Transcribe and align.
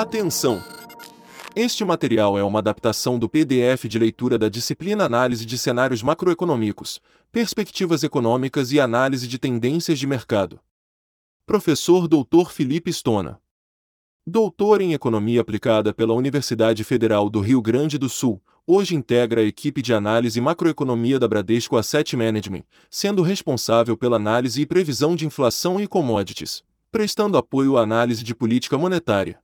Atenção! 0.00 0.62
Este 1.56 1.84
material 1.84 2.38
é 2.38 2.44
uma 2.44 2.60
adaptação 2.60 3.18
do 3.18 3.28
PDF 3.28 3.86
de 3.88 3.98
leitura 3.98 4.38
da 4.38 4.48
disciplina 4.48 5.04
Análise 5.04 5.44
de 5.44 5.58
Cenários 5.58 6.04
Macroeconômicos, 6.04 7.00
Perspectivas 7.32 8.04
Econômicas 8.04 8.70
e 8.70 8.78
Análise 8.78 9.26
de 9.26 9.40
Tendências 9.40 9.98
de 9.98 10.06
Mercado. 10.06 10.60
Professor 11.44 12.06
Dr. 12.06 12.48
Felipe 12.48 12.92
Stona. 12.92 13.40
Doutor 14.24 14.80
em 14.80 14.92
Economia 14.92 15.40
Aplicada 15.40 15.92
pela 15.92 16.14
Universidade 16.14 16.84
Federal 16.84 17.28
do 17.28 17.40
Rio 17.40 17.60
Grande 17.60 17.98
do 17.98 18.08
Sul, 18.08 18.40
hoje 18.64 18.94
integra 18.94 19.40
a 19.40 19.44
equipe 19.44 19.82
de 19.82 19.92
análise 19.92 20.40
macroeconomia 20.40 21.18
da 21.18 21.26
Bradesco 21.26 21.76
Asset 21.76 22.16
Management, 22.16 22.62
sendo 22.88 23.20
responsável 23.20 23.96
pela 23.96 24.14
análise 24.14 24.62
e 24.62 24.66
previsão 24.66 25.16
de 25.16 25.26
inflação 25.26 25.80
e 25.80 25.88
commodities, 25.88 26.62
prestando 26.88 27.36
apoio 27.36 27.76
à 27.76 27.82
análise 27.82 28.22
de 28.22 28.32
política 28.32 28.78
monetária. 28.78 29.40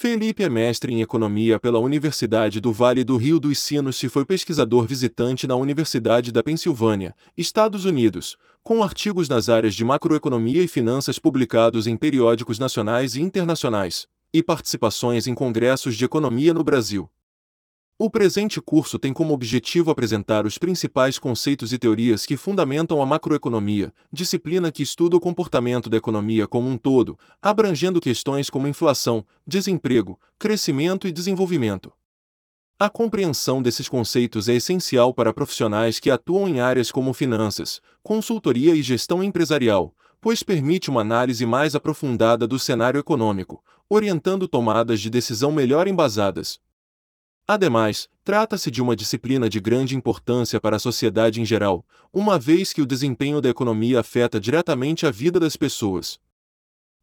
Felipe 0.00 0.44
é 0.44 0.48
mestre 0.48 0.94
em 0.94 1.00
economia 1.00 1.58
pela 1.58 1.80
Universidade 1.80 2.60
do 2.60 2.72
Vale 2.72 3.02
do 3.02 3.16
Rio 3.16 3.40
dos 3.40 3.58
Sinos 3.58 4.00
e 4.00 4.08
foi 4.08 4.24
pesquisador 4.24 4.86
visitante 4.86 5.44
na 5.44 5.56
Universidade 5.56 6.30
da 6.30 6.40
Pensilvânia, 6.40 7.16
Estados 7.36 7.84
Unidos, 7.84 8.36
com 8.62 8.84
artigos 8.84 9.28
nas 9.28 9.48
áreas 9.48 9.74
de 9.74 9.84
macroeconomia 9.84 10.62
e 10.62 10.68
finanças 10.68 11.18
publicados 11.18 11.88
em 11.88 11.96
periódicos 11.96 12.60
nacionais 12.60 13.16
e 13.16 13.22
internacionais, 13.22 14.06
e 14.32 14.40
participações 14.40 15.26
em 15.26 15.34
congressos 15.34 15.96
de 15.96 16.04
economia 16.04 16.54
no 16.54 16.62
Brasil. 16.62 17.10
O 18.00 18.08
presente 18.08 18.60
curso 18.60 18.96
tem 18.96 19.12
como 19.12 19.34
objetivo 19.34 19.90
apresentar 19.90 20.46
os 20.46 20.56
principais 20.56 21.18
conceitos 21.18 21.72
e 21.72 21.78
teorias 21.78 22.24
que 22.24 22.36
fundamentam 22.36 23.02
a 23.02 23.06
macroeconomia, 23.06 23.92
disciplina 24.12 24.70
que 24.70 24.84
estuda 24.84 25.16
o 25.16 25.20
comportamento 25.20 25.90
da 25.90 25.96
economia 25.96 26.46
como 26.46 26.68
um 26.68 26.78
todo, 26.78 27.18
abrangendo 27.42 28.00
questões 28.00 28.48
como 28.48 28.68
inflação, 28.68 29.26
desemprego, 29.44 30.16
crescimento 30.38 31.08
e 31.08 31.12
desenvolvimento. 31.12 31.92
A 32.78 32.88
compreensão 32.88 33.60
desses 33.60 33.88
conceitos 33.88 34.48
é 34.48 34.54
essencial 34.54 35.12
para 35.12 35.34
profissionais 35.34 35.98
que 35.98 36.08
atuam 36.08 36.46
em 36.46 36.60
áreas 36.60 36.92
como 36.92 37.12
finanças, 37.12 37.80
consultoria 38.00 38.76
e 38.76 38.80
gestão 38.80 39.24
empresarial, 39.24 39.92
pois 40.20 40.44
permite 40.44 40.88
uma 40.88 41.00
análise 41.00 41.44
mais 41.44 41.74
aprofundada 41.74 42.46
do 42.46 42.60
cenário 42.60 43.00
econômico, 43.00 43.60
orientando 43.90 44.46
tomadas 44.46 45.00
de 45.00 45.10
decisão 45.10 45.50
melhor 45.50 45.88
embasadas, 45.88 46.60
Ademais, 47.50 48.10
trata-se 48.22 48.70
de 48.70 48.82
uma 48.82 48.94
disciplina 48.94 49.48
de 49.48 49.58
grande 49.58 49.96
importância 49.96 50.60
para 50.60 50.76
a 50.76 50.78
sociedade 50.78 51.40
em 51.40 51.46
geral, 51.46 51.82
uma 52.12 52.38
vez 52.38 52.74
que 52.74 52.82
o 52.82 52.86
desempenho 52.86 53.40
da 53.40 53.48
economia 53.48 54.00
afeta 54.00 54.38
diretamente 54.38 55.06
a 55.06 55.10
vida 55.10 55.40
das 55.40 55.56
pessoas. 55.56 56.20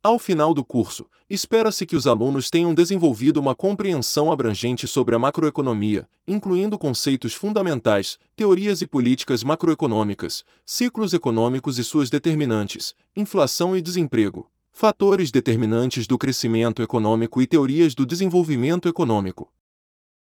Ao 0.04 0.20
final 0.20 0.54
do 0.54 0.64
curso, 0.64 1.08
espera-se 1.28 1.84
que 1.84 1.96
os 1.96 2.06
alunos 2.06 2.52
tenham 2.52 2.76
desenvolvido 2.76 3.40
uma 3.40 3.56
compreensão 3.56 4.32
abrangente 4.32 4.88
sobre 4.88 5.16
a 5.16 5.20
macroeconomia, 5.20 6.08
incluindo 6.28 6.78
conceitos 6.78 7.34
fundamentais, 7.34 8.20
teorias 8.36 8.84
e 8.84 8.86
políticas 8.86 9.44
macroeconômicas, 9.44 10.46
ciclos 10.64 11.12
econômicos 11.16 11.80
e 11.80 11.84
suas 11.84 12.12
determinantes, 12.12 12.94
inflação 13.16 13.76
e 13.76 13.82
desemprego, 13.82 14.48
fatores 14.72 15.32
determinantes 15.32 16.06
do 16.06 16.20
crescimento 16.20 16.84
econômico 16.84 17.42
e 17.42 17.48
teorias 17.48 17.96
do 17.96 18.06
desenvolvimento 18.06 18.88
econômico. 18.88 19.52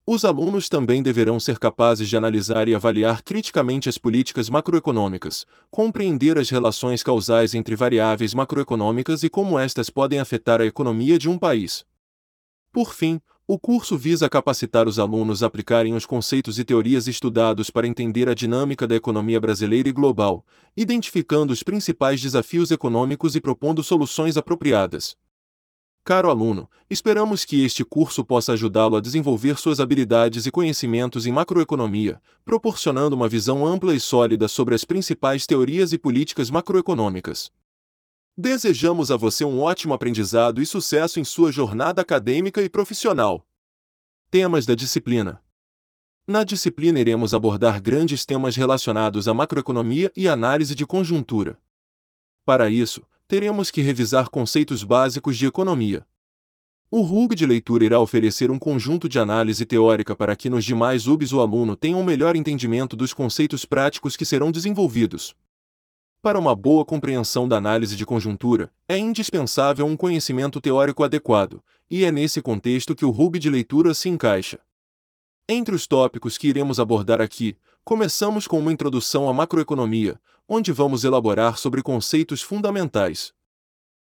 Os 0.08 0.24
alunos 0.24 0.68
também 0.68 1.02
deverão 1.02 1.40
ser 1.40 1.58
capazes 1.58 2.08
de 2.08 2.16
analisar 2.16 2.68
e 2.68 2.74
avaliar 2.76 3.24
criticamente 3.24 3.88
as 3.88 3.98
políticas 3.98 4.48
macroeconômicas, 4.48 5.44
compreender 5.68 6.38
as 6.38 6.48
relações 6.48 7.02
causais 7.02 7.56
entre 7.56 7.74
variáveis 7.74 8.32
macroeconômicas 8.32 9.24
e 9.24 9.28
como 9.28 9.58
estas 9.58 9.90
podem 9.90 10.20
afetar 10.20 10.60
a 10.60 10.64
economia 10.64 11.18
de 11.18 11.28
um 11.28 11.36
país. 11.36 11.84
Por 12.72 12.94
fim, 12.94 13.20
o 13.48 13.58
curso 13.58 13.98
visa 13.98 14.28
capacitar 14.28 14.86
os 14.86 15.00
alunos 15.00 15.42
a 15.42 15.48
aplicarem 15.48 15.92
os 15.94 16.06
conceitos 16.06 16.56
e 16.60 16.64
teorias 16.64 17.08
estudados 17.08 17.68
para 17.68 17.88
entender 17.88 18.28
a 18.28 18.34
dinâmica 18.34 18.86
da 18.86 18.94
economia 18.94 19.40
brasileira 19.40 19.88
e 19.88 19.92
global, 19.92 20.46
identificando 20.76 21.52
os 21.52 21.64
principais 21.64 22.22
desafios 22.22 22.70
econômicos 22.70 23.34
e 23.34 23.40
propondo 23.40 23.82
soluções 23.82 24.36
apropriadas. 24.36 25.16
Caro 26.06 26.30
aluno, 26.30 26.70
esperamos 26.88 27.44
que 27.44 27.64
este 27.64 27.84
curso 27.84 28.24
possa 28.24 28.52
ajudá-lo 28.52 28.94
a 28.94 29.00
desenvolver 29.00 29.58
suas 29.58 29.80
habilidades 29.80 30.46
e 30.46 30.52
conhecimentos 30.52 31.26
em 31.26 31.32
macroeconomia, 31.32 32.22
proporcionando 32.44 33.16
uma 33.16 33.28
visão 33.28 33.66
ampla 33.66 33.92
e 33.92 33.98
sólida 33.98 34.46
sobre 34.46 34.76
as 34.76 34.84
principais 34.84 35.48
teorias 35.48 35.92
e 35.92 35.98
políticas 35.98 36.48
macroeconômicas. 36.48 37.50
Desejamos 38.38 39.10
a 39.10 39.16
você 39.16 39.44
um 39.44 39.60
ótimo 39.60 39.94
aprendizado 39.94 40.62
e 40.62 40.66
sucesso 40.66 41.18
em 41.18 41.24
sua 41.24 41.50
jornada 41.50 42.02
acadêmica 42.02 42.62
e 42.62 42.68
profissional. 42.68 43.44
Temas 44.30 44.64
da 44.64 44.76
disciplina: 44.76 45.42
Na 46.24 46.44
disciplina 46.44 47.00
iremos 47.00 47.34
abordar 47.34 47.82
grandes 47.82 48.24
temas 48.24 48.54
relacionados 48.54 49.26
à 49.26 49.34
macroeconomia 49.34 50.12
e 50.16 50.28
análise 50.28 50.76
de 50.76 50.86
conjuntura. 50.86 51.58
Para 52.44 52.70
isso, 52.70 53.02
teremos 53.28 53.70
que 53.70 53.82
revisar 53.82 54.28
conceitos 54.28 54.84
básicos 54.84 55.36
de 55.36 55.46
economia. 55.46 56.06
O 56.88 57.00
RUG 57.00 57.34
de 57.34 57.44
leitura 57.44 57.84
irá 57.84 57.98
oferecer 57.98 58.50
um 58.50 58.58
conjunto 58.58 59.08
de 59.08 59.18
análise 59.18 59.66
teórica 59.66 60.14
para 60.14 60.36
que 60.36 60.48
nos 60.48 60.64
demais 60.64 61.08
UBs 61.08 61.32
o 61.32 61.40
aluno 61.40 61.74
tenha 61.74 61.96
um 61.96 62.04
melhor 62.04 62.36
entendimento 62.36 62.94
dos 62.94 63.12
conceitos 63.12 63.64
práticos 63.64 64.16
que 64.16 64.24
serão 64.24 64.52
desenvolvidos. 64.52 65.34
Para 66.22 66.38
uma 66.38 66.54
boa 66.54 66.84
compreensão 66.84 67.48
da 67.48 67.56
análise 67.56 67.96
de 67.96 68.06
conjuntura, 68.06 68.72
é 68.88 68.96
indispensável 68.96 69.84
um 69.84 69.96
conhecimento 69.96 70.60
teórico 70.60 71.02
adequado, 71.02 71.62
e 71.90 72.04
é 72.04 72.12
nesse 72.12 72.40
contexto 72.40 72.94
que 72.94 73.04
o 73.04 73.10
RUB 73.10 73.38
de 73.38 73.50
leitura 73.50 73.92
se 73.92 74.08
encaixa. 74.08 74.60
Entre 75.48 75.74
os 75.74 75.86
tópicos 75.86 76.38
que 76.38 76.48
iremos 76.48 76.78
abordar 76.78 77.20
aqui, 77.20 77.56
começamos 77.86 78.48
com 78.48 78.58
uma 78.58 78.72
introdução 78.72 79.28
à 79.28 79.32
macroeconomia, 79.32 80.20
onde 80.48 80.72
vamos 80.72 81.04
elaborar 81.04 81.56
sobre 81.56 81.84
conceitos 81.84 82.42
fundamentais. 82.42 83.32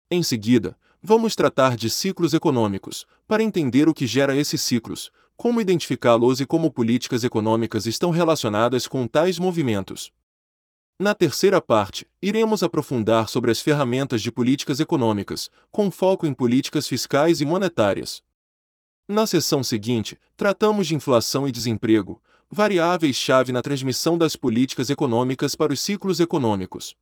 Em 0.09 0.23
seguida, 0.23 0.75
vamos 0.99 1.35
tratar 1.35 1.77
de 1.77 1.87
ciclos 1.87 2.33
econômicos, 2.33 3.05
para 3.27 3.43
entender 3.43 3.87
o 3.87 3.93
que 3.93 4.07
gera 4.07 4.35
esses 4.35 4.63
ciclos, 4.63 5.11
como 5.35 5.61
identificá-los 5.61 6.41
e 6.41 6.45
como 6.47 6.71
políticas 6.71 7.23
econômicas 7.23 7.85
estão 7.85 8.09
relacionadas 8.09 8.87
com 8.87 9.05
tais 9.07 9.37
movimentos. 9.37 10.11
Na 10.99 11.13
terceira 11.13 11.61
parte, 11.61 12.07
iremos 12.19 12.63
aprofundar 12.63 13.29
sobre 13.29 13.51
as 13.51 13.61
ferramentas 13.61 14.23
de 14.23 14.31
políticas 14.31 14.79
econômicas, 14.79 15.51
com 15.71 15.91
foco 15.91 16.25
em 16.25 16.33
políticas 16.33 16.87
fiscais 16.87 17.41
e 17.41 17.45
monetárias. 17.45 18.23
Na 19.07 19.27
sessão 19.27 19.63
seguinte, 19.63 20.17
tratamos 20.35 20.87
de 20.87 20.95
inflação 20.95 21.47
e 21.47 21.51
desemprego, 21.51 22.19
variáveis-chave 22.49 23.51
na 23.51 23.61
transmissão 23.61 24.17
das 24.17 24.35
políticas 24.35 24.89
econômicas 24.89 25.55
para 25.55 25.73
os 25.73 25.79
ciclos 25.79 26.19
econômicos. 26.19 26.95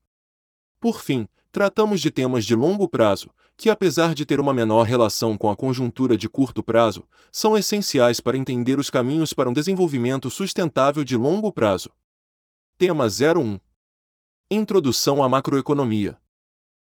Por 0.80 1.02
fim, 1.02 1.28
tratamos 1.52 2.02
de 2.02 2.12
temas 2.12 2.46
de 2.46 2.56
longo 2.56 2.88
prazo, 2.88 3.30
que 3.58 3.70
apesar 3.70 4.14
de 4.14 4.26
ter 4.26 4.40
uma 4.40 4.54
menor 4.54 4.84
relação 4.84 5.38
com 5.38 5.50
a 5.50 5.56
conjuntura 5.56 6.18
de 6.18 6.28
curto 6.28 6.62
prazo, 6.62 7.08
são 7.32 7.58
essenciais 7.58 8.20
para 8.20 8.38
entender 8.38 8.80
os 8.80 8.90
caminhos 8.90 9.34
para 9.34 9.50
um 9.50 9.54
desenvolvimento 9.54 10.30
sustentável 10.30 11.04
de 11.04 11.16
longo 11.16 11.52
prazo. 11.52 11.90
Tema 12.78 13.06
01 13.06 13.60
Introdução 14.52 15.24
à 15.24 15.30
macroeconomia. 15.30 16.18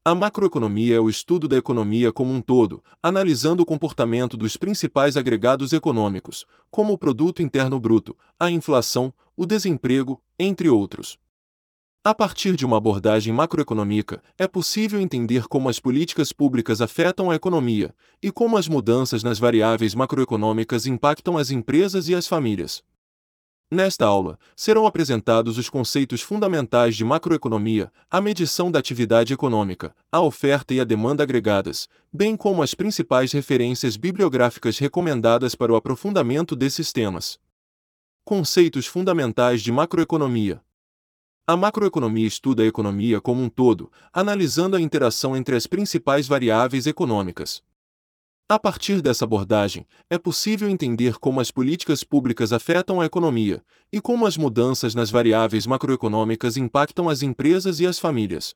A 0.07 0.15
macroeconomia 0.15 0.95
é 0.95 0.99
o 1.01 1.09
estudo 1.09 1.49
da 1.49 1.57
economia 1.57 2.13
como 2.13 2.31
um 2.31 2.39
todo, 2.39 2.81
analisando 3.03 3.61
o 3.61 3.65
comportamento 3.65 4.37
dos 4.37 4.55
principais 4.55 5.17
agregados 5.17 5.73
econômicos, 5.73 6.45
como 6.71 6.93
o 6.93 6.97
produto 6.97 7.41
interno 7.41 7.77
bruto, 7.77 8.15
a 8.39 8.49
inflação, 8.49 9.13
o 9.35 9.45
desemprego, 9.45 10.23
entre 10.39 10.69
outros. 10.69 11.17
A 12.05 12.15
partir 12.15 12.55
de 12.55 12.65
uma 12.65 12.77
abordagem 12.77 13.33
macroeconômica, 13.33 14.23
é 14.37 14.47
possível 14.47 15.01
entender 15.01 15.45
como 15.49 15.67
as 15.67 15.77
políticas 15.77 16.31
públicas 16.31 16.79
afetam 16.79 17.29
a 17.29 17.35
economia 17.35 17.93
e 18.23 18.31
como 18.31 18.55
as 18.55 18.69
mudanças 18.69 19.23
nas 19.23 19.37
variáveis 19.37 19.93
macroeconômicas 19.93 20.85
impactam 20.85 21.37
as 21.37 21.51
empresas 21.51 22.07
e 22.07 22.15
as 22.15 22.27
famílias. 22.27 22.81
Nesta 23.69 24.05
aula, 24.05 24.39
serão 24.55 24.87
apresentados 24.87 25.57
os 25.57 25.69
conceitos 25.69 26.21
fundamentais 26.21 26.95
de 26.95 27.03
macroeconomia, 27.03 27.91
a 28.09 28.21
medição 28.21 28.71
da 28.71 28.79
atividade 28.79 29.33
econômica, 29.33 29.93
a 30.09 30.21
oferta 30.21 30.73
e 30.73 30.79
a 30.79 30.85
demanda 30.85 31.23
agregadas, 31.23 31.89
bem 32.11 32.37
como 32.37 32.63
as 32.63 32.73
principais 32.73 33.33
referências 33.33 33.97
bibliográficas 33.97 34.77
recomendadas 34.79 35.53
para 35.53 35.73
o 35.73 35.75
aprofundamento 35.75 36.55
desses 36.55 36.93
temas. 36.93 37.37
Conceitos 38.23 38.85
fundamentais 38.85 39.61
de 39.61 39.69
macroeconomia. 39.69 40.61
A 41.45 41.57
macroeconomia 41.57 42.27
estuda 42.27 42.63
a 42.63 42.65
economia 42.65 43.19
como 43.19 43.41
um 43.41 43.49
todo, 43.49 43.91
analisando 44.13 44.77
a 44.77 44.81
interação 44.81 45.35
entre 45.35 45.57
as 45.57 45.67
principais 45.67 46.25
variáveis 46.25 46.87
econômicas. 46.87 47.61
A 48.49 48.57
partir 48.57 49.01
dessa 49.01 49.25
abordagem, 49.25 49.85
é 50.09 50.17
possível 50.17 50.69
entender 50.69 51.17
como 51.19 51.41
as 51.41 51.51
políticas 51.51 52.01
públicas 52.01 52.53
afetam 52.53 53.01
a 53.01 53.05
economia 53.05 53.61
e 53.91 53.99
como 53.99 54.25
as 54.25 54.37
mudanças 54.37 54.95
nas 54.95 55.09
variáveis 55.09 55.67
macroeconômicas 55.67 56.55
impactam 56.55 57.09
as 57.09 57.21
empresas 57.21 57.81
e 57.81 57.85
as 57.85 57.99
famílias. 57.99 58.55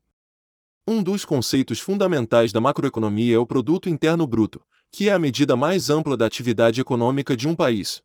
Um 0.88 1.03
dos 1.03 1.25
conceitos 1.25 1.81
fundamentais 1.81 2.53
da 2.53 2.61
macroeconomia 2.61 3.35
é 3.35 3.38
o 3.38 3.45
produto 3.45 3.89
interno 3.89 4.25
bruto, 4.25 4.61
que 4.89 5.09
é 5.09 5.11
a 5.11 5.19
medida 5.19 5.57
mais 5.57 5.89
ampla 5.89 6.15
da 6.15 6.25
atividade 6.25 6.79
econômica 6.79 7.35
de 7.35 7.45
um 7.45 7.53
país. 7.53 8.01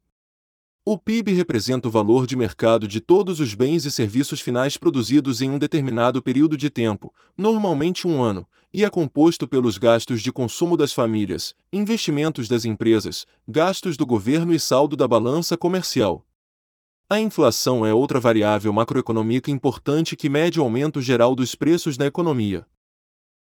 O 0.88 0.96
PIB 0.96 1.32
representa 1.32 1.88
o 1.88 1.90
valor 1.90 2.28
de 2.28 2.36
mercado 2.36 2.86
de 2.86 3.00
todos 3.00 3.40
os 3.40 3.54
bens 3.54 3.84
e 3.84 3.90
serviços 3.90 4.40
finais 4.40 4.76
produzidos 4.76 5.42
em 5.42 5.50
um 5.50 5.58
determinado 5.58 6.22
período 6.22 6.56
de 6.56 6.70
tempo, 6.70 7.12
normalmente 7.36 8.06
um 8.06 8.22
ano, 8.22 8.46
e 8.72 8.84
é 8.84 8.88
composto 8.88 9.48
pelos 9.48 9.78
gastos 9.78 10.22
de 10.22 10.30
consumo 10.30 10.76
das 10.76 10.92
famílias, 10.92 11.56
investimentos 11.72 12.46
das 12.46 12.64
empresas, 12.64 13.26
gastos 13.48 13.96
do 13.96 14.06
governo 14.06 14.54
e 14.54 14.60
saldo 14.60 14.96
da 14.96 15.08
balança 15.08 15.56
comercial. 15.56 16.24
A 17.10 17.18
inflação 17.18 17.84
é 17.84 17.92
outra 17.92 18.20
variável 18.20 18.72
macroeconômica 18.72 19.50
importante 19.50 20.14
que 20.14 20.28
mede 20.28 20.60
o 20.60 20.62
aumento 20.62 21.02
geral 21.02 21.34
dos 21.34 21.56
preços 21.56 21.98
na 21.98 22.06
economia. 22.06 22.64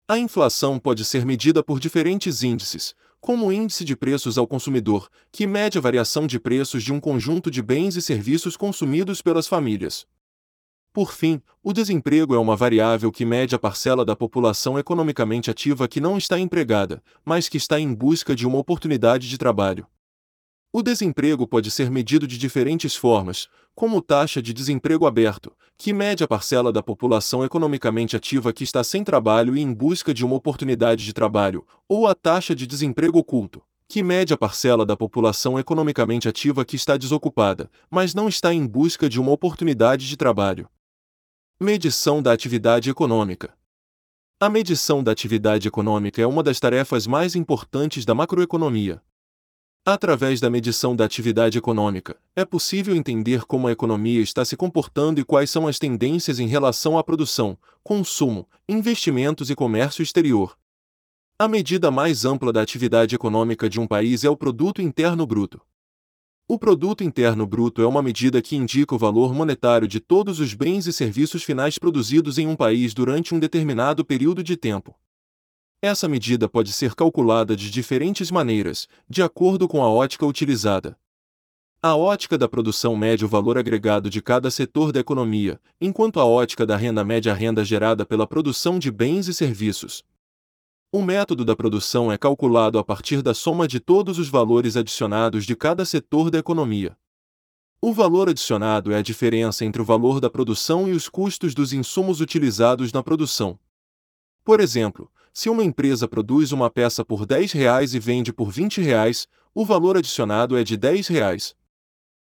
A 0.07 0.17
inflação 0.17 0.79
pode 0.79 1.03
ser 1.03 1.25
medida 1.25 1.61
por 1.61 1.77
diferentes 1.77 2.41
índices, 2.41 2.95
como 3.23 3.45
o 3.45 3.53
índice 3.53 3.85
de 3.85 3.95
preços 3.95 4.37
ao 4.37 4.45
consumidor, 4.45 5.09
que 5.31 5.47
mede 5.47 5.77
a 5.77 5.81
variação 5.81 6.27
de 6.27 6.37
preços 6.37 6.83
de 6.83 6.91
um 6.91 6.99
conjunto 6.99 7.49
de 7.49 7.61
bens 7.61 7.95
e 7.95 8.01
serviços 8.01 8.57
consumidos 8.57 9.21
pelas 9.21 9.47
famílias. 9.47 10.05
Por 10.91 11.13
fim, 11.13 11.41
o 11.63 11.71
desemprego 11.71 12.35
é 12.35 12.37
uma 12.37 12.57
variável 12.57 13.13
que 13.13 13.23
mede 13.23 13.55
a 13.55 13.57
parcela 13.57 14.03
da 14.03 14.13
população 14.13 14.77
economicamente 14.77 15.49
ativa 15.49 15.87
que 15.87 16.01
não 16.01 16.17
está 16.17 16.37
empregada, 16.37 17.01
mas 17.23 17.47
que 17.47 17.55
está 17.55 17.79
em 17.79 17.93
busca 17.93 18.35
de 18.35 18.45
uma 18.45 18.57
oportunidade 18.57 19.29
de 19.29 19.37
trabalho. 19.37 19.87
O 20.75 20.81
desemprego 20.81 21.45
pode 21.45 21.69
ser 21.69 21.91
medido 21.91 22.25
de 22.25 22.35
diferentes 22.35 22.95
formas, 22.95 23.47
como 23.75 24.01
taxa 24.01 24.41
de 24.41 24.51
desemprego 24.51 25.05
aberto, 25.05 25.55
que 25.77 25.93
mede 25.93 26.23
a 26.23 26.27
parcela 26.27 26.73
da 26.73 26.81
população 26.81 27.45
economicamente 27.45 28.15
ativa 28.15 28.51
que 28.51 28.63
está 28.63 28.83
sem 28.83 29.03
trabalho 29.03 29.55
e 29.55 29.61
em 29.61 29.71
busca 29.71 30.11
de 30.11 30.25
uma 30.25 30.35
oportunidade 30.35 31.05
de 31.05 31.13
trabalho, 31.13 31.63
ou 31.87 32.07
a 32.07 32.15
taxa 32.15 32.55
de 32.55 32.65
desemprego 32.65 33.19
oculto, 33.19 33.61
que 33.87 34.01
mede 34.01 34.33
a 34.33 34.37
parcela 34.37 34.83
da 34.83 34.97
população 34.97 35.59
economicamente 35.59 36.27
ativa 36.27 36.65
que 36.65 36.75
está 36.75 36.97
desocupada, 36.97 37.69
mas 37.87 38.15
não 38.15 38.27
está 38.27 38.51
em 38.51 38.65
busca 38.65 39.07
de 39.07 39.21
uma 39.21 39.31
oportunidade 39.31 40.09
de 40.09 40.17
trabalho. 40.17 40.67
Medição 41.59 42.19
da 42.19 42.33
atividade 42.33 42.89
econômica. 42.89 43.53
A 44.39 44.49
medição 44.49 45.03
da 45.03 45.11
atividade 45.11 45.67
econômica 45.67 46.19
é 46.19 46.25
uma 46.25 46.41
das 46.41 46.59
tarefas 46.59 47.05
mais 47.05 47.35
importantes 47.35 48.05
da 48.05 48.15
macroeconomia. 48.15 48.99
Através 49.85 50.39
da 50.39 50.49
medição 50.49 50.95
da 50.95 51.03
atividade 51.03 51.57
econômica, 51.57 52.15
é 52.37 52.45
possível 52.45 52.95
entender 52.95 53.43
como 53.43 53.67
a 53.67 53.71
economia 53.73 54.21
está 54.21 54.45
se 54.45 54.55
comportando 54.55 55.19
e 55.19 55.25
quais 55.25 55.49
são 55.49 55.67
as 55.67 55.77
tendências 55.77 56.39
em 56.39 56.47
relação 56.47 56.97
à 56.97 57.03
produção, 57.03 57.57
consumo, 57.83 58.47
investimentos 58.67 59.49
e 59.49 59.55
comércio 59.55 60.01
exterior. 60.01 60.57
A 61.37 61.49
medida 61.49 61.91
mais 61.91 62.23
ampla 62.23 62.53
da 62.53 62.61
atividade 62.61 63.13
econômica 63.13 63.69
de 63.69 63.77
um 63.77 63.85
país 63.85 64.23
é 64.23 64.29
o 64.29 64.37
Produto 64.37 64.81
Interno 64.81 65.27
Bruto. 65.27 65.59
O 66.47 66.57
Produto 66.57 67.03
Interno 67.03 67.45
Bruto 67.45 67.81
é 67.81 67.85
uma 67.85 68.01
medida 68.01 68.41
que 68.41 68.55
indica 68.55 68.95
o 68.95 68.97
valor 68.97 69.33
monetário 69.33 69.85
de 69.85 69.99
todos 69.99 70.39
os 70.39 70.53
bens 70.53 70.87
e 70.87 70.93
serviços 70.93 71.43
finais 71.43 71.77
produzidos 71.77 72.37
em 72.37 72.47
um 72.47 72.55
país 72.55 72.93
durante 72.93 73.35
um 73.35 73.39
determinado 73.39 74.05
período 74.05 74.41
de 74.41 74.55
tempo. 74.55 74.95
Essa 75.85 76.07
medida 76.07 76.47
pode 76.47 76.71
ser 76.71 76.95
calculada 76.95 77.57
de 77.57 77.69
diferentes 77.69 78.31
maneiras, 78.31 78.87
de 79.09 79.21
acordo 79.21 79.67
com 79.67 79.83
a 79.83 79.89
ótica 79.89 80.25
utilizada. 80.25 80.97
A 81.81 81.93
ótica 81.93 82.37
da 82.37 82.47
produção 82.47 82.95
mede 82.95 83.25
o 83.25 83.27
valor 83.27 83.57
agregado 83.57 84.09
de 84.09 84.21
cada 84.21 84.49
setor 84.49 84.93
da 84.93 85.01
economia, 85.01 85.59
enquanto 85.81 86.21
a 86.21 86.25
ótica 86.25 86.65
da 86.65 86.77
renda 86.77 87.03
mede 87.03 87.29
a 87.29 87.33
renda 87.33 87.65
gerada 87.65 88.05
pela 88.05 88.25
produção 88.25 88.79
de 88.79 88.89
bens 88.89 89.27
e 89.27 89.33
serviços. 89.33 90.05
O 90.89 91.01
método 91.01 91.43
da 91.43 91.53
produção 91.53 92.09
é 92.09 92.17
calculado 92.17 92.79
a 92.79 92.83
partir 92.85 93.21
da 93.21 93.33
soma 93.33 93.67
de 93.67 93.81
todos 93.81 94.17
os 94.17 94.29
valores 94.29 94.77
adicionados 94.77 95.45
de 95.45 95.53
cada 95.53 95.83
setor 95.83 96.31
da 96.31 96.39
economia. 96.39 96.95
O 97.81 97.91
valor 97.91 98.29
adicionado 98.29 98.93
é 98.93 98.99
a 98.99 99.01
diferença 99.01 99.65
entre 99.65 99.81
o 99.81 99.85
valor 99.85 100.21
da 100.21 100.29
produção 100.29 100.87
e 100.87 100.93
os 100.93 101.09
custos 101.09 101.53
dos 101.53 101.73
insumos 101.73 102.21
utilizados 102.21 102.93
na 102.93 103.03
produção. 103.03 103.59
Por 104.45 104.61
exemplo, 104.61 105.11
se 105.33 105.49
uma 105.49 105.63
empresa 105.63 106.07
produz 106.07 106.51
uma 106.51 106.69
peça 106.69 107.03
por 107.03 107.25
10 107.25 107.51
reais 107.53 107.95
e 107.95 107.99
vende 107.99 108.31
por 108.31 108.51
20 108.51 108.79
reais, 108.79 109.27
o 109.53 109.65
valor 109.65 109.97
adicionado 109.97 110.55
é 110.55 110.63
de 110.63 110.77
10 110.77 111.07
reais. 111.07 111.55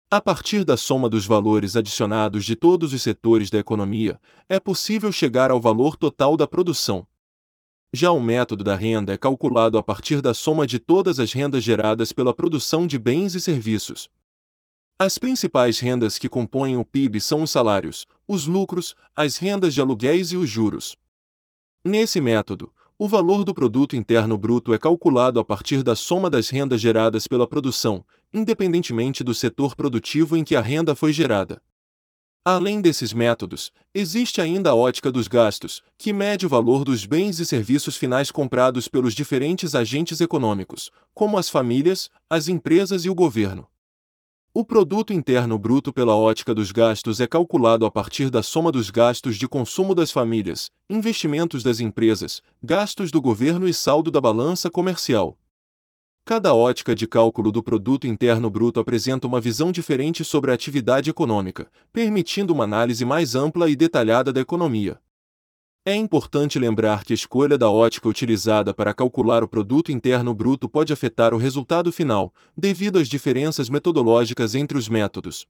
A 0.08 0.20
partir 0.20 0.62
da 0.62 0.76
soma 0.76 1.08
dos 1.08 1.26
valores 1.26 1.74
adicionados 1.74 2.44
de 2.44 2.54
todos 2.54 2.92
os 2.92 3.02
setores 3.02 3.50
da 3.50 3.58
economia, 3.58 4.20
é 4.48 4.60
possível 4.60 5.10
chegar 5.10 5.50
ao 5.50 5.60
valor 5.60 5.96
total 5.96 6.36
da 6.36 6.46
produção. 6.46 7.04
Já 7.92 8.12
o 8.12 8.20
método 8.20 8.62
da 8.62 8.76
renda 8.76 9.12
é 9.12 9.18
calculado 9.18 9.76
a 9.76 9.82
partir 9.82 10.20
da 10.20 10.32
soma 10.32 10.66
de 10.66 10.78
todas 10.78 11.18
as 11.18 11.32
rendas 11.32 11.64
geradas 11.64 12.12
pela 12.12 12.32
produção 12.32 12.86
de 12.86 12.98
bens 12.98 13.34
e 13.34 13.40
serviços. 13.40 14.08
As 14.98 15.18
principais 15.18 15.80
rendas 15.80 16.18
que 16.18 16.28
compõem 16.28 16.76
o 16.76 16.84
PIB 16.84 17.20
são 17.20 17.42
os 17.42 17.50
salários, 17.50 18.06
os 18.28 18.46
lucros, 18.46 18.94
as 19.16 19.38
rendas 19.38 19.74
de 19.74 19.80
aluguéis 19.80 20.30
e 20.30 20.36
os 20.36 20.48
juros. 20.48 20.96
Nesse 21.84 22.20
método, 22.20 22.72
o 22.98 23.08
valor 23.08 23.44
do 23.44 23.54
produto 23.54 23.96
interno 23.96 24.36
bruto 24.38 24.72
é 24.72 24.78
calculado 24.78 25.40
a 25.40 25.44
partir 25.44 25.82
da 25.82 25.96
soma 25.96 26.30
das 26.30 26.50
rendas 26.50 26.80
geradas 26.80 27.26
pela 27.26 27.46
produção, 27.46 28.04
independentemente 28.32 29.24
do 29.24 29.34
setor 29.34 29.74
produtivo 29.74 30.36
em 30.36 30.44
que 30.44 30.54
a 30.54 30.60
renda 30.60 30.94
foi 30.94 31.12
gerada. 31.12 31.60
Além 32.44 32.80
desses 32.80 33.12
métodos, 33.12 33.70
existe 33.94 34.40
ainda 34.40 34.70
a 34.70 34.74
ótica 34.74 35.12
dos 35.12 35.28
gastos, 35.28 35.80
que 35.96 36.12
mede 36.12 36.44
o 36.44 36.48
valor 36.48 36.84
dos 36.84 37.06
bens 37.06 37.38
e 37.38 37.46
serviços 37.46 37.96
finais 37.96 38.32
comprados 38.32 38.88
pelos 38.88 39.14
diferentes 39.14 39.76
agentes 39.76 40.20
econômicos, 40.20 40.90
como 41.14 41.38
as 41.38 41.48
famílias, 41.48 42.10
as 42.28 42.48
empresas 42.48 43.04
e 43.04 43.10
o 43.10 43.14
governo. 43.14 43.68
O 44.54 44.66
produto 44.66 45.14
interno 45.14 45.58
bruto 45.58 45.94
pela 45.94 46.14
ótica 46.14 46.54
dos 46.54 46.72
gastos 46.72 47.20
é 47.20 47.26
calculado 47.26 47.86
a 47.86 47.90
partir 47.90 48.28
da 48.28 48.42
soma 48.42 48.70
dos 48.70 48.90
gastos 48.90 49.38
de 49.38 49.48
consumo 49.48 49.94
das 49.94 50.10
famílias, 50.10 50.70
investimentos 50.90 51.62
das 51.62 51.80
empresas, 51.80 52.42
gastos 52.62 53.10
do 53.10 53.18
governo 53.18 53.66
e 53.66 53.72
saldo 53.72 54.10
da 54.10 54.20
balança 54.20 54.70
comercial. 54.70 55.38
Cada 56.26 56.52
ótica 56.54 56.94
de 56.94 57.06
cálculo 57.06 57.50
do 57.50 57.62
produto 57.62 58.06
interno 58.06 58.50
bruto 58.50 58.78
apresenta 58.78 59.26
uma 59.26 59.40
visão 59.40 59.72
diferente 59.72 60.22
sobre 60.22 60.50
a 60.50 60.54
atividade 60.54 61.08
econômica, 61.08 61.66
permitindo 61.90 62.52
uma 62.52 62.64
análise 62.64 63.06
mais 63.06 63.34
ampla 63.34 63.70
e 63.70 63.74
detalhada 63.74 64.34
da 64.34 64.42
economia. 64.42 65.00
É 65.84 65.96
importante 65.96 66.60
lembrar 66.60 67.02
que 67.02 67.12
a 67.12 67.14
escolha 67.14 67.58
da 67.58 67.68
ótica 67.68 68.08
utilizada 68.08 68.72
para 68.72 68.94
calcular 68.94 69.42
o 69.42 69.48
produto 69.48 69.90
interno 69.90 70.32
bruto 70.32 70.68
pode 70.68 70.92
afetar 70.92 71.34
o 71.34 71.36
resultado 71.36 71.90
final, 71.90 72.32
devido 72.56 73.00
às 73.00 73.08
diferenças 73.08 73.68
metodológicas 73.68 74.54
entre 74.54 74.78
os 74.78 74.88
métodos. 74.88 75.44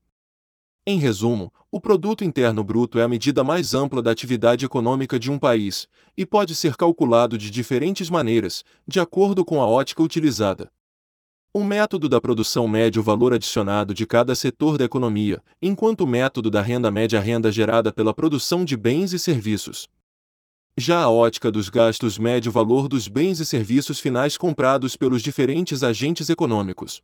Em 0.87 0.97
resumo, 0.97 1.53
o 1.71 1.79
produto 1.79 2.23
interno 2.23 2.63
bruto 2.63 2.97
é 2.97 3.03
a 3.03 3.07
medida 3.07 3.43
mais 3.43 3.75
ampla 3.75 4.01
da 4.01 4.09
atividade 4.09 4.65
econômica 4.65 5.19
de 5.19 5.29
um 5.29 5.37
país 5.37 5.87
e 6.17 6.25
pode 6.25 6.55
ser 6.55 6.75
calculado 6.75 7.37
de 7.37 7.51
diferentes 7.51 8.09
maneiras, 8.09 8.63
de 8.87 8.99
acordo 8.99 9.45
com 9.45 9.61
a 9.61 9.67
ótica 9.67 10.01
utilizada. 10.01 10.71
O 11.53 11.63
método 11.63 12.09
da 12.09 12.19
produção 12.19 12.67
mede 12.67 12.99
o 12.99 13.03
valor 13.03 13.35
adicionado 13.35 13.93
de 13.93 14.07
cada 14.07 14.33
setor 14.33 14.79
da 14.79 14.85
economia, 14.85 15.43
enquanto 15.61 16.01
o 16.01 16.07
método 16.07 16.49
da 16.49 16.63
renda 16.63 16.89
mede 16.89 17.15
a 17.15 17.19
renda 17.19 17.51
gerada 17.51 17.93
pela 17.93 18.15
produção 18.15 18.65
de 18.65 18.75
bens 18.75 19.13
e 19.13 19.19
serviços. 19.19 19.87
Já 20.75 21.01
a 21.01 21.09
ótica 21.09 21.51
dos 21.51 21.69
gastos 21.69 22.17
mede 22.17 22.49
o 22.49 22.51
valor 22.51 22.87
dos 22.87 23.07
bens 23.07 23.39
e 23.39 23.45
serviços 23.45 23.99
finais 23.99 24.37
comprados 24.37 24.95
pelos 24.95 25.21
diferentes 25.21 25.83
agentes 25.83 26.31
econômicos. 26.31 27.03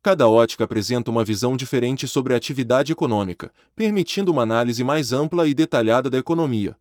Cada 0.00 0.28
ótica 0.28 0.62
apresenta 0.62 1.10
uma 1.10 1.24
visão 1.24 1.56
diferente 1.56 2.06
sobre 2.06 2.32
a 2.32 2.36
atividade 2.36 2.92
econômica, 2.92 3.52
permitindo 3.74 4.30
uma 4.30 4.42
análise 4.42 4.84
mais 4.84 5.12
ampla 5.12 5.48
e 5.48 5.54
detalhada 5.54 6.08
da 6.08 6.16
economia. 6.16 6.76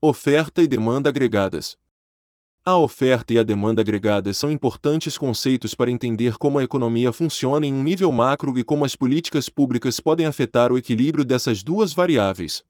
Oferta 0.00 0.62
e 0.62 0.68
demanda 0.68 1.08
agregadas. 1.08 1.76
A 2.64 2.76
oferta 2.76 3.34
e 3.34 3.38
a 3.38 3.42
demanda 3.42 3.80
agregadas 3.80 4.36
são 4.36 4.48
importantes 4.48 5.18
conceitos 5.18 5.74
para 5.74 5.90
entender 5.90 6.38
como 6.38 6.60
a 6.60 6.62
economia 6.62 7.12
funciona 7.12 7.66
em 7.66 7.72
um 7.72 7.82
nível 7.82 8.12
macro 8.12 8.56
e 8.56 8.62
como 8.62 8.84
as 8.84 8.94
políticas 8.94 9.48
públicas 9.48 9.98
podem 9.98 10.26
afetar 10.26 10.70
o 10.70 10.78
equilíbrio 10.78 11.24
dessas 11.24 11.64
duas 11.64 11.92
variáveis. 11.92 12.62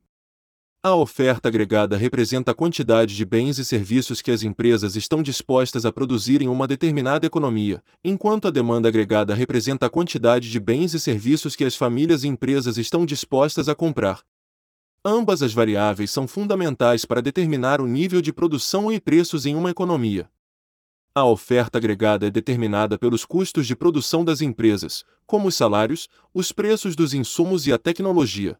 A 0.87 0.95
oferta 0.95 1.49
agregada 1.49 1.97
representa 1.97 2.53
a 2.53 2.55
quantidade 2.55 3.17
de 3.17 3.25
bens 3.25 3.59
e 3.59 3.65
serviços 3.65 4.23
que 4.23 4.31
as 4.31 4.45
empresas 4.45 4.95
estão 4.95 5.21
dispostas 5.21 5.85
a 5.85 5.91
produzir 5.91 6.43
em 6.43 6.47
uma 6.47 6.65
determinada 6.65 7.27
economia, 7.27 7.83
enquanto 8.05 8.47
a 8.47 8.53
demanda 8.53 8.87
agregada 8.87 9.35
representa 9.35 9.87
a 9.87 9.91
quantidade 9.91 10.49
de 10.49 10.61
bens 10.61 10.95
e 10.95 11.01
serviços 11.01 11.57
que 11.57 11.65
as 11.65 11.75
famílias 11.75 12.23
e 12.23 12.29
empresas 12.29 12.79
estão 12.79 13.05
dispostas 13.05 13.69
a 13.69 13.75
comprar. 13.75 14.23
Ambas 15.05 15.43
as 15.43 15.53
variáveis 15.53 16.13
são 16.13 16.29
fundamentais 16.29 17.05
para 17.05 17.21
determinar 17.21 17.81
o 17.81 17.87
nível 17.89 18.23
de 18.23 18.33
produção 18.33 18.93
e 18.93 19.01
preços 19.01 19.45
em 19.45 19.57
uma 19.57 19.73
economia. 19.73 20.31
A 21.13 21.25
oferta 21.25 21.79
agregada 21.79 22.29
é 22.29 22.31
determinada 22.31 22.97
pelos 22.97 23.25
custos 23.25 23.67
de 23.67 23.75
produção 23.75 24.25
das 24.25 24.41
empresas, 24.41 25.05
como 25.27 25.49
os 25.49 25.57
salários, 25.57 26.09
os 26.33 26.53
preços 26.53 26.95
dos 26.95 27.13
insumos 27.13 27.67
e 27.67 27.73
a 27.73 27.77
tecnologia. 27.77 28.57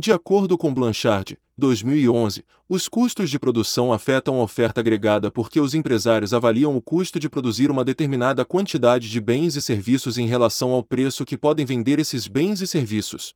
De 0.00 0.12
acordo 0.12 0.56
com 0.56 0.72
Blanchard, 0.72 1.36
2011, 1.58 2.42
os 2.66 2.88
custos 2.88 3.28
de 3.28 3.38
produção 3.38 3.92
afetam 3.92 4.40
a 4.40 4.42
oferta 4.42 4.80
agregada 4.80 5.30
porque 5.30 5.60
os 5.60 5.74
empresários 5.74 6.32
avaliam 6.32 6.74
o 6.74 6.80
custo 6.80 7.20
de 7.20 7.28
produzir 7.28 7.70
uma 7.70 7.84
determinada 7.84 8.42
quantidade 8.42 9.10
de 9.10 9.20
bens 9.20 9.56
e 9.56 9.60
serviços 9.60 10.16
em 10.16 10.26
relação 10.26 10.70
ao 10.70 10.82
preço 10.82 11.22
que 11.26 11.36
podem 11.36 11.66
vender 11.66 11.98
esses 11.98 12.26
bens 12.26 12.62
e 12.62 12.66
serviços. 12.66 13.34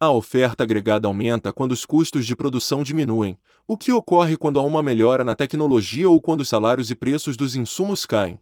A 0.00 0.10
oferta 0.10 0.64
agregada 0.64 1.06
aumenta 1.06 1.52
quando 1.52 1.70
os 1.70 1.86
custos 1.86 2.26
de 2.26 2.34
produção 2.34 2.82
diminuem, 2.82 3.38
o 3.64 3.78
que 3.78 3.92
ocorre 3.92 4.36
quando 4.36 4.58
há 4.58 4.64
uma 4.64 4.82
melhora 4.82 5.22
na 5.22 5.36
tecnologia 5.36 6.10
ou 6.10 6.20
quando 6.20 6.40
os 6.40 6.48
salários 6.48 6.90
e 6.90 6.96
preços 6.96 7.36
dos 7.36 7.54
insumos 7.54 8.04
caem. 8.04 8.40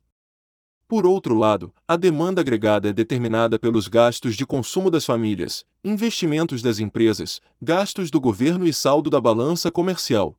Por 0.88 1.04
outro 1.04 1.34
lado, 1.34 1.74
a 1.88 1.96
demanda 1.96 2.40
agregada 2.40 2.88
é 2.88 2.92
determinada 2.92 3.58
pelos 3.58 3.88
gastos 3.88 4.36
de 4.36 4.46
consumo 4.46 4.88
das 4.88 5.04
famílias, 5.04 5.64
investimentos 5.82 6.62
das 6.62 6.78
empresas, 6.78 7.40
gastos 7.60 8.08
do 8.08 8.20
governo 8.20 8.64
e 8.64 8.72
saldo 8.72 9.10
da 9.10 9.20
balança 9.20 9.68
comercial. 9.68 10.38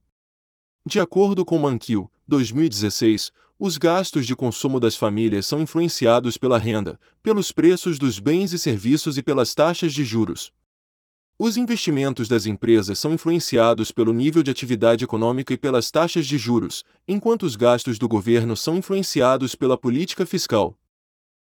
De 0.85 1.01
acordo 1.01 1.43
com 1.43 1.59
Mankiw, 1.59 2.09
2016, 2.25 3.33
os 3.59 3.77
gastos 3.77 4.25
de 4.25 4.37
consumo 4.37 4.79
das 4.79 4.95
famílias 4.95 5.45
são 5.45 5.59
influenciados 5.59 6.37
pela 6.37 6.57
renda, 6.57 6.97
pelos 7.21 7.51
preços 7.51 7.99
dos 7.99 8.17
bens 8.17 8.53
e 8.53 8.59
serviços 8.59 9.17
e 9.17 9.23
pelas 9.23 9.53
taxas 9.53 9.91
de 9.91 10.05
juros. 10.05 10.53
Os 11.39 11.55
investimentos 11.55 12.27
das 12.27 12.47
empresas 12.47 12.97
são 12.97 13.13
influenciados 13.13 13.91
pelo 13.91 14.11
nível 14.11 14.41
de 14.41 14.49
atividade 14.49 15.03
econômica 15.03 15.53
e 15.53 15.57
pelas 15.57 15.91
taxas 15.91 16.25
de 16.25 16.35
juros, 16.35 16.83
enquanto 17.07 17.43
os 17.43 17.55
gastos 17.55 17.99
do 17.99 18.07
governo 18.07 18.57
são 18.57 18.75
influenciados 18.75 19.53
pela 19.53 19.77
política 19.77 20.25
fiscal. 20.25 20.75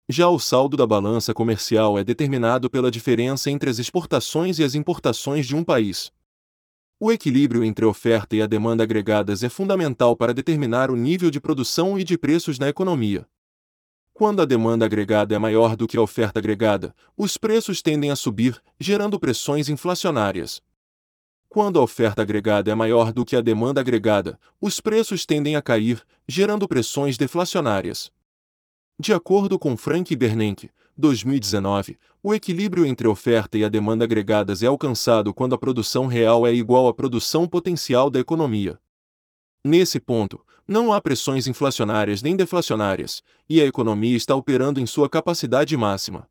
Já 0.09 0.29
o 0.29 0.39
saldo 0.39 0.77
da 0.77 0.87
balança 0.87 1.35
comercial 1.35 1.99
é 1.99 2.05
determinado 2.05 2.71
pela 2.71 2.93
diferença 2.93 3.51
entre 3.51 3.69
as 3.69 3.81
exportações 3.81 4.61
e 4.61 4.63
as 4.63 4.77
importações 4.77 5.49
de 5.49 5.57
um 5.57 5.65
país. 5.65 6.13
O 7.01 7.11
equilíbrio 7.11 7.65
entre 7.65 7.85
a 7.85 7.89
oferta 7.89 8.37
e 8.37 8.43
a 8.43 8.47
demanda 8.47 8.85
agregadas 8.85 9.43
é 9.43 9.49
fundamental 9.49 10.17
para 10.17 10.33
determinar 10.33 10.93
o 10.93 10.97
nível 10.97 11.29
de 11.29 11.41
produção 11.41 11.99
e 11.99 12.05
de 12.05 12.17
preços 12.17 12.57
na 12.57 12.69
economia. 12.69 13.27
Quando 14.23 14.41
a 14.41 14.45
demanda 14.45 14.85
agregada 14.85 15.35
é 15.35 15.39
maior 15.41 15.75
do 15.75 15.89
que 15.89 15.97
a 15.97 16.01
oferta 16.01 16.39
agregada, 16.39 16.95
os 17.17 17.37
preços 17.37 17.83
tendem 17.83 18.09
a 18.09 18.15
subir, 18.15 18.63
gerando 18.79 19.19
pressões 19.19 19.69
inflacionárias. 19.69 20.63
Quando 21.49 21.81
a 21.81 21.83
oferta 21.83 22.23
agregada 22.23 22.71
é 22.71 22.75
maior 22.77 23.13
do 23.13 23.25
que 23.25 23.35
a 23.35 23.41
demanda 23.41 23.81
agregada, 23.81 24.39
os 24.61 24.81
preços 24.81 25.27
tendem 25.27 25.57
a 25.57 25.61
cair, 25.61 26.01
gerando 26.29 26.69
pressões 26.69 27.19
deflacionárias. 27.19 28.13
De 28.97 29.13
acordo 29.13 29.59
com 29.59 29.77
Frank 29.77 30.15
Bernanke, 30.15 30.71
2019, 30.97 31.99
o 32.23 32.33
equilíbrio 32.33 32.87
entre 32.87 33.09
oferta 33.09 33.59
e 33.59 33.65
a 33.65 33.69
demanda 33.69 34.05
agregadas 34.05 34.63
é 34.63 34.69
alcançado 34.69 35.35
quando 35.35 35.57
a 35.57 35.59
produção 35.59 36.07
real 36.07 36.47
é 36.47 36.55
igual 36.55 36.87
à 36.87 36.95
produção 36.95 37.49
potencial 37.49 38.09
da 38.09 38.21
economia. 38.21 38.79
Nesse 39.65 39.99
ponto, 39.99 40.41
não 40.67 40.93
há 40.93 41.01
pressões 41.01 41.47
inflacionárias 41.47 42.23
nem 42.23 42.37
deflacionárias, 42.37 43.23
e 43.49 43.61
a 43.61 43.65
economia 43.65 44.17
está 44.17 44.35
operando 44.35 44.81
em 44.81 44.87
sua 44.87 45.09
capacidade 45.09 45.77
máxima. 45.77 46.29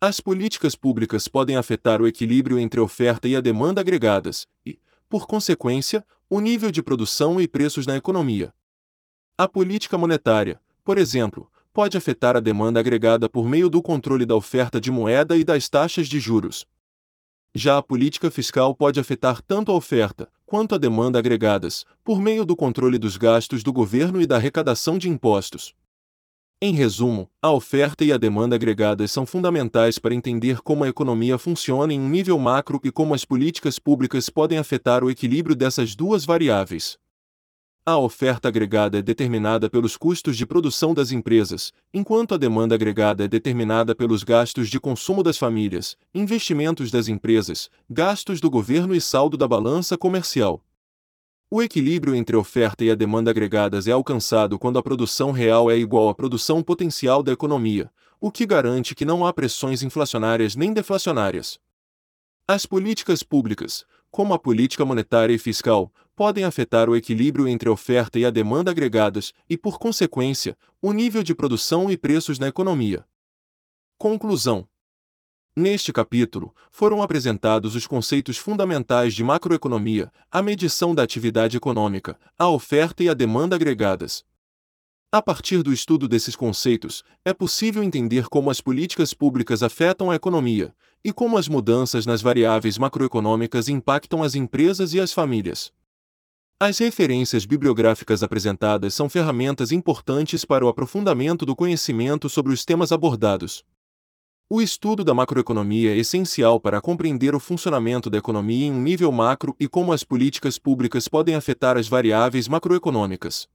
As 0.00 0.20
políticas 0.20 0.76
públicas 0.76 1.26
podem 1.26 1.56
afetar 1.56 2.00
o 2.00 2.06
equilíbrio 2.06 2.58
entre 2.58 2.78
a 2.78 2.82
oferta 2.82 3.26
e 3.26 3.34
a 3.34 3.40
demanda 3.40 3.80
agregadas, 3.80 4.46
e, 4.64 4.78
por 5.08 5.26
consequência, 5.26 6.04
o 6.30 6.40
nível 6.40 6.70
de 6.70 6.82
produção 6.82 7.40
e 7.40 7.48
preços 7.48 7.86
na 7.86 7.96
economia. 7.96 8.52
A 9.36 9.48
política 9.48 9.96
monetária, 9.98 10.60
por 10.84 10.98
exemplo, 10.98 11.50
pode 11.72 11.96
afetar 11.96 12.36
a 12.36 12.40
demanda 12.40 12.80
agregada 12.80 13.28
por 13.28 13.48
meio 13.48 13.68
do 13.68 13.82
controle 13.82 14.26
da 14.26 14.34
oferta 14.34 14.80
de 14.80 14.90
moeda 14.90 15.36
e 15.36 15.44
das 15.44 15.68
taxas 15.68 16.08
de 16.08 16.20
juros. 16.20 16.66
Já 17.54 17.78
a 17.78 17.82
política 17.82 18.30
fiscal 18.30 18.74
pode 18.74 19.00
afetar 19.00 19.40
tanto 19.42 19.72
a 19.72 19.74
oferta 19.74 20.28
quanto 20.44 20.74
a 20.74 20.78
demanda 20.78 21.18
agregadas, 21.18 21.84
por 22.04 22.20
meio 22.20 22.44
do 22.44 22.56
controle 22.56 22.98
dos 22.98 23.16
gastos 23.16 23.62
do 23.62 23.72
governo 23.72 24.20
e 24.20 24.26
da 24.26 24.36
arrecadação 24.36 24.96
de 24.96 25.08
impostos. 25.08 25.74
Em 26.60 26.72
resumo, 26.72 27.30
a 27.40 27.52
oferta 27.52 28.04
e 28.04 28.12
a 28.12 28.16
demanda 28.16 28.56
agregadas 28.56 29.12
são 29.12 29.24
fundamentais 29.24 29.98
para 29.98 30.14
entender 30.14 30.60
como 30.60 30.82
a 30.82 30.88
economia 30.88 31.38
funciona 31.38 31.92
em 31.92 32.00
um 32.00 32.08
nível 32.08 32.38
macro 32.38 32.80
e 32.82 32.90
como 32.90 33.14
as 33.14 33.24
políticas 33.24 33.78
públicas 33.78 34.28
podem 34.28 34.58
afetar 34.58 35.04
o 35.04 35.10
equilíbrio 35.10 35.54
dessas 35.54 35.94
duas 35.94 36.24
variáveis. 36.24 36.98
A 37.90 37.96
oferta 37.96 38.48
agregada 38.48 38.98
é 38.98 39.02
determinada 39.02 39.70
pelos 39.70 39.96
custos 39.96 40.36
de 40.36 40.44
produção 40.44 40.92
das 40.92 41.10
empresas, 41.10 41.72
enquanto 41.90 42.34
a 42.34 42.36
demanda 42.36 42.74
agregada 42.74 43.24
é 43.24 43.28
determinada 43.28 43.94
pelos 43.94 44.22
gastos 44.22 44.68
de 44.68 44.78
consumo 44.78 45.22
das 45.22 45.38
famílias, 45.38 45.96
investimentos 46.14 46.90
das 46.90 47.08
empresas, 47.08 47.70
gastos 47.88 48.42
do 48.42 48.50
governo 48.50 48.94
e 48.94 49.00
saldo 49.00 49.38
da 49.38 49.48
balança 49.48 49.96
comercial. 49.96 50.62
O 51.50 51.62
equilíbrio 51.62 52.14
entre 52.14 52.36
a 52.36 52.38
oferta 52.38 52.84
e 52.84 52.90
a 52.90 52.94
demanda 52.94 53.30
agregadas 53.30 53.88
é 53.88 53.92
alcançado 53.92 54.58
quando 54.58 54.78
a 54.78 54.82
produção 54.82 55.32
real 55.32 55.70
é 55.70 55.78
igual 55.78 56.10
à 56.10 56.14
produção 56.14 56.62
potencial 56.62 57.22
da 57.22 57.32
economia, 57.32 57.90
o 58.20 58.30
que 58.30 58.44
garante 58.44 58.94
que 58.94 59.06
não 59.06 59.24
há 59.24 59.32
pressões 59.32 59.82
inflacionárias 59.82 60.54
nem 60.54 60.74
deflacionárias. 60.74 61.58
As 62.46 62.66
políticas 62.66 63.22
públicas, 63.22 63.86
como 64.10 64.34
a 64.34 64.38
política 64.38 64.84
monetária 64.84 65.34
e 65.34 65.38
fiscal, 65.38 65.90
podem 66.18 66.42
afetar 66.42 66.90
o 66.90 66.96
equilíbrio 66.96 67.46
entre 67.46 67.68
a 67.68 67.72
oferta 67.72 68.18
e 68.18 68.26
a 68.26 68.30
demanda 68.30 68.72
agregadas 68.72 69.32
e, 69.48 69.56
por 69.56 69.78
consequência, 69.78 70.58
o 70.82 70.92
nível 70.92 71.22
de 71.22 71.32
produção 71.32 71.88
e 71.88 71.96
preços 71.96 72.40
na 72.40 72.48
economia. 72.48 73.06
Conclusão: 73.96 74.66
Neste 75.54 75.92
capítulo, 75.92 76.52
foram 76.72 77.04
apresentados 77.04 77.76
os 77.76 77.86
conceitos 77.86 78.36
fundamentais 78.36 79.14
de 79.14 79.22
macroeconomia, 79.22 80.10
a 80.28 80.42
medição 80.42 80.92
da 80.92 81.04
atividade 81.04 81.56
econômica, 81.56 82.18
a 82.36 82.48
oferta 82.48 83.04
e 83.04 83.08
a 83.08 83.14
demanda 83.14 83.54
agregadas. 83.54 84.24
A 85.12 85.22
partir 85.22 85.62
do 85.62 85.72
estudo 85.72 86.08
desses 86.08 86.34
conceitos, 86.34 87.04
é 87.24 87.32
possível 87.32 87.80
entender 87.80 88.28
como 88.28 88.50
as 88.50 88.60
políticas 88.60 89.14
públicas 89.14 89.62
afetam 89.62 90.10
a 90.10 90.16
economia, 90.16 90.74
e 91.04 91.12
como 91.12 91.38
as 91.38 91.46
mudanças 91.46 92.06
nas 92.06 92.20
variáveis 92.20 92.76
macroeconômicas 92.76 93.68
impactam 93.68 94.20
as 94.24 94.34
empresas 94.34 94.92
e 94.94 95.00
as 95.00 95.12
famílias. 95.12 95.72
As 96.60 96.76
referências 96.78 97.46
bibliográficas 97.46 98.20
apresentadas 98.20 98.92
são 98.92 99.08
ferramentas 99.08 99.70
importantes 99.70 100.44
para 100.44 100.66
o 100.66 100.68
aprofundamento 100.68 101.46
do 101.46 101.54
conhecimento 101.54 102.28
sobre 102.28 102.52
os 102.52 102.64
temas 102.64 102.90
abordados. 102.90 103.64
O 104.50 104.60
estudo 104.60 105.04
da 105.04 105.14
macroeconomia 105.14 105.94
é 105.94 105.98
essencial 105.98 106.58
para 106.58 106.80
compreender 106.80 107.32
o 107.32 107.38
funcionamento 107.38 108.10
da 108.10 108.18
economia 108.18 108.66
em 108.66 108.72
um 108.72 108.82
nível 108.82 109.12
macro 109.12 109.54
e 109.60 109.68
como 109.68 109.92
as 109.92 110.02
políticas 110.02 110.58
públicas 110.58 111.06
podem 111.06 111.36
afetar 111.36 111.76
as 111.76 111.86
variáveis 111.86 112.48
macroeconômicas. 112.48 113.46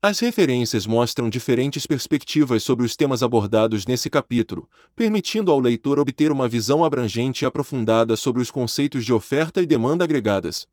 As 0.00 0.18
referências 0.18 0.86
mostram 0.86 1.28
diferentes 1.28 1.86
perspectivas 1.86 2.62
sobre 2.62 2.86
os 2.86 2.96
temas 2.96 3.22
abordados 3.22 3.84
nesse 3.84 4.08
capítulo, 4.08 4.66
permitindo 4.96 5.52
ao 5.52 5.60
leitor 5.60 5.98
obter 5.98 6.32
uma 6.32 6.48
visão 6.48 6.82
abrangente 6.82 7.44
e 7.44 7.46
aprofundada 7.46 8.16
sobre 8.16 8.40
os 8.40 8.50
conceitos 8.50 9.04
de 9.04 9.12
oferta 9.12 9.60
e 9.60 9.66
demanda 9.66 10.04
agregadas. 10.04 10.66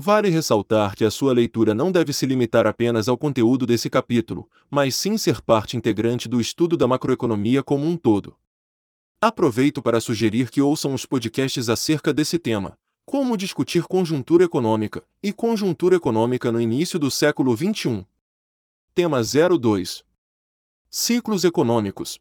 Vale 0.00 0.28
ressaltar 0.28 0.94
que 0.94 1.04
a 1.04 1.10
sua 1.10 1.32
leitura 1.32 1.74
não 1.74 1.90
deve 1.90 2.12
se 2.12 2.24
limitar 2.24 2.68
apenas 2.68 3.08
ao 3.08 3.18
conteúdo 3.18 3.66
desse 3.66 3.90
capítulo, 3.90 4.48
mas 4.70 4.94
sim 4.94 5.18
ser 5.18 5.42
parte 5.42 5.76
integrante 5.76 6.28
do 6.28 6.40
estudo 6.40 6.76
da 6.76 6.86
macroeconomia 6.86 7.64
como 7.64 7.84
um 7.84 7.96
todo. 7.96 8.36
Aproveito 9.20 9.82
para 9.82 10.00
sugerir 10.00 10.50
que 10.50 10.62
ouçam 10.62 10.94
os 10.94 11.04
podcasts 11.04 11.68
acerca 11.68 12.14
desse 12.14 12.38
tema, 12.38 12.78
como 13.04 13.36
discutir 13.36 13.88
conjuntura 13.88 14.44
econômica 14.44 15.02
e 15.20 15.32
conjuntura 15.32 15.96
econômica 15.96 16.52
no 16.52 16.60
início 16.60 16.96
do 16.96 17.10
século 17.10 17.56
XXI. 17.56 18.06
Tema 18.94 19.20
02 19.20 20.04
Ciclos 20.88 21.42
econômicos. 21.42 22.20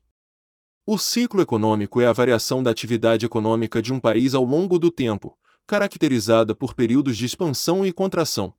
O 0.83 0.97
ciclo 0.97 1.41
econômico 1.41 2.01
é 2.01 2.07
a 2.07 2.13
variação 2.13 2.63
da 2.63 2.71
atividade 2.71 3.23
econômica 3.23 3.83
de 3.83 3.93
um 3.93 3.99
país 3.99 4.33
ao 4.33 4.43
longo 4.43 4.79
do 4.79 4.89
tempo, 4.89 5.37
caracterizada 5.67 6.55
por 6.55 6.73
períodos 6.73 7.17
de 7.17 7.25
expansão 7.25 7.85
e 7.85 7.91
contração. 7.91 8.53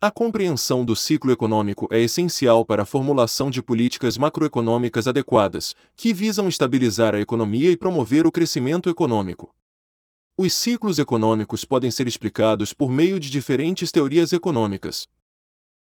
A 0.00 0.10
compreensão 0.10 0.84
do 0.84 0.96
ciclo 0.96 1.30
econômico 1.30 1.86
é 1.90 2.00
essencial 2.00 2.66
para 2.66 2.82
a 2.82 2.84
formulação 2.84 3.48
de 3.48 3.62
políticas 3.62 4.18
macroeconômicas 4.18 5.06
adequadas, 5.06 5.76
que 5.94 6.12
visam 6.12 6.48
estabilizar 6.48 7.14
a 7.14 7.20
economia 7.20 7.70
e 7.70 7.76
promover 7.76 8.26
o 8.26 8.32
crescimento 8.32 8.90
econômico. 8.90 9.54
Os 10.36 10.52
ciclos 10.52 10.98
econômicos 10.98 11.64
podem 11.64 11.92
ser 11.92 12.08
explicados 12.08 12.74
por 12.74 12.90
meio 12.90 13.20
de 13.20 13.30
diferentes 13.30 13.92
teorias 13.92 14.32
econômicas. 14.32 15.06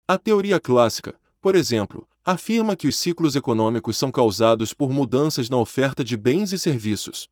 A 0.08 0.18
teoria 0.18 0.60
clássica, 0.60 1.20
por 1.42 1.54
exemplo, 1.54 2.08
afirma 2.24 2.78
que 2.78 2.88
os 2.88 2.96
ciclos 2.96 3.36
econômicos 3.36 3.98
são 3.98 4.10
causados 4.10 4.74
por 4.74 4.90
mudanças 4.90 5.50
na 5.50 5.58
oferta 5.58 6.02
de 6.02 6.16
bens 6.16 6.54
e 6.54 6.58
serviços. 6.58 7.30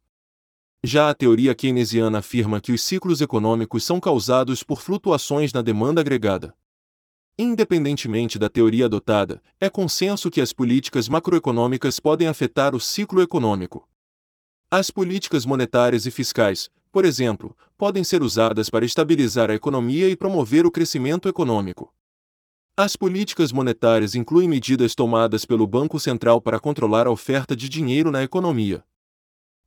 Já 0.84 1.10
a 1.10 1.14
teoria 1.14 1.56
keynesiana 1.56 2.20
afirma 2.20 2.62
que 2.62 2.72
os 2.72 2.82
ciclos 2.82 3.20
econômicos 3.20 3.84
são 3.84 4.00
causados 4.00 4.64
por 4.64 4.82
flutuações 4.82 5.52
na 5.52 5.62
demanda 5.62 6.02
agregada. 6.02 6.56
Independentemente 7.38 8.40
da 8.40 8.50
teoria 8.50 8.86
adotada, 8.86 9.42
é 9.60 9.70
consenso 9.70 10.30
que 10.30 10.42
as 10.42 10.54
políticas 10.54 11.10
macroeconômicas 11.10 12.00
podem 12.00 12.28
afetar 12.28 12.76
o 12.76 12.80
ciclo 12.80 13.22
econômico. 13.22 13.88
As 14.72 14.90
políticas 14.90 15.46
monetárias 15.46 16.06
e 16.06 16.12
fiscais, 16.12 16.70
por 16.92 17.06
exemplo, 17.06 17.56
podem 17.78 18.04
ser 18.04 18.24
usadas 18.24 18.70
para 18.70 18.86
estabilizar 18.86 19.52
a 19.52 19.56
economia 19.56 20.10
e 20.10 20.16
promover 20.16 20.66
o 20.66 20.72
crescimento 20.72 21.30
econômico. 21.30 21.94
As 22.76 22.96
políticas 22.96 23.52
monetárias 23.52 24.16
incluem 24.16 24.48
medidas 24.48 24.94
tomadas 24.94 25.46
pelo 25.46 25.66
Banco 25.68 26.00
Central 26.00 26.40
para 26.40 26.60
controlar 26.60 27.08
a 27.08 27.12
oferta 27.12 27.56
de 27.56 27.68
dinheiro 27.68 28.12
na 28.12 28.24
economia. 28.24 28.84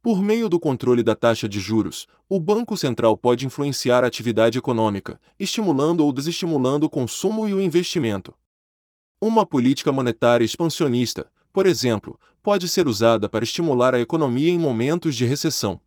Por 0.02 0.23
meio 0.23 0.49
do 0.49 0.59
controle 0.59 1.02
da 1.02 1.14
taxa 1.14 1.47
de 1.47 1.61
juros, 1.61 2.07
o 2.26 2.40
Banco 2.40 2.75
Central 2.75 3.19
pode 3.19 3.45
influenciar 3.45 4.02
a 4.02 4.07
atividade 4.07 4.57
econômica, 4.57 5.21
estimulando 5.38 6.00
ou 6.00 6.11
desestimulando 6.11 6.87
o 6.87 6.90
consumo 6.90 7.47
e 7.47 7.52
o 7.52 7.61
investimento. 7.61 8.33
Uma 9.21 9.45
política 9.45 9.92
monetária 9.92 10.42
expansionista, 10.42 11.30
por 11.52 11.66
exemplo, 11.66 12.19
pode 12.42 12.66
ser 12.66 12.88
usada 12.88 13.28
para 13.28 13.45
estimular 13.45 13.95
a 13.95 14.00
economia 14.00 14.50
em 14.50 14.59
momentos 14.59 15.14
de 15.14 15.26
recessão. 15.26 15.78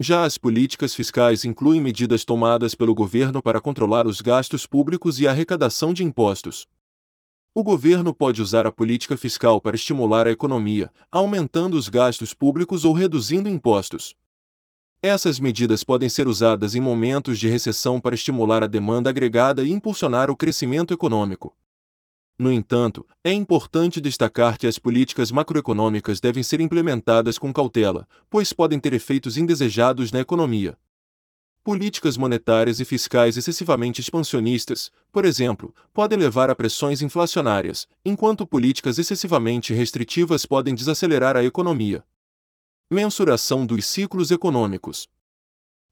Já 0.00 0.24
as 0.24 0.36
políticas 0.36 0.92
fiscais 0.92 1.44
incluem 1.44 1.80
medidas 1.80 2.24
tomadas 2.24 2.74
pelo 2.74 2.96
governo 2.96 3.40
para 3.40 3.60
controlar 3.60 4.08
os 4.08 4.20
gastos 4.20 4.66
públicos 4.66 5.20
e 5.20 5.28
a 5.28 5.30
arrecadação 5.30 5.92
de 5.92 6.02
impostos. 6.02 6.66
O 7.52 7.64
governo 7.64 8.14
pode 8.14 8.40
usar 8.40 8.64
a 8.64 8.70
política 8.70 9.16
fiscal 9.16 9.60
para 9.60 9.74
estimular 9.74 10.24
a 10.24 10.30
economia, 10.30 10.88
aumentando 11.10 11.76
os 11.76 11.88
gastos 11.88 12.32
públicos 12.32 12.84
ou 12.84 12.92
reduzindo 12.92 13.48
impostos. 13.48 14.14
Essas 15.02 15.40
medidas 15.40 15.82
podem 15.82 16.08
ser 16.08 16.28
usadas 16.28 16.76
em 16.76 16.80
momentos 16.80 17.40
de 17.40 17.48
recessão 17.48 18.00
para 18.00 18.14
estimular 18.14 18.62
a 18.62 18.68
demanda 18.68 19.10
agregada 19.10 19.64
e 19.64 19.72
impulsionar 19.72 20.30
o 20.30 20.36
crescimento 20.36 20.94
econômico. 20.94 21.52
No 22.38 22.52
entanto, 22.52 23.04
é 23.24 23.32
importante 23.32 24.00
destacar 24.00 24.56
que 24.56 24.68
as 24.68 24.78
políticas 24.78 25.32
macroeconômicas 25.32 26.20
devem 26.20 26.44
ser 26.44 26.60
implementadas 26.60 27.36
com 27.36 27.52
cautela, 27.52 28.06
pois 28.30 28.52
podem 28.52 28.78
ter 28.78 28.92
efeitos 28.92 29.36
indesejados 29.36 30.12
na 30.12 30.20
economia. 30.20 30.78
Políticas 31.62 32.16
monetárias 32.16 32.80
e 32.80 32.86
fiscais 32.86 33.36
excessivamente 33.36 34.00
expansionistas, 34.00 34.90
por 35.12 35.26
exemplo, 35.26 35.74
podem 35.92 36.18
levar 36.18 36.48
a 36.48 36.54
pressões 36.54 37.02
inflacionárias, 37.02 37.86
enquanto 38.02 38.46
políticas 38.46 38.98
excessivamente 38.98 39.74
restritivas 39.74 40.46
podem 40.46 40.74
desacelerar 40.74 41.36
a 41.36 41.44
economia. 41.44 42.02
Mensuração 42.90 43.66
dos 43.66 43.84
ciclos 43.84 44.30
econômicos. 44.30 45.06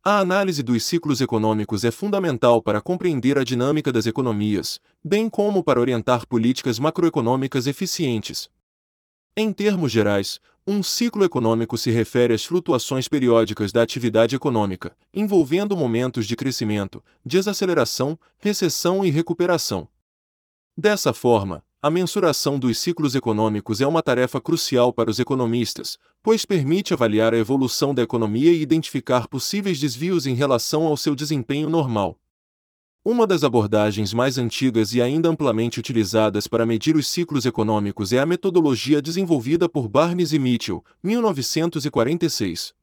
A 0.02 0.20
análise 0.20 0.62
dos 0.62 0.84
ciclos 0.84 1.20
econômicos 1.20 1.84
é 1.84 1.90
fundamental 1.90 2.62
para 2.62 2.80
compreender 2.80 3.36
a 3.36 3.44
dinâmica 3.44 3.92
das 3.92 4.06
economias, 4.06 4.80
bem 5.04 5.28
como 5.28 5.62
para 5.62 5.78
orientar 5.78 6.26
políticas 6.26 6.78
macroeconômicas 6.78 7.66
eficientes. 7.66 8.48
Em 9.40 9.52
termos 9.52 9.92
gerais, 9.92 10.40
um 10.66 10.82
ciclo 10.82 11.22
econômico 11.22 11.78
se 11.78 11.92
refere 11.92 12.34
às 12.34 12.44
flutuações 12.44 13.06
periódicas 13.06 13.70
da 13.70 13.80
atividade 13.80 14.34
econômica, 14.34 14.96
envolvendo 15.14 15.76
momentos 15.76 16.26
de 16.26 16.34
crescimento, 16.34 17.00
desaceleração, 17.24 18.18
recessão 18.36 19.04
e 19.04 19.10
recuperação. 19.10 19.86
Dessa 20.76 21.12
forma, 21.12 21.62
a 21.80 21.88
mensuração 21.88 22.58
dos 22.58 22.80
ciclos 22.80 23.14
econômicos 23.14 23.80
é 23.80 23.86
uma 23.86 24.02
tarefa 24.02 24.40
crucial 24.40 24.92
para 24.92 25.08
os 25.08 25.20
economistas, 25.20 25.98
pois 26.20 26.44
permite 26.44 26.92
avaliar 26.92 27.32
a 27.32 27.38
evolução 27.38 27.94
da 27.94 28.02
economia 28.02 28.50
e 28.50 28.60
identificar 28.60 29.28
possíveis 29.28 29.78
desvios 29.78 30.26
em 30.26 30.34
relação 30.34 30.84
ao 30.84 30.96
seu 30.96 31.14
desempenho 31.14 31.70
normal. 31.70 32.18
Uma 33.10 33.26
das 33.26 33.42
abordagens 33.42 34.12
mais 34.12 34.36
antigas 34.36 34.92
e 34.92 35.00
ainda 35.00 35.30
amplamente 35.30 35.80
utilizadas 35.80 36.46
para 36.46 36.66
medir 36.66 36.94
os 36.94 37.08
ciclos 37.08 37.46
econômicos 37.46 38.12
é 38.12 38.18
a 38.18 38.26
metodologia 38.26 39.00
desenvolvida 39.00 39.66
por 39.66 39.88
Barnes 39.88 40.34
e 40.34 40.38
Mitchell, 40.38 40.84
1946. 41.02 42.74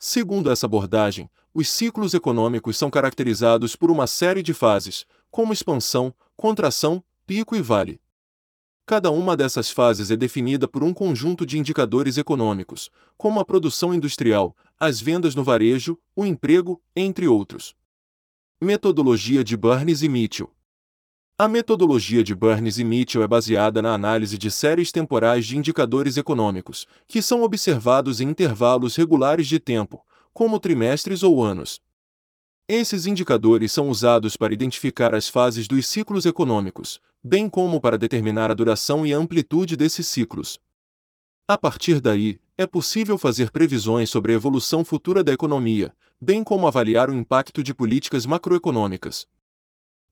Segundo 0.00 0.50
essa 0.50 0.66
abordagem, 0.66 1.30
os 1.54 1.68
ciclos 1.68 2.12
econômicos 2.12 2.76
são 2.76 2.90
caracterizados 2.90 3.76
por 3.76 3.88
uma 3.88 4.08
série 4.08 4.42
de 4.42 4.52
fases, 4.52 5.06
como 5.30 5.52
expansão, 5.52 6.12
contração, 6.36 7.00
pico 7.24 7.54
e 7.54 7.62
vale. 7.62 8.00
Cada 8.84 9.12
uma 9.12 9.36
dessas 9.36 9.70
fases 9.70 10.10
é 10.10 10.16
definida 10.16 10.66
por 10.66 10.82
um 10.82 10.92
conjunto 10.92 11.46
de 11.46 11.56
indicadores 11.56 12.18
econômicos, 12.18 12.90
como 13.16 13.38
a 13.38 13.44
produção 13.44 13.94
industrial, 13.94 14.56
as 14.76 15.00
vendas 15.00 15.36
no 15.36 15.44
varejo, 15.44 15.96
o 16.16 16.26
emprego, 16.26 16.82
entre 16.96 17.28
outros. 17.28 17.76
Metodologia 18.58 19.44
de 19.44 19.54
Burns 19.54 20.02
e 20.02 20.08
Mitchell 20.08 20.50
A 21.38 21.46
metodologia 21.46 22.24
de 22.24 22.34
Burns 22.34 22.78
e 22.78 22.84
Mitchell 22.84 23.22
é 23.22 23.28
baseada 23.28 23.82
na 23.82 23.92
análise 23.92 24.38
de 24.38 24.50
séries 24.50 24.90
temporais 24.90 25.44
de 25.44 25.58
indicadores 25.58 26.16
econômicos, 26.16 26.86
que 27.06 27.20
são 27.20 27.42
observados 27.42 28.18
em 28.18 28.30
intervalos 28.30 28.96
regulares 28.96 29.46
de 29.46 29.60
tempo, 29.60 30.02
como 30.32 30.58
trimestres 30.58 31.22
ou 31.22 31.44
anos. 31.44 31.82
Esses 32.66 33.04
indicadores 33.04 33.72
são 33.72 33.90
usados 33.90 34.38
para 34.38 34.54
identificar 34.54 35.14
as 35.14 35.28
fases 35.28 35.68
dos 35.68 35.86
ciclos 35.86 36.24
econômicos, 36.24 36.98
bem 37.22 37.50
como 37.50 37.78
para 37.78 37.98
determinar 37.98 38.50
a 38.50 38.54
duração 38.54 39.06
e 39.06 39.12
a 39.12 39.18
amplitude 39.18 39.76
desses 39.76 40.06
ciclos. 40.06 40.58
A 41.46 41.58
partir 41.58 42.00
daí, 42.00 42.40
é 42.56 42.66
possível 42.66 43.18
fazer 43.18 43.50
previsões 43.50 44.08
sobre 44.08 44.32
a 44.32 44.34
evolução 44.34 44.82
futura 44.82 45.22
da 45.22 45.30
economia, 45.30 45.94
bem 46.20 46.42
como 46.42 46.66
avaliar 46.66 47.10
o 47.10 47.14
impacto 47.14 47.62
de 47.62 47.74
políticas 47.74 48.24
macroeconômicas. 48.24 49.26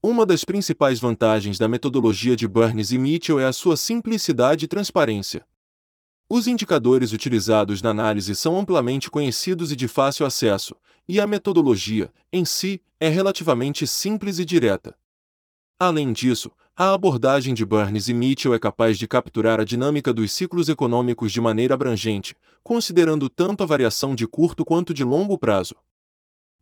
Uma 0.03 0.27
das 0.27 0.45
principais 0.45 1.01
vantagens 1.01 1.59
da 1.59 1.67
metodologia 1.67 2.37
de 2.37 2.47
Burns 2.47 2.93
e 2.93 2.99
Mitchell 2.99 3.40
é 3.40 3.47
a 3.47 3.53
sua 3.53 3.77
simplicidade 3.77 4.67
e 4.67 4.69
transparência. 4.69 5.47
Os 6.29 6.47
indicadores 6.47 7.12
utilizados 7.12 7.81
na 7.81 7.90
análise 7.90 8.35
são 8.35 8.59
amplamente 8.59 9.11
conhecidos 9.11 9.73
e 9.73 9.77
de 9.77 9.88
fácil 9.88 10.27
acesso, 10.27 10.77
e 11.09 11.21
a 11.21 11.27
metodologia, 11.27 12.12
em 12.33 12.45
si, 12.45 12.83
é 13.01 13.09
relativamente 13.09 13.87
simples 13.87 14.38
e 14.38 14.45
direta. 14.45 14.95
Além 15.79 16.12
disso, 16.12 16.51
a 16.77 16.93
abordagem 16.93 17.55
de 17.55 17.64
Burns 17.64 18.09
e 18.09 18.14
Mitchell 18.14 18.53
é 18.53 18.59
capaz 18.59 18.99
de 18.99 19.07
capturar 19.07 19.61
a 19.61 19.64
dinâmica 19.64 20.12
dos 20.12 20.33
ciclos 20.33 20.69
econômicos 20.69 21.33
de 21.33 21.40
maneira 21.40 21.75
abrangente, 21.75 22.37
considerando 22.62 23.31
tanto 23.31 23.62
a 23.62 23.67
variação 23.67 24.14
de 24.14 24.27
curto 24.27 24.64
quanto 24.64 24.93
de 24.93 25.05
longo 25.05 25.38
prazo. 25.38 25.77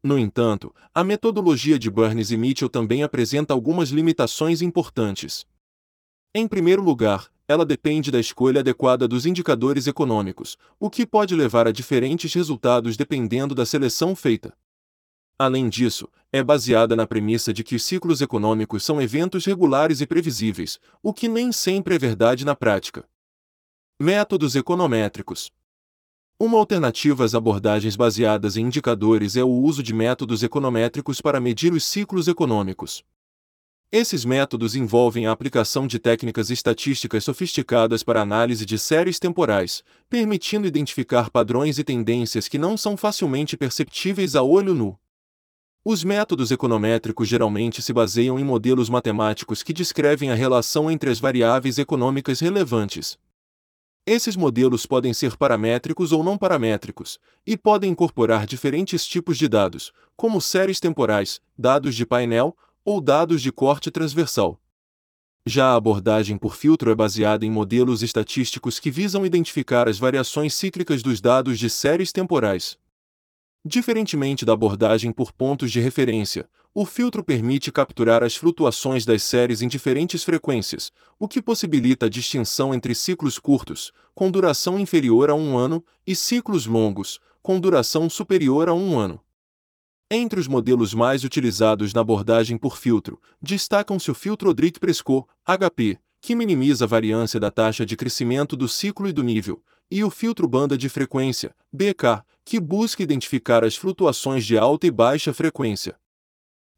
No 0.02 0.18
entanto, 0.18 0.74
a 0.92 1.04
metodologia 1.04 1.78
de 1.78 1.88
Burns 1.88 2.32
e 2.32 2.36
Mitchell 2.36 2.68
também 2.68 3.04
apresenta 3.04 3.54
algumas 3.54 3.90
limitações 3.90 4.60
importantes. 4.60 5.46
Em 6.34 6.48
primeiro 6.48 6.82
lugar, 6.82 7.30
ela 7.46 7.64
depende 7.64 8.10
da 8.10 8.18
escolha 8.18 8.60
adequada 8.60 9.06
dos 9.06 9.26
indicadores 9.26 9.86
econômicos, 9.86 10.56
o 10.80 10.90
que 10.90 11.06
pode 11.06 11.36
levar 11.36 11.68
a 11.68 11.72
diferentes 11.72 12.32
resultados 12.34 12.96
dependendo 12.96 13.54
da 13.54 13.64
seleção 13.64 14.16
feita. 14.16 14.56
Além 15.38 15.68
disso, 15.68 16.08
é 16.32 16.42
baseada 16.42 16.96
na 16.96 17.06
premissa 17.06 17.52
de 17.52 17.62
que 17.62 17.76
os 17.76 17.84
ciclos 17.84 18.20
econômicos 18.20 18.84
são 18.84 19.00
eventos 19.00 19.44
regulares 19.44 20.00
e 20.00 20.06
previsíveis, 20.06 20.80
o 21.02 21.12
que 21.12 21.28
nem 21.28 21.52
sempre 21.52 21.94
é 21.94 21.98
verdade 21.98 22.44
na 22.44 22.56
prática. 22.56 23.04
Métodos 24.00 24.56
econométricos. 24.56 25.52
Uma 26.44 26.58
alternativa 26.58 27.24
às 27.24 27.36
abordagens 27.36 27.94
baseadas 27.94 28.56
em 28.56 28.62
indicadores 28.62 29.36
é 29.36 29.44
o 29.44 29.48
uso 29.48 29.80
de 29.80 29.94
métodos 29.94 30.42
econométricos 30.42 31.20
para 31.20 31.38
medir 31.38 31.72
os 31.72 31.84
ciclos 31.84 32.26
econômicos. 32.26 33.04
Esses 33.92 34.24
métodos 34.24 34.74
envolvem 34.74 35.24
a 35.24 35.30
aplicação 35.30 35.86
de 35.86 36.00
técnicas 36.00 36.50
estatísticas 36.50 37.22
sofisticadas 37.22 38.02
para 38.02 38.22
análise 38.22 38.66
de 38.66 38.76
séries 38.76 39.20
temporais, 39.20 39.84
permitindo 40.10 40.66
identificar 40.66 41.30
padrões 41.30 41.78
e 41.78 41.84
tendências 41.84 42.48
que 42.48 42.58
não 42.58 42.76
são 42.76 42.96
facilmente 42.96 43.56
perceptíveis 43.56 44.34
a 44.34 44.42
olho 44.42 44.74
nu. 44.74 44.98
Os 45.84 46.02
métodos 46.02 46.50
econométricos 46.50 47.28
geralmente 47.28 47.80
se 47.80 47.92
baseiam 47.92 48.36
em 48.36 48.42
modelos 48.42 48.88
matemáticos 48.88 49.62
que 49.62 49.72
descrevem 49.72 50.32
a 50.32 50.34
relação 50.34 50.90
entre 50.90 51.08
as 51.08 51.20
variáveis 51.20 51.78
econômicas 51.78 52.40
relevantes. 52.40 53.16
Esses 54.04 54.34
modelos 54.34 54.84
podem 54.84 55.14
ser 55.14 55.36
paramétricos 55.36 56.10
ou 56.10 56.24
não 56.24 56.36
paramétricos, 56.36 57.20
e 57.46 57.56
podem 57.56 57.92
incorporar 57.92 58.46
diferentes 58.46 59.06
tipos 59.06 59.38
de 59.38 59.46
dados, 59.46 59.92
como 60.16 60.40
séries 60.40 60.80
temporais, 60.80 61.40
dados 61.56 61.94
de 61.94 62.04
painel, 62.04 62.56
ou 62.84 63.00
dados 63.00 63.40
de 63.40 63.52
corte 63.52 63.92
transversal. 63.92 64.60
Já 65.46 65.68
a 65.68 65.76
abordagem 65.76 66.36
por 66.36 66.56
filtro 66.56 66.90
é 66.90 66.94
baseada 66.96 67.46
em 67.46 67.50
modelos 67.50 68.02
estatísticos 68.02 68.80
que 68.80 68.90
visam 68.90 69.24
identificar 69.24 69.88
as 69.88 70.00
variações 70.00 70.54
cíclicas 70.54 71.00
dos 71.00 71.20
dados 71.20 71.56
de 71.56 71.70
séries 71.70 72.10
temporais. 72.10 72.76
Diferentemente 73.64 74.44
da 74.44 74.52
abordagem 74.52 75.12
por 75.12 75.30
pontos 75.30 75.70
de 75.70 75.78
referência, 75.78 76.48
o 76.74 76.86
filtro 76.86 77.22
permite 77.22 77.70
capturar 77.70 78.22
as 78.22 78.34
flutuações 78.34 79.04
das 79.04 79.22
séries 79.22 79.60
em 79.60 79.68
diferentes 79.68 80.24
frequências, 80.24 80.90
o 81.18 81.28
que 81.28 81.42
possibilita 81.42 82.06
a 82.06 82.08
distinção 82.08 82.74
entre 82.74 82.94
ciclos 82.94 83.38
curtos, 83.38 83.92
com 84.14 84.30
duração 84.30 84.78
inferior 84.78 85.28
a 85.28 85.34
um 85.34 85.56
ano, 85.56 85.84
e 86.06 86.16
ciclos 86.16 86.64
longos, 86.64 87.20
com 87.42 87.60
duração 87.60 88.08
superior 88.08 88.70
a 88.70 88.74
um 88.74 88.98
ano. 88.98 89.20
Entre 90.10 90.40
os 90.40 90.48
modelos 90.48 90.94
mais 90.94 91.24
utilizados 91.24 91.92
na 91.92 92.00
abordagem 92.00 92.56
por 92.56 92.78
filtro, 92.78 93.20
destacam-se 93.40 94.10
o 94.10 94.14
filtro 94.14 94.50
Odrick-Prescott, 94.50 95.26
HP, 95.44 95.98
que 96.22 96.34
minimiza 96.34 96.84
a 96.84 96.88
variância 96.88 97.38
da 97.38 97.50
taxa 97.50 97.84
de 97.84 97.96
crescimento 97.96 98.56
do 98.56 98.68
ciclo 98.68 99.08
e 99.08 99.12
do 99.12 99.22
nível, 99.22 99.62
e 99.90 100.02
o 100.02 100.10
filtro 100.10 100.48
banda 100.48 100.78
de 100.78 100.88
frequência, 100.88 101.54
BK, 101.70 102.22
que 102.44 102.58
busca 102.58 103.02
identificar 103.02 103.62
as 103.62 103.76
flutuações 103.76 104.46
de 104.46 104.56
alta 104.56 104.86
e 104.86 104.90
baixa 104.90 105.34
frequência. 105.34 105.96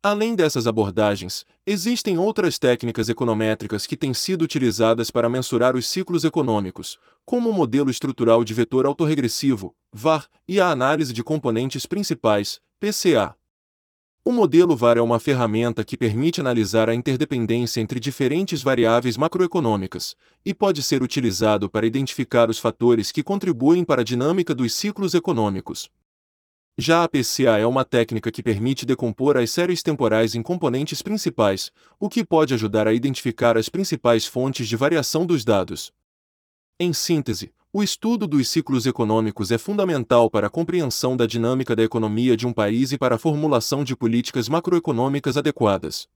Além 0.04 0.34
dessas 0.34 0.66
abordagens, 0.66 1.46
existem 1.66 2.18
outras 2.18 2.58
técnicas 2.58 3.08
econométricas 3.08 3.86
que 3.86 3.96
têm 3.96 4.12
sido 4.12 4.42
utilizadas 4.42 5.10
para 5.10 5.30
mensurar 5.30 5.74
os 5.74 5.88
ciclos 5.88 6.24
econômicos, 6.24 6.98
como 7.24 7.48
o 7.48 7.54
modelo 7.54 7.88
estrutural 7.88 8.44
de 8.44 8.52
vetor 8.52 8.84
autorregressivo, 8.84 9.74
VAR, 9.90 10.28
e 10.46 10.60
a 10.60 10.68
análise 10.68 11.10
de 11.10 11.24
componentes 11.24 11.86
principais, 11.86 12.60
PCA. 12.78 13.34
O 14.22 14.30
modelo 14.30 14.76
VAR 14.76 14.98
é 14.98 15.00
uma 15.00 15.18
ferramenta 15.18 15.82
que 15.82 15.96
permite 15.96 16.38
analisar 16.38 16.90
a 16.90 16.94
interdependência 16.94 17.80
entre 17.80 17.98
diferentes 17.98 18.62
variáveis 18.62 19.16
macroeconômicas, 19.16 20.14
e 20.44 20.52
pode 20.52 20.82
ser 20.82 21.02
utilizado 21.02 21.70
para 21.70 21.86
identificar 21.86 22.50
os 22.50 22.58
fatores 22.58 23.10
que 23.10 23.22
contribuem 23.22 23.82
para 23.82 24.02
a 24.02 24.04
dinâmica 24.04 24.54
dos 24.54 24.74
ciclos 24.74 25.14
econômicos. 25.14 25.90
Já 26.76 27.04
a 27.04 27.08
PCA 27.08 27.56
é 27.56 27.64
uma 27.64 27.84
técnica 27.84 28.32
que 28.32 28.42
permite 28.42 28.84
decompor 28.84 29.37
as 29.37 29.48
séries 29.52 29.80
temporais 29.80 30.34
em 30.34 30.42
componentes 30.42 31.02
principais, 31.02 31.70
o 32.00 32.08
que 32.08 32.24
pode 32.24 32.52
ajudar 32.52 32.88
a 32.88 32.92
identificar 32.92 33.56
as 33.56 33.68
principais 33.68 34.26
fontes 34.26 34.66
de 34.66 34.74
variação 34.74 35.24
dos 35.24 35.44
dados. 35.44 35.92
Em 36.80 36.92
síntese, 36.92 37.52
o 37.72 37.80
estudo 37.80 38.26
dos 38.26 38.48
ciclos 38.48 38.87
econômicos 38.87 39.52
é 39.52 39.58
fundamental 39.58 40.28
para 40.28 40.48
a 40.48 40.50
compreensão 40.50 41.16
da 41.16 41.26
dinâmica 41.26 41.76
da 41.76 41.84
economia 41.84 42.37
de 42.37 42.44
um 42.44 42.52
país 42.52 42.90
e 42.90 42.98
para 42.98 43.14
a 43.14 43.18
formulação 43.18 43.84
de 43.84 43.94
políticas 43.94 44.48
macroeconômicas 44.48 45.37
adequadas. 45.37 46.08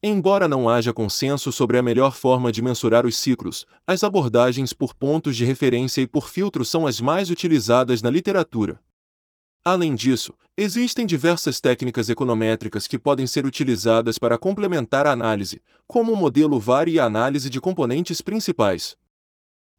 Embora 0.00 0.46
não 0.46 0.68
haja 0.68 0.92
consenso 0.92 1.50
sobre 1.50 1.76
a 1.76 1.82
melhor 1.82 2.14
forma 2.14 2.52
de 2.52 2.62
mensurar 2.62 3.04
os 3.04 3.16
ciclos, 3.16 3.66
as 3.84 4.04
abordagens 4.04 4.72
por 4.72 4.94
pontos 4.94 5.36
de 5.36 5.44
referência 5.44 6.00
e 6.00 6.06
por 6.06 6.28
filtro 6.28 6.64
são 6.64 6.86
as 6.86 7.00
mais 7.00 7.30
utilizadas 7.30 8.00
na 8.00 8.10
literatura. 8.10 8.80
Além 9.64 9.94
disso, 9.94 10.34
existem 10.56 11.06
diversas 11.06 11.60
técnicas 11.60 12.10
econométricas 12.10 12.88
que 12.88 12.98
podem 12.98 13.28
ser 13.28 13.46
utilizadas 13.46 14.18
para 14.18 14.36
complementar 14.36 15.06
a 15.06 15.12
análise, 15.12 15.62
como 15.86 16.12
o 16.12 16.16
modelo 16.16 16.58
VAR 16.58 16.88
e 16.88 16.98
a 16.98 17.04
análise 17.04 17.48
de 17.48 17.60
componentes 17.60 18.20
principais. 18.20 18.96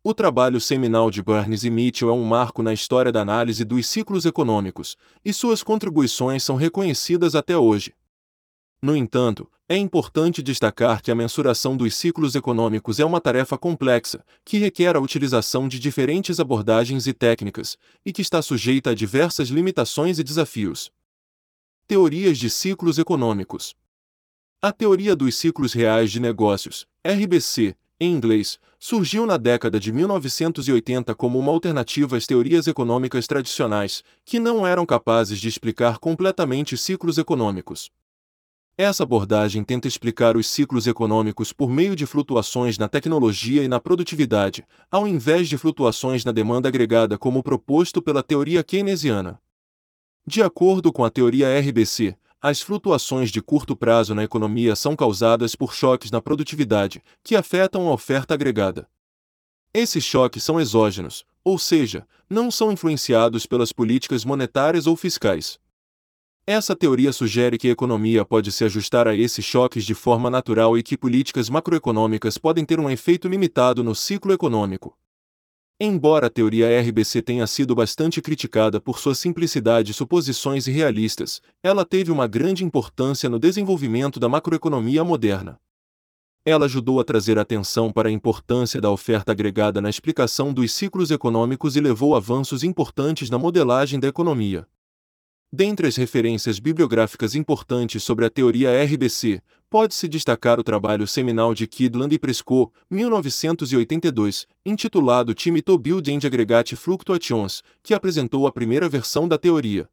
O 0.02 0.14
trabalho 0.14 0.62
seminal 0.62 1.12
de 1.12 1.22
Burns 1.22 1.66
e 1.66 1.70
Mitchell 1.70 2.10
é 2.10 2.14
um 2.14 2.24
marco 2.24 2.64
na 2.64 2.74
história 2.74 3.12
da 3.12 3.22
análise 3.22 3.66
dos 3.66 3.86
ciclos 3.86 4.26
econômicos, 4.26 4.96
e 5.24 5.34
suas 5.34 5.62
contribuições 5.62 6.44
são 6.44 6.56
reconhecidas 6.56 7.36
até 7.36 7.58
hoje. 7.58 7.94
No 8.82 8.96
entanto, 8.96 9.52
é 9.74 9.78
importante 9.78 10.44
destacar 10.44 11.02
que 11.02 11.10
a 11.10 11.16
mensuração 11.16 11.76
dos 11.76 11.96
ciclos 11.96 12.36
econômicos 12.36 13.00
é 13.00 13.06
uma 13.06 13.20
tarefa 13.20 13.58
complexa, 13.58 14.24
que 14.46 14.60
requer 14.60 14.96
a 14.96 15.00
utilização 15.00 15.68
de 15.68 15.80
diferentes 15.80 16.40
abordagens 16.40 17.08
e 17.08 17.14
técnicas, 17.14 17.76
e 18.06 18.14
que 18.14 18.22
está 18.22 18.40
sujeita 18.44 18.92
a 18.92 18.94
diversas 18.94 19.50
limitações 19.50 20.20
e 20.20 20.24
desafios. 20.24 20.92
Teorias 21.88 22.38
de 22.38 22.52
ciclos 22.52 23.00
econômicos. 23.00 23.74
A 24.62 24.72
teoria 24.72 25.16
dos 25.16 25.36
ciclos 25.36 25.74
reais 25.74 26.12
de 26.12 26.20
negócios, 26.20 26.86
RBC, 27.04 27.76
em 28.00 28.14
inglês, 28.14 28.60
surgiu 28.78 29.26
na 29.26 29.38
década 29.38 29.80
de 29.80 29.92
1980 29.92 31.16
como 31.16 31.40
uma 31.40 31.52
alternativa 31.52 32.16
às 32.16 32.28
teorias 32.28 32.68
econômicas 32.68 33.26
tradicionais, 33.26 34.04
que 34.24 34.38
não 34.38 34.68
eram 34.68 34.86
capazes 34.86 35.40
de 35.40 35.48
explicar 35.48 35.98
completamente 35.98 36.78
ciclos 36.78 37.18
econômicos. 37.18 37.90
Essa 38.76 39.04
abordagem 39.04 39.64
tenta 39.64 39.88
explicar 39.88 40.36
os 40.36 40.48
ciclos 40.48 40.88
econômicos 40.88 41.54
por 41.54 41.70
meio 41.70 41.96
de 41.96 42.08
flutuações 42.08 42.76
na 42.76 42.90
tecnologia 42.90 43.64
e 43.64 43.68
na 43.68 43.80
produtividade, 43.80 44.66
ao 44.90 45.08
invés 45.08 45.48
de 45.48 45.60
flutuações 45.60 46.26
na 46.26 46.32
demanda 46.32 46.70
agregada 46.70 47.16
como 47.16 47.44
proposto 47.44 48.02
pela 48.02 48.24
teoria 48.24 48.64
keynesiana. 48.64 49.40
De 50.26 50.42
acordo 50.42 50.92
com 50.92 51.06
a 51.06 51.12
teoria 51.12 51.60
RBC, 51.60 52.18
as 52.42 52.62
flutuações 52.62 53.30
de 53.30 53.44
curto 53.44 53.76
prazo 53.76 54.16
na 54.16 54.24
economia 54.24 54.76
são 54.76 54.96
causadas 54.96 55.56
por 55.56 55.72
choques 55.72 56.10
na 56.10 56.20
produtividade, 56.20 57.04
que 57.24 57.36
afetam 57.36 57.88
a 57.88 57.92
oferta 57.94 58.34
agregada. 58.34 58.90
Esses 59.72 60.04
choques 60.04 60.44
são 60.44 60.60
exógenos, 60.60 61.24
ou 61.44 61.60
seja, 61.60 62.08
não 62.28 62.50
são 62.50 62.72
influenciados 62.72 63.46
pelas 63.46 63.72
políticas 63.72 64.26
monetárias 64.26 64.88
ou 64.88 64.96
fiscais. 64.96 65.60
Essa 66.46 66.76
teoria 66.76 67.14
sugere 67.14 67.58
que 67.58 67.70
a 67.70 67.72
economia 67.72 68.26
pode 68.26 68.52
se 68.52 68.66
ajustar 68.66 69.08
a 69.08 69.16
esses 69.16 69.46
choques 69.46 69.86
de 69.86 69.94
forma 69.94 70.30
natural 70.30 70.78
e 70.78 70.84
que 70.84 70.98
políticas 70.98 71.50
macroeconômicas 71.50 72.38
podem 72.38 72.66
ter 72.66 72.82
um 72.82 72.90
efeito 72.90 73.30
limitado 73.30 73.82
no 73.82 73.96
ciclo 73.96 74.34
econômico. 74.34 74.98
Embora 75.80 76.28
a 76.28 76.30
teoria 76.30 76.82
RBC 76.82 77.22
tenha 77.22 77.48
sido 77.48 77.74
bastante 77.74 78.22
criticada 78.22 78.82
por 78.82 79.00
sua 79.00 79.16
simplicidade 79.16 79.92
e 79.92 79.94
suposições 79.94 80.68
irrealistas, 80.68 81.42
ela 81.64 81.86
teve 81.86 82.12
uma 82.12 82.28
grande 82.28 82.66
importância 82.66 83.30
no 83.30 83.40
desenvolvimento 83.40 84.20
da 84.20 84.28
macroeconomia 84.28 85.02
moderna. 85.02 85.58
Ela 86.46 86.66
ajudou 86.66 87.00
a 87.00 87.06
trazer 87.06 87.40
atenção 87.40 87.90
para 87.90 88.10
a 88.10 88.12
importância 88.12 88.82
da 88.82 88.92
oferta 88.92 89.32
agregada 89.32 89.80
na 89.80 89.90
explicação 89.90 90.54
dos 90.54 90.74
ciclos 90.74 91.10
econômicos 91.10 91.78
e 91.78 91.80
levou 91.80 92.18
avanços 92.18 92.66
importantes 92.66 93.30
na 93.30 93.40
modelagem 93.40 93.98
da 93.98 94.10
economia. 94.10 94.68
Dentre 95.56 95.86
as 95.86 95.96
referências 95.98 96.58
bibliográficas 96.58 97.36
importantes 97.36 98.02
sobre 98.02 98.26
a 98.26 98.30
teoria 98.32 98.72
RBC, 98.84 99.40
pode-se 99.70 100.08
destacar 100.08 100.60
o 100.60 100.64
trabalho 100.64 101.06
seminal 101.06 101.54
de 101.54 101.68
Kidland 101.68 102.12
e 102.16 102.18
Prescott, 102.18 102.72
1982, 102.90 104.48
intitulado 104.66 105.32
Time 105.36 105.62
to 105.62 105.78
Build 105.78 106.12
and 106.12 106.26
Aggregate 106.26 106.76
Fluctuations, 106.76 107.62
que 107.84 107.94
apresentou 107.94 108.48
a 108.48 108.52
primeira 108.52 108.90
versão 108.90 109.28
da 109.28 109.38
teoria. 109.38 109.88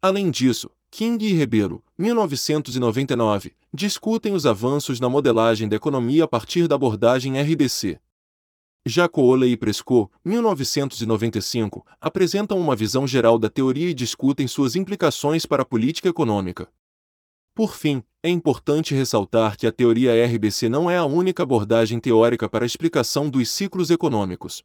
Além 0.00 0.30
disso, 0.30 0.70
King 0.90 1.26
e 1.26 1.34
Rebelo, 1.34 1.84
1999, 1.98 3.52
discutem 3.74 4.32
os 4.32 4.46
avanços 4.46 4.98
na 4.98 5.10
modelagem 5.10 5.68
da 5.68 5.76
economia 5.76 6.24
a 6.24 6.28
partir 6.28 6.66
da 6.66 6.76
abordagem 6.76 7.38
RBC. 7.38 8.00
Jacoole 8.86 9.46
e 9.46 9.58
Prescott, 9.58 10.10
1995, 10.24 11.86
apresentam 12.00 12.58
uma 12.58 12.74
visão 12.74 13.06
geral 13.06 13.38
da 13.38 13.50
teoria 13.50 13.90
e 13.90 13.94
discutem 13.94 14.46
suas 14.46 14.74
implicações 14.74 15.44
para 15.44 15.62
a 15.62 15.66
política 15.66 16.08
econômica. 16.08 16.66
Por 17.54 17.74
fim, 17.74 18.02
é 18.22 18.30
importante 18.30 18.94
ressaltar 18.94 19.58
que 19.58 19.66
a 19.66 19.72
teoria 19.72 20.24
RBC 20.26 20.70
não 20.70 20.90
é 20.90 20.96
a 20.96 21.04
única 21.04 21.42
abordagem 21.42 22.00
teórica 22.00 22.48
para 22.48 22.64
a 22.64 22.66
explicação 22.66 23.28
dos 23.28 23.50
ciclos 23.50 23.90
econômicos. 23.90 24.64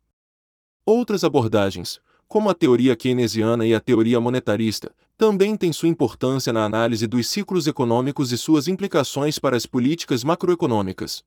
Outras 0.86 1.26
abordagens, 1.26 2.00
como 2.26 2.50
a 2.50 2.54
teoria 2.54 2.96
keynesiana 2.96 3.66
e 3.66 3.76
a 3.76 3.82
teoria 3.82 4.22
monetarista, 4.22 4.96
também 5.18 5.58
têm 5.58 5.74
sua 5.74 5.90
importância 5.90 6.54
na 6.54 6.64
análise 6.64 7.06
dos 7.06 7.28
ciclos 7.28 7.68
econômicos 7.68 8.32
e 8.32 8.38
suas 8.38 8.70
implicações 8.70 9.38
para 9.38 9.58
as 9.58 9.66
políticas 9.66 10.24
macroeconômicas. 10.24 11.22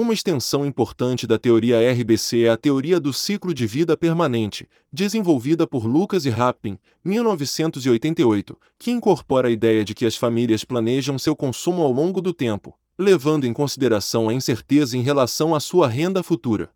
Uma 0.00 0.14
extensão 0.14 0.64
importante 0.64 1.26
da 1.26 1.38
teoria 1.38 1.92
RBC 1.92 2.44
é 2.44 2.48
a 2.48 2.56
teoria 2.56 2.98
do 2.98 3.12
ciclo 3.12 3.52
de 3.52 3.66
vida 3.66 3.98
permanente, 3.98 4.66
desenvolvida 4.90 5.66
por 5.66 5.84
Lucas 5.84 6.24
e 6.24 6.30
Rappin, 6.30 6.78
1988, 7.04 8.58
que 8.78 8.90
incorpora 8.90 9.48
a 9.48 9.50
ideia 9.50 9.84
de 9.84 9.92
que 9.94 10.06
as 10.06 10.16
famílias 10.16 10.64
planejam 10.64 11.18
seu 11.18 11.36
consumo 11.36 11.82
ao 11.82 11.92
longo 11.92 12.22
do 12.22 12.32
tempo, 12.32 12.78
levando 12.98 13.46
em 13.46 13.52
consideração 13.52 14.30
a 14.30 14.32
incerteza 14.32 14.96
em 14.96 15.02
relação 15.02 15.54
à 15.54 15.60
sua 15.60 15.86
renda 15.86 16.22
futura. 16.22 16.70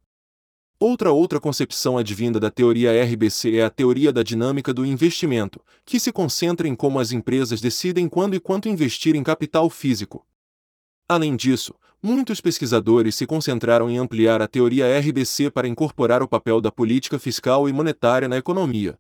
Outra 0.79 1.11
outra 1.11 1.41
concepção 1.41 1.97
advinda 1.97 2.39
da 2.39 2.51
teoria 2.51 2.93
RBC 3.03 3.57
é 3.57 3.65
a 3.65 3.71
teoria 3.71 4.13
da 4.13 4.23
dinâmica 4.23 4.75
do 4.75 4.85
investimento, 4.85 5.63
que 5.87 5.99
se 5.99 6.13
concentra 6.13 6.69
em 6.69 6.75
como 6.75 7.01
as 7.01 7.11
empresas 7.11 7.63
decidem 7.63 8.07
quando 8.07 8.35
e 8.35 8.39
quanto 8.39 8.69
investir 8.69 9.17
em 9.17 9.23
capital 9.23 9.71
físico. 9.71 10.27
Além 11.09 11.37
disso, 11.37 11.75
muitos 12.05 12.39
pesquisadores 12.39 13.15
se 13.15 13.27
concentraram 13.27 13.89
em 13.89 13.97
ampliar 13.97 14.43
a 14.43 14.47
teoria 14.47 14.99
RBC 14.99 15.51
para 15.51 15.67
incorporar 15.67 16.23
o 16.23 16.29
papel 16.29 16.61
da 16.61 16.71
política 16.71 17.19
fiscal 17.19 17.67
e 17.67 17.73
monetária 17.73 18.29
na 18.29 18.37
economia. 18.37 18.99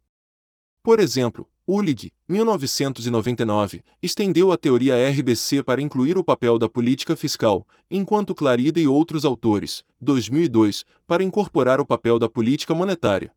Por 0.82 0.98
exemplo, 0.98 1.46
Ullig, 1.68 2.10
1999, 2.26 3.82
estendeu 4.02 4.50
a 4.50 4.56
teoria 4.56 4.94
RBC 5.10 5.62
para 5.62 5.82
incluir 5.82 6.16
o 6.16 6.24
papel 6.24 6.58
da 6.58 6.66
política 6.66 7.14
fiscal, 7.14 7.66
enquanto 7.90 8.34
Clarida 8.34 8.80
e 8.80 8.88
outros 8.88 9.26
autores, 9.26 9.84
2002, 10.00 10.86
para 11.06 11.22
incorporar 11.22 11.82
o 11.82 11.86
papel 11.86 12.18
da 12.18 12.28
política 12.28 12.74
monetária. 12.74 13.30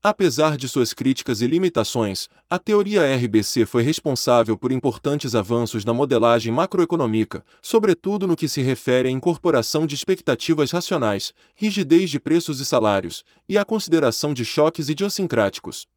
Apesar 0.00 0.56
de 0.56 0.68
suas 0.68 0.92
críticas 0.92 1.40
e 1.40 1.46
limitações, 1.48 2.28
a 2.48 2.56
teoria 2.56 3.02
RBC 3.16 3.66
foi 3.66 3.82
responsável 3.82 4.56
por 4.56 4.70
importantes 4.70 5.34
avanços 5.34 5.84
na 5.84 5.92
modelagem 5.92 6.52
macroeconômica, 6.52 7.44
sobretudo 7.60 8.24
no 8.24 8.36
que 8.36 8.46
se 8.46 8.62
refere 8.62 9.08
à 9.08 9.10
incorporação 9.10 9.88
de 9.88 9.96
expectativas 9.96 10.70
racionais, 10.70 11.32
rigidez 11.56 12.10
de 12.10 12.20
preços 12.20 12.60
e 12.60 12.64
salários, 12.64 13.24
e 13.48 13.58
à 13.58 13.64
consideração 13.64 14.32
de 14.32 14.44
choques 14.44 14.88
idiosincráticos. 14.88 15.88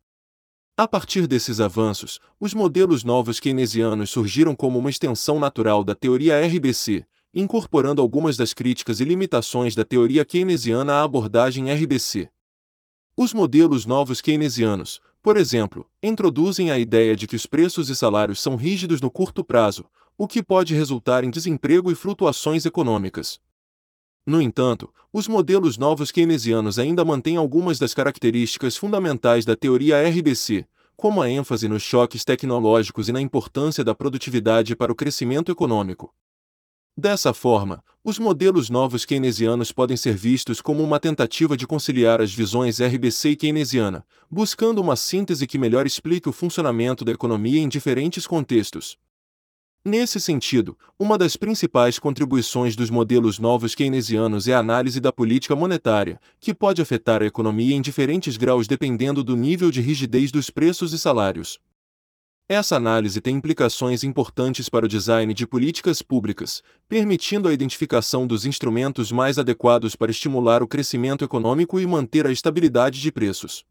A 0.76 0.88
partir 0.88 1.28
desses 1.28 1.60
avanços, 1.60 2.20
os 2.40 2.56
modelos 2.56 3.04
novos 3.04 3.40
keynesianos 3.40 4.10
surgiram 4.10 4.56
como 4.56 4.80
uma 4.80 4.90
extensão 4.90 5.40
natural 5.40 5.84
da 5.84 5.94
teoria 5.94 6.44
RBC, 6.44 7.06
incorporando 7.36 8.02
algumas 8.02 8.36
das 8.36 8.52
críticas 8.52 9.00
e 9.00 9.06
limitações 9.06 9.76
da 9.76 9.86
teoria 9.86 10.26
keynesiana 10.26 10.94
à 10.94 11.04
abordagem 11.04 11.72
RBC. 11.72 12.32
Os 13.24 13.36
modelos 13.36 13.86
novos 13.86 14.20
keynesianos, 14.20 15.00
por 15.22 15.38
exemplo, 15.38 15.88
introduzem 16.02 16.72
a 16.72 16.80
ideia 16.80 17.16
de 17.16 17.28
que 17.28 17.36
os 17.36 17.46
preços 17.46 17.88
e 17.88 17.96
salários 17.96 18.42
são 18.42 18.56
rígidos 18.56 19.00
no 19.00 19.12
curto 19.12 19.44
prazo, 19.44 19.86
o 20.18 20.28
que 20.28 20.42
pode 20.42 20.74
resultar 20.74 21.24
em 21.24 21.30
desemprego 21.30 21.92
e 21.92 21.94
flutuações 21.94 22.66
econômicas. 22.66 23.40
No 24.26 24.42
entanto, 24.42 24.92
os 25.14 25.28
modelos 25.28 25.78
novos 25.78 26.12
keynesianos 26.12 26.80
ainda 26.80 27.06
mantêm 27.06 27.38
algumas 27.38 27.78
das 27.78 27.94
características 27.94 28.76
fundamentais 28.76 29.46
da 29.46 29.56
teoria 29.56 30.02
RBC, 30.02 30.66
como 30.98 31.22
a 31.22 31.30
ênfase 31.30 31.68
nos 31.68 31.84
choques 31.84 32.26
tecnológicos 32.26 33.08
e 33.08 33.12
na 33.12 33.22
importância 33.22 33.84
da 33.84 33.94
produtividade 33.94 34.76
para 34.76 34.92
o 34.92 34.96
crescimento 34.96 35.52
econômico. 35.52 36.12
Dessa 36.98 37.34
forma, 37.34 37.82
os 38.04 38.20
modelos 38.20 38.70
novos 38.70 39.06
keynesianos 39.06 39.72
podem 39.72 39.96
ser 39.96 40.14
vistos 40.14 40.60
como 40.60 40.84
uma 40.84 41.00
tentativa 41.00 41.56
de 41.56 41.66
conciliar 41.66 42.20
as 42.20 42.34
visões 42.34 42.82
RBC 42.82 43.30
e 43.30 43.36
keynesiana, 43.38 44.06
buscando 44.30 44.82
uma 44.82 44.96
síntese 44.96 45.48
que 45.48 45.58
melhor 45.58 45.86
explique 45.86 46.28
o 46.28 46.34
funcionamento 46.34 47.06
da 47.06 47.12
economia 47.12 47.62
em 47.62 47.70
diferentes 47.70 48.28
contextos. 48.28 48.98
Nesse 49.84 50.20
sentido, 50.20 50.78
uma 51.00 51.18
das 51.18 51.36
principais 51.36 51.98
contribuições 51.98 52.76
dos 52.76 52.90
modelos 52.90 53.40
novos 53.40 53.74
keynesianos 53.74 54.48
é 54.48 54.54
a 54.54 54.60
análise 54.60 55.00
da 55.00 55.12
política 55.12 55.56
monetária, 55.56 56.20
que 56.40 56.54
pode 56.54 56.82
afetar 56.82 57.24
a 57.24 57.26
economia 57.26 57.74
em 57.74 57.82
diferentes 57.82 58.38
graus 58.38 58.68
dependendo 58.68 59.24
do 59.24 59.36
nível 59.36 59.72
de 59.72 59.82
rigidez 59.82 60.30
dos 60.30 60.50
preços 60.50 60.94
e 60.94 61.00
salários. 61.00 61.58
Essa 62.54 62.76
análise 62.76 63.22
tem 63.22 63.38
implicações 63.38 64.04
importantes 64.04 64.68
para 64.68 64.86
o 64.86 64.90
design 64.90 65.34
de 65.34 65.48
políticas 65.48 66.02
públicas, 66.02 66.62
permitindo 66.90 67.48
a 67.48 67.54
identificação 67.54 68.28
dos 68.28 68.46
instrumentos 68.46 69.10
mais 69.10 69.40
adequados 69.40 69.96
para 69.96 70.12
estimular 70.12 70.62
o 70.62 70.68
crescimento 70.68 71.24
econômico 71.24 71.80
e 71.80 71.88
manter 71.88 72.28
a 72.28 72.32
estabilidade 72.32 73.00
de 73.00 73.10
preços. 73.10 73.64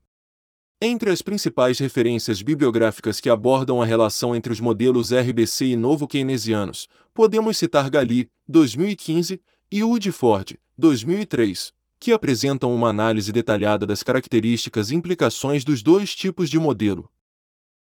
Entre 0.80 1.10
as 1.10 1.20
principais 1.20 1.78
referências 1.78 2.40
bibliográficas 2.40 3.20
que 3.20 3.28
abordam 3.28 3.82
a 3.82 3.84
relação 3.84 4.34
entre 4.34 4.50
os 4.50 4.60
modelos 4.60 5.12
RBC 5.12 5.66
e 5.66 5.76
novo 5.76 6.08
keynesianos, 6.08 6.88
podemos 7.12 7.58
citar 7.58 7.90
Gali, 7.90 8.30
2015, 8.48 9.42
e 9.70 9.84
Woodford, 9.84 10.58
2003, 10.78 11.70
que 12.00 12.12
apresentam 12.12 12.74
uma 12.74 12.88
análise 12.88 13.30
detalhada 13.30 13.86
das 13.86 14.02
características 14.02 14.90
e 14.90 14.94
implicações 14.94 15.66
dos 15.66 15.82
dois 15.82 16.14
tipos 16.14 16.48
de 16.48 16.58
modelo. 16.58 17.10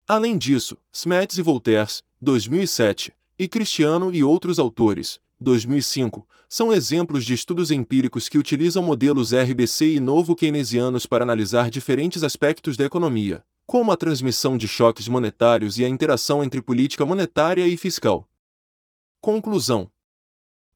Além 0.08 0.38
disso, 0.38 0.78
Smets 0.92 1.38
e 1.38 1.42
Voltaires, 1.42 2.04
2007, 2.22 3.14
e 3.40 3.48
Cristiano 3.48 4.14
e 4.14 4.22
outros 4.22 4.60
autores, 4.60 5.18
2005, 5.40 6.28
são 6.50 6.74
exemplos 6.74 7.24
de 7.24 7.34
estudos 7.34 7.72
empíricos 7.72 8.28
que 8.28 8.38
utilizam 8.38 8.84
modelos 8.84 9.34
RBC 9.34 9.94
e 9.96 10.00
novo 10.02 10.36
keynesianos 10.36 11.06
para 11.06 11.24
analisar 11.24 11.70
diferentes 11.70 12.22
aspectos 12.22 12.76
da 12.76 12.84
economia, 12.84 13.46
como 13.66 13.94
a 13.94 13.98
transmissão 13.98 14.58
de 14.58 14.68
choques 14.68 15.08
monetários 15.08 15.80
e 15.80 15.86
a 15.86 15.90
interação 15.90 16.44
entre 16.44 16.62
política 16.62 17.06
monetária 17.06 17.66
e 17.66 17.78
fiscal. 17.78 18.28
Conclusão: 19.22 19.90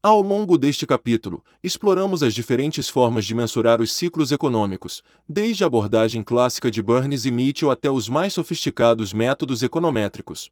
Ao 0.08 0.22
longo 0.22 0.58
deste 0.58 0.88
capítulo, 0.88 1.44
exploramos 1.62 2.24
as 2.24 2.34
diferentes 2.34 2.88
formas 2.88 3.26
de 3.26 3.36
mensurar 3.36 3.82
os 3.82 3.92
ciclos 3.92 4.32
econômicos, 4.32 5.04
desde 5.28 5.66
a 5.66 5.68
abordagem 5.68 6.24
clássica 6.24 6.72
de 6.72 6.82
Burns 6.82 7.26
e 7.26 7.30
Mitchell 7.30 7.70
até 7.70 7.92
os 7.92 8.08
mais 8.08 8.32
sofisticados 8.32 9.12
métodos 9.12 9.64
econométricos. 9.64 10.50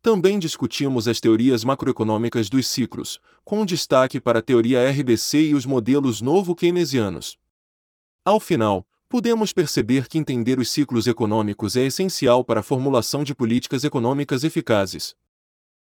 Também 0.00 0.38
discutimos 0.38 1.06
as 1.06 1.20
teorias 1.20 1.64
macroeconômicas 1.64 2.48
dos 2.48 2.66
ciclos, 2.66 3.20
com 3.44 3.66
destaque 3.66 4.18
para 4.18 4.38
a 4.38 4.42
teoria 4.42 4.90
RBC 4.90 5.48
e 5.48 5.54
os 5.54 5.66
modelos 5.66 6.22
novo-keynesianos. 6.22 7.36
Ao 8.24 8.40
final, 8.40 8.86
podemos 9.06 9.52
perceber 9.52 10.08
que 10.08 10.16
entender 10.16 10.58
os 10.58 10.70
ciclos 10.70 11.06
econômicos 11.06 11.76
é 11.76 11.84
essencial 11.84 12.42
para 12.42 12.60
a 12.60 12.62
formulação 12.62 13.22
de 13.22 13.34
políticas 13.34 13.84
econômicas 13.84 14.44
eficazes. 14.44 15.14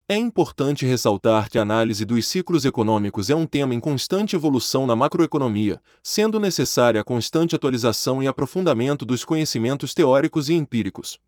É 0.09 0.15
importante 0.15 0.85
ressaltar 0.85 1.49
que 1.49 1.59
a 1.59 1.63
análise 1.63 2.05
dos 2.05 2.25
ciclos 2.25 2.63
econômicos 2.63 3.29
é 3.29 3.35
um 3.35 3.45
tema 3.45 3.75
em 3.75 3.79
constante 3.79 4.37
evolução 4.37 4.87
na 4.87 4.95
macroeconomia, 4.95 5.81
sendo 6.01 6.39
necessária 6.39 7.01
a 7.01 7.03
constante 7.03 7.57
atualização 7.57 8.23
e 8.23 8.27
aprofundamento 8.27 9.03
dos 9.05 9.25
conhecimentos 9.25 9.93
teóricos 9.93 10.47
e 10.47 10.53
empíricos. 10.53 11.19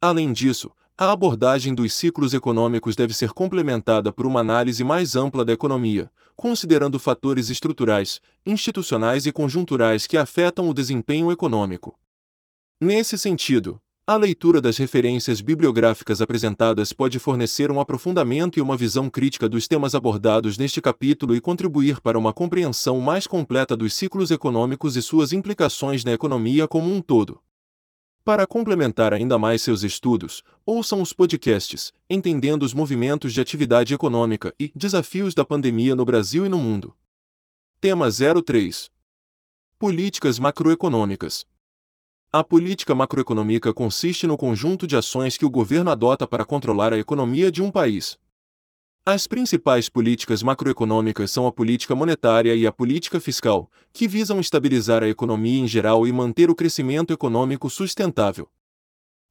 Além 0.00 0.32
disso, 0.32 0.72
a 0.98 1.12
abordagem 1.12 1.76
dos 1.76 1.92
ciclos 1.92 2.34
econômicos 2.34 2.96
deve 2.96 3.14
ser 3.14 3.30
complementada 3.30 4.12
por 4.12 4.26
uma 4.26 4.40
análise 4.40 4.82
mais 4.82 5.14
ampla 5.14 5.44
da 5.44 5.52
economia, 5.52 6.10
considerando 6.34 6.98
fatores 6.98 7.50
estruturais, 7.50 8.20
institucionais 8.44 9.26
e 9.26 9.32
conjunturais 9.32 10.08
que 10.08 10.16
afetam 10.16 10.68
o 10.68 10.74
desempenho 10.74 11.30
econômico. 11.30 11.96
Nesse 12.80 13.16
sentido, 13.16 13.80
a 14.04 14.16
leitura 14.16 14.60
das 14.60 14.78
referências 14.78 15.40
bibliográficas 15.40 16.20
apresentadas 16.20 16.92
pode 16.92 17.20
fornecer 17.20 17.70
um 17.70 17.78
aprofundamento 17.78 18.58
e 18.58 18.60
uma 18.60 18.76
visão 18.76 19.08
crítica 19.08 19.48
dos 19.48 19.68
temas 19.68 19.94
abordados 19.94 20.58
neste 20.58 20.80
capítulo 20.80 21.36
e 21.36 21.40
contribuir 21.40 22.00
para 22.00 22.18
uma 22.18 22.32
compreensão 22.32 23.00
mais 23.00 23.28
completa 23.28 23.76
dos 23.76 23.94
ciclos 23.94 24.32
econômicos 24.32 24.96
e 24.96 25.02
suas 25.02 25.32
implicações 25.32 26.04
na 26.04 26.12
economia 26.12 26.66
como 26.66 26.92
um 26.92 27.00
todo. 27.00 27.40
Para 28.24 28.44
complementar 28.44 29.14
ainda 29.14 29.38
mais 29.38 29.62
seus 29.62 29.84
estudos, 29.84 30.42
ouçam 30.66 31.00
os 31.00 31.12
podcasts 31.12 31.92
Entendendo 32.10 32.64
os 32.64 32.74
Movimentos 32.74 33.32
de 33.32 33.40
Atividade 33.40 33.94
Econômica 33.94 34.52
e 34.58 34.72
Desafios 34.74 35.32
da 35.32 35.44
Pandemia 35.44 35.94
no 35.94 36.04
Brasil 36.04 36.44
e 36.44 36.48
no 36.48 36.58
Mundo. 36.58 36.92
Tema 37.80 38.08
03 38.10 38.90
Políticas 39.78 40.40
macroeconômicas. 40.40 41.46
A 42.34 42.42
política 42.42 42.94
macroeconômica 42.94 43.74
consiste 43.74 44.26
no 44.26 44.38
conjunto 44.38 44.86
de 44.86 44.96
ações 44.96 45.36
que 45.36 45.44
o 45.44 45.50
governo 45.50 45.90
adota 45.90 46.26
para 46.26 46.46
controlar 46.46 46.90
a 46.90 46.98
economia 46.98 47.52
de 47.52 47.62
um 47.62 47.70
país. 47.70 48.18
As 49.04 49.26
principais 49.26 49.90
políticas 49.90 50.42
macroeconômicas 50.42 51.30
são 51.30 51.46
a 51.46 51.52
política 51.52 51.94
monetária 51.94 52.54
e 52.54 52.66
a 52.66 52.72
política 52.72 53.20
fiscal, 53.20 53.70
que 53.92 54.08
visam 54.08 54.40
estabilizar 54.40 55.02
a 55.02 55.08
economia 55.10 55.60
em 55.60 55.68
geral 55.68 56.06
e 56.06 56.12
manter 56.12 56.48
o 56.48 56.54
crescimento 56.54 57.12
econômico 57.12 57.68
sustentável. 57.68 58.48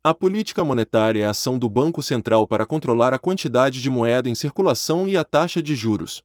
A 0.03 0.13
política 0.13 0.63
monetária 0.63 1.23
é 1.23 1.25
a 1.25 1.31
ação 1.31 1.57
do 1.57 1.67
Banco 1.67 2.03
Central 2.03 2.45
para 2.45 2.67
controlar 2.67 3.15
a 3.15 3.19
quantidade 3.19 3.81
de 3.81 3.89
moeda 3.89 4.29
em 4.29 4.35
circulação 4.35 5.07
e 5.07 5.17
a 5.17 5.23
taxa 5.23 5.59
de 5.59 5.73
juros. 5.73 6.23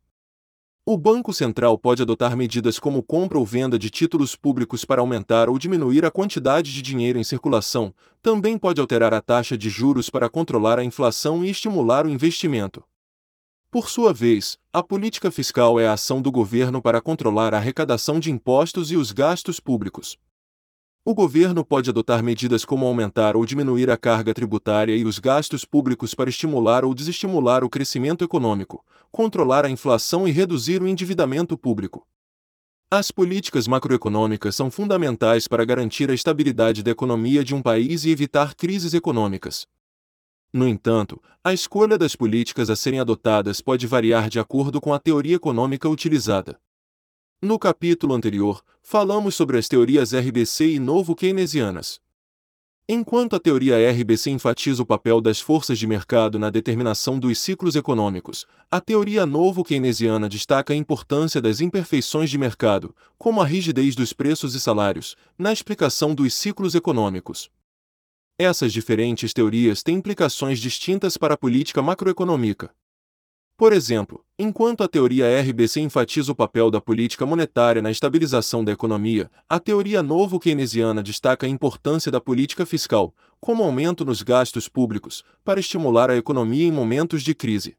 O 0.89 0.97
Banco 0.97 1.33
Central 1.33 1.77
pode 1.77 2.03
adotar 2.03 2.37
medidas 2.37 2.79
como 2.79 3.03
compra 3.03 3.37
ou 3.37 3.45
venda 3.45 3.77
de 3.77 3.91
títulos 3.91 4.37
públicos 4.37 4.85
para 4.85 5.01
aumentar 5.01 5.49
ou 5.49 5.59
diminuir 5.59 6.05
a 6.05 6.13
quantidade 6.13 6.73
de 6.73 6.81
dinheiro 6.81 7.19
em 7.19 7.25
circulação, 7.25 7.93
também 8.23 8.57
pode 8.57 8.81
alterar 8.81 9.13
a 9.13 9.21
taxa 9.21 9.59
de 9.59 9.69
juros 9.69 10.09
para 10.09 10.29
controlar 10.29 10.79
a 10.79 10.85
inflação 10.85 11.45
e 11.45 11.51
estimular 11.51 12.07
o 12.07 12.09
investimento. 12.09 12.85
Por 13.69 13.91
sua 13.91 14.13
vez, 14.13 14.59
a 14.73 14.81
política 14.81 15.29
fiscal 15.29 15.81
é 15.81 15.89
a 15.89 15.95
ação 15.95 16.23
do 16.23 16.31
governo 16.31 16.81
para 16.81 17.01
controlar 17.01 17.53
a 17.53 17.57
arrecadação 17.57 18.21
de 18.21 18.31
impostos 18.31 18.93
e 18.93 18.97
os 18.97 19.11
gastos 19.11 19.59
públicos. 19.59 20.17
O 21.09 21.15
governo 21.15 21.65
pode 21.65 21.89
adotar 21.89 22.21
medidas 22.21 22.65
como 22.65 22.85
aumentar 22.85 23.37
ou 23.37 23.47
diminuir 23.47 23.89
a 23.89 23.97
carga 23.97 24.35
tributária 24.35 24.97
e 24.97 25.05
os 25.05 25.21
gastos 25.21 25.65
públicos 25.65 26.17
para 26.17 26.29
estimular 26.29 26.85
ou 26.85 26.93
desestimular 26.93 27.63
o 27.63 27.71
crescimento 27.71 28.25
econômico, 28.25 28.85
controlar 29.13 29.65
a 29.65 29.71
inflação 29.71 30.27
e 30.27 30.33
reduzir 30.33 30.83
o 30.83 30.89
endividamento 30.89 31.57
público. 31.57 32.05
As 32.91 33.13
políticas 33.13 33.69
macroeconômicas 33.69 34.57
são 34.57 34.69
fundamentais 34.69 35.47
para 35.47 35.65
garantir 35.65 36.11
a 36.11 36.15
estabilidade 36.15 36.83
da 36.83 36.91
economia 36.91 37.45
de 37.45 37.55
um 37.55 37.63
país 37.63 38.05
e 38.05 38.11
evitar 38.11 38.57
crises 38.57 38.93
econômicas. 38.93 39.65
No 40.53 40.67
entanto, 40.67 41.23
a 41.45 41.53
escolha 41.53 41.97
das 41.97 42.17
políticas 42.17 42.69
a 42.69 42.75
serem 42.75 42.99
adotadas 42.99 43.61
pode 43.61 43.87
variar 43.87 44.29
de 44.29 44.41
acordo 44.41 44.81
com 44.81 44.93
a 44.93 44.99
teoria 44.99 45.37
econômica 45.37 45.89
utilizada. 45.89 46.59
No 47.43 47.59
capítulo 47.59 48.15
anterior, 48.15 48.65
falamos 48.83 49.35
sobre 49.35 49.59
as 49.59 49.69
teorias 49.69 50.15
RBC 50.15 50.71
e 50.71 50.79
novo-keynesianas. 50.79 52.01
Enquanto 52.89 53.37
a 53.37 53.39
teoria 53.39 53.77
RBC 53.91 54.31
enfatiza 54.31 54.83
o 54.83 54.87
papel 54.87 55.21
das 55.21 55.39
forças 55.39 55.79
de 55.79 55.87
mercado 55.87 56.39
na 56.39 56.49
determinação 56.49 57.19
dos 57.19 57.39
ciclos 57.39 57.77
econômicos, 57.77 58.47
a 58.71 58.81
teoria 58.81 59.27
novo-keynesiana 59.27 60.31
destaca 60.31 60.73
a 60.73 60.77
importância 60.77 61.39
das 61.39 61.61
imperfeições 61.61 62.31
de 62.31 62.39
mercado, 62.39 62.97
como 63.19 63.43
a 63.43 63.45
rigidez 63.45 63.95
dos 63.95 64.15
preços 64.15 64.55
e 64.55 64.61
salários, 64.61 65.15
na 65.39 65.53
explicação 65.53 66.15
dos 66.15 66.33
ciclos 66.33 66.75
econômicos. 66.75 67.51
Essas 68.39 68.73
diferentes 68.73 69.35
teorias 69.35 69.83
têm 69.83 69.97
implicações 69.97 70.59
distintas 70.59 71.19
para 71.19 71.35
a 71.35 71.39
política 71.39 71.83
macroeconômica. 71.83 72.75
Por 73.57 73.73
exemplo, 73.73 74.23
enquanto 74.39 74.83
a 74.83 74.89
teoria 74.89 75.41
RBC 75.41 75.81
enfatiza 75.81 76.31
o 76.31 76.35
papel 76.35 76.71
da 76.71 76.79
política 76.79 77.25
monetária 77.25 77.81
na 77.81 77.91
estabilização 77.91 78.63
da 78.63 78.71
economia, 78.71 79.31
a 79.49 79.59
teoria 79.59 80.03
novo-keynesiana 80.03 81.03
destaca 81.03 81.47
a 81.47 81.49
importância 81.49 82.13
da 82.13 82.21
política 82.21 82.67
fiscal, 82.67 83.15
como 83.41 83.63
aumento 83.63 84.05
nos 84.05 84.21
gastos 84.21 84.69
públicos, 84.69 85.25
para 85.43 85.59
estimular 85.59 86.11
a 86.11 86.17
economia 86.19 86.67
em 86.67 86.73
momentos 86.73 87.23
de 87.23 87.35
crise. 87.35 87.79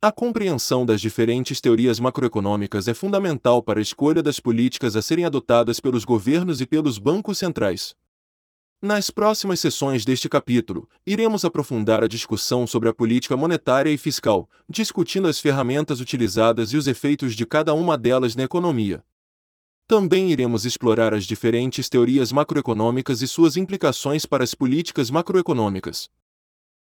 A 0.00 0.12
compreensão 0.12 0.86
das 0.86 1.00
diferentes 1.00 1.60
teorias 1.60 1.98
macroeconômicas 1.98 2.86
é 2.86 2.94
fundamental 2.94 3.64
para 3.64 3.80
a 3.80 3.82
escolha 3.82 4.22
das 4.22 4.38
políticas 4.38 4.94
a 4.94 5.02
serem 5.02 5.24
adotadas 5.24 5.80
pelos 5.80 6.04
governos 6.04 6.60
e 6.60 6.66
pelos 6.66 6.98
bancos 6.98 7.38
centrais. 7.38 7.96
Nas 8.84 9.08
próximas 9.08 9.60
sessões 9.60 10.04
deste 10.04 10.28
capítulo, 10.28 10.86
iremos 11.06 11.42
aprofundar 11.42 12.04
a 12.04 12.06
discussão 12.06 12.66
sobre 12.66 12.86
a 12.86 12.92
política 12.92 13.34
monetária 13.34 13.88
e 13.88 13.96
fiscal, 13.96 14.46
discutindo 14.68 15.26
as 15.26 15.40
ferramentas 15.40 16.00
utilizadas 16.00 16.70
e 16.70 16.76
os 16.76 16.86
efeitos 16.86 17.34
de 17.34 17.46
cada 17.46 17.72
uma 17.72 17.96
delas 17.96 18.36
na 18.36 18.42
economia. 18.42 19.02
Também 19.88 20.30
iremos 20.30 20.66
explorar 20.66 21.14
as 21.14 21.24
diferentes 21.24 21.88
teorias 21.88 22.30
macroeconômicas 22.30 23.22
e 23.22 23.26
suas 23.26 23.56
implicações 23.56 24.26
para 24.26 24.44
as 24.44 24.54
políticas 24.54 25.08
macroeconômicas. 25.08 26.10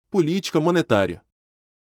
Política 0.08 0.60
monetária. 0.60 1.20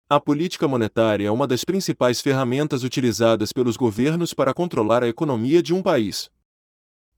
A 0.09 0.19
política 0.19 0.67
monetária 0.67 1.27
é 1.27 1.31
uma 1.31 1.45
das 1.45 1.63
principais 1.63 2.19
ferramentas 2.19 2.83
utilizadas 2.83 3.53
pelos 3.53 3.77
governos 3.77 4.33
para 4.33 4.55
controlar 4.55 5.03
a 5.03 5.07
economia 5.07 5.61
de 5.61 5.71
um 5.71 5.83
país 5.83 6.31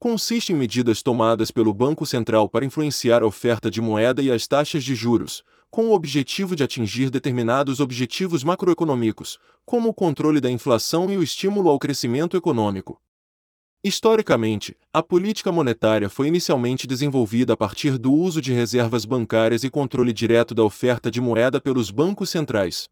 consiste 0.05 0.53
em 0.53 0.55
medidas 0.55 1.01
tomadas 1.01 1.49
pelo 1.49 1.73
Banco 1.73 2.05
Central 2.05 2.47
para 2.47 2.63
influenciar 2.63 3.23
a 3.23 3.25
oferta 3.25 3.71
de 3.71 3.81
moeda 3.81 4.21
e 4.21 4.31
as 4.31 4.45
taxas 4.45 4.83
de 4.83 4.93
juros, 4.93 5.43
com 5.71 5.87
o 5.87 5.93
objetivo 5.95 6.55
de 6.55 6.63
atingir 6.63 7.09
determinados 7.09 7.79
objetivos 7.79 8.43
macroeconômicos, 8.43 9.39
como 9.65 9.89
o 9.89 9.93
controle 9.95 10.39
da 10.39 10.47
inflação 10.47 11.11
e 11.11 11.17
o 11.17 11.23
estímulo 11.23 11.71
ao 11.71 11.79
crescimento 11.79 12.37
econômico. 12.37 13.01
Historicamente, 13.83 14.77
a 14.93 15.01
política 15.01 15.51
monetária 15.51 16.07
foi 16.07 16.27
inicialmente 16.27 16.85
desenvolvida 16.85 17.53
a 17.53 17.57
partir 17.57 17.97
do 17.97 18.13
uso 18.13 18.39
de 18.39 18.53
reservas 18.53 19.05
bancárias 19.05 19.63
e 19.63 19.71
controle 19.71 20.13
direto 20.13 20.53
da 20.53 20.63
oferta 20.63 21.09
de 21.09 21.19
moeda 21.19 21.59
pelos 21.59 21.89
bancos 21.89 22.29
centrais. 22.29 22.87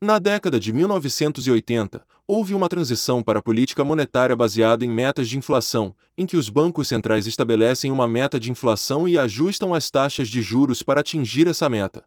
Na 0.00 0.20
década 0.20 0.60
de 0.60 0.72
1980, 0.72 2.06
houve 2.24 2.54
uma 2.54 2.68
transição 2.68 3.20
para 3.20 3.40
a 3.40 3.42
política 3.42 3.82
monetária 3.82 4.36
baseada 4.36 4.84
em 4.84 4.88
metas 4.88 5.28
de 5.28 5.36
inflação, 5.36 5.92
em 6.16 6.24
que 6.24 6.36
os 6.36 6.48
bancos 6.48 6.86
centrais 6.86 7.26
estabelecem 7.26 7.90
uma 7.90 8.06
meta 8.06 8.38
de 8.38 8.48
inflação 8.48 9.08
e 9.08 9.18
ajustam 9.18 9.74
as 9.74 9.90
taxas 9.90 10.28
de 10.28 10.40
juros 10.40 10.84
para 10.84 11.00
atingir 11.00 11.48
essa 11.48 11.68
meta. 11.68 12.04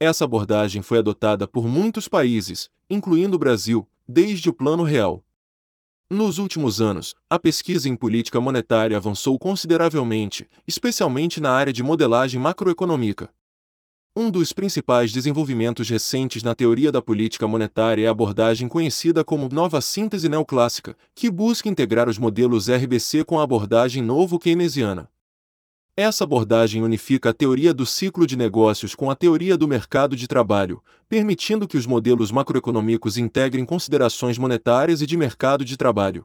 Essa 0.00 0.24
abordagem 0.24 0.82
foi 0.82 0.98
adotada 0.98 1.46
por 1.46 1.68
muitos 1.68 2.08
países, 2.08 2.68
incluindo 2.90 3.36
o 3.36 3.38
Brasil, 3.38 3.86
desde 4.08 4.50
o 4.50 4.52
Plano 4.52 4.82
Real. 4.82 5.24
Nos 6.10 6.38
últimos 6.38 6.80
anos, 6.80 7.14
a 7.30 7.38
pesquisa 7.38 7.88
em 7.88 7.94
política 7.94 8.40
monetária 8.40 8.96
avançou 8.96 9.38
consideravelmente, 9.38 10.48
especialmente 10.66 11.40
na 11.40 11.52
área 11.52 11.72
de 11.72 11.84
modelagem 11.84 12.40
macroeconômica. 12.40 13.30
Um 14.18 14.30
dos 14.30 14.50
principais 14.50 15.12
desenvolvimentos 15.12 15.90
recentes 15.90 16.42
na 16.42 16.54
teoria 16.54 16.90
da 16.90 17.02
política 17.02 17.46
monetária 17.46 18.02
é 18.02 18.08
a 18.08 18.10
abordagem 18.10 18.66
conhecida 18.66 19.22
como 19.22 19.46
nova 19.52 19.78
síntese 19.82 20.26
neoclássica, 20.26 20.96
que 21.14 21.30
busca 21.30 21.68
integrar 21.68 22.08
os 22.08 22.16
modelos 22.16 22.70
RBC 22.70 23.24
com 23.24 23.38
a 23.38 23.42
abordagem 23.42 24.02
novo 24.02 24.38
keynesiana. 24.38 25.10
Essa 25.94 26.24
abordagem 26.24 26.82
unifica 26.82 27.28
a 27.28 27.34
teoria 27.34 27.74
do 27.74 27.84
ciclo 27.84 28.26
de 28.26 28.38
negócios 28.38 28.94
com 28.94 29.10
a 29.10 29.14
teoria 29.14 29.54
do 29.54 29.68
mercado 29.68 30.16
de 30.16 30.26
trabalho, 30.26 30.82
permitindo 31.10 31.68
que 31.68 31.76
os 31.76 31.84
modelos 31.84 32.32
macroeconômicos 32.32 33.18
integrem 33.18 33.66
considerações 33.66 34.38
monetárias 34.38 35.02
e 35.02 35.06
de 35.06 35.14
mercado 35.14 35.62
de 35.62 35.76
trabalho. 35.76 36.24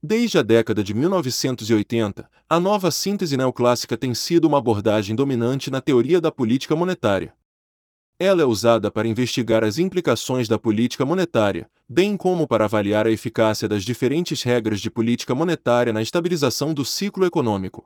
Desde 0.00 0.38
a 0.38 0.42
década 0.42 0.84
de 0.84 0.94
1980, 0.94 2.30
a 2.48 2.60
nova 2.60 2.88
síntese 2.88 3.36
neoclássica 3.36 3.96
tem 3.96 4.14
sido 4.14 4.44
uma 4.44 4.58
abordagem 4.58 5.16
dominante 5.16 5.72
na 5.72 5.80
teoria 5.80 6.20
da 6.20 6.30
política 6.30 6.76
monetária. 6.76 7.34
Ela 8.16 8.42
é 8.42 8.44
usada 8.44 8.92
para 8.92 9.08
investigar 9.08 9.64
as 9.64 9.76
implicações 9.76 10.46
da 10.46 10.56
política 10.56 11.04
monetária, 11.04 11.68
bem 11.88 12.16
como 12.16 12.46
para 12.46 12.66
avaliar 12.66 13.08
a 13.08 13.10
eficácia 13.10 13.68
das 13.68 13.82
diferentes 13.82 14.44
regras 14.44 14.80
de 14.80 14.88
política 14.88 15.34
monetária 15.34 15.92
na 15.92 16.00
estabilização 16.00 16.72
do 16.72 16.84
ciclo 16.84 17.26
econômico. 17.26 17.84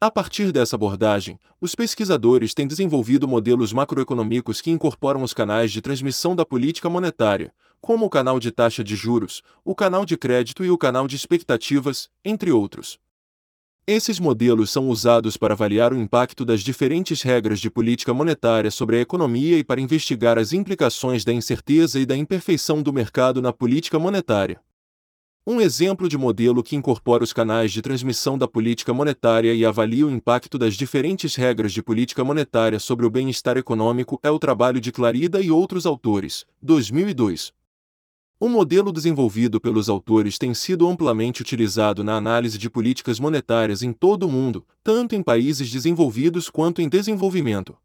A 0.00 0.10
partir 0.10 0.50
dessa 0.50 0.76
abordagem, 0.76 1.38
os 1.60 1.74
pesquisadores 1.74 2.54
têm 2.54 2.66
desenvolvido 2.66 3.28
modelos 3.28 3.72
macroeconômicos 3.72 4.62
que 4.62 4.70
incorporam 4.70 5.22
os 5.22 5.34
canais 5.34 5.72
de 5.72 5.82
transmissão 5.82 6.34
da 6.34 6.46
política 6.46 6.88
monetária, 6.88 7.52
como 7.80 8.06
o 8.06 8.10
canal 8.10 8.40
de 8.40 8.50
taxa 8.50 8.82
de 8.82 8.96
juros, 8.96 9.42
o 9.64 9.74
canal 9.74 10.04
de 10.04 10.16
crédito 10.16 10.64
e 10.64 10.70
o 10.70 10.78
canal 10.78 11.06
de 11.06 11.16
expectativas, 11.16 12.08
entre 12.24 12.50
outros. 12.50 12.98
Esses 13.86 14.20
modelos 14.20 14.70
são 14.70 14.90
usados 14.90 15.38
para 15.38 15.54
avaliar 15.54 15.94
o 15.94 15.98
impacto 15.98 16.44
das 16.44 16.60
diferentes 16.60 17.22
regras 17.22 17.58
de 17.58 17.70
política 17.70 18.12
monetária 18.12 18.70
sobre 18.70 18.96
a 18.96 19.00
economia 19.00 19.56
e 19.56 19.64
para 19.64 19.80
investigar 19.80 20.38
as 20.38 20.52
implicações 20.52 21.24
da 21.24 21.32
incerteza 21.32 21.98
e 21.98 22.04
da 22.04 22.14
imperfeição 22.14 22.82
do 22.82 22.92
mercado 22.92 23.40
na 23.40 23.50
política 23.50 23.98
monetária. 23.98 24.60
Um 25.46 25.62
exemplo 25.62 26.06
de 26.06 26.18
modelo 26.18 26.62
que 26.62 26.76
incorpora 26.76 27.24
os 27.24 27.32
canais 27.32 27.72
de 27.72 27.80
transmissão 27.80 28.36
da 28.36 28.46
política 28.46 28.92
monetária 28.92 29.54
e 29.54 29.64
avalia 29.64 30.06
o 30.06 30.10
impacto 30.10 30.58
das 30.58 30.74
diferentes 30.74 31.34
regras 31.34 31.72
de 31.72 31.82
política 31.82 32.22
monetária 32.22 32.78
sobre 32.78 33.06
o 33.06 33.10
bem-estar 33.10 33.56
econômico 33.56 34.20
é 34.22 34.30
o 34.30 34.38
trabalho 34.38 34.78
de 34.78 34.92
Clarida 34.92 35.40
e 35.40 35.50
outros 35.50 35.86
autores, 35.86 36.44
2002. 36.60 37.56
O 38.40 38.48
modelo 38.48 38.92
desenvolvido 38.92 39.60
pelos 39.60 39.88
autores 39.88 40.38
tem 40.38 40.54
sido 40.54 40.86
amplamente 40.86 41.42
utilizado 41.42 42.04
na 42.04 42.14
análise 42.14 42.56
de 42.56 42.70
políticas 42.70 43.18
monetárias 43.18 43.82
em 43.82 43.92
todo 43.92 44.28
o 44.28 44.30
mundo, 44.30 44.64
tanto 44.80 45.16
em 45.16 45.22
países 45.24 45.68
desenvolvidos 45.68 46.48
quanto 46.48 46.80
em 46.80 46.88
desenvolvimento. 46.88 47.76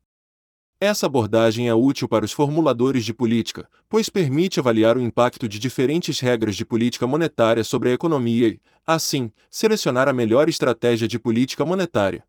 Essa 0.79 1.07
abordagem 1.07 1.69
é 1.69 1.73
útil 1.73 2.07
para 2.07 2.23
os 2.23 2.31
formuladores 2.31 3.03
de 3.03 3.15
política, 3.15 3.67
pois 3.89 4.09
permite 4.09 4.59
avaliar 4.59 4.95
o 4.95 5.01
impacto 5.01 5.47
de 5.49 5.57
diferentes 5.57 6.19
regras 6.19 6.55
de 6.55 6.63
política 6.63 7.07
monetária 7.07 7.63
sobre 7.63 7.89
a 7.89 7.93
economia 7.93 8.49
e, 8.49 8.59
assim, 8.85 9.31
selecionar 9.49 10.07
a 10.07 10.13
melhor 10.13 10.47
estratégia 10.47 11.07
de 11.07 11.17
política 11.17 11.65
monetária. 11.65 12.23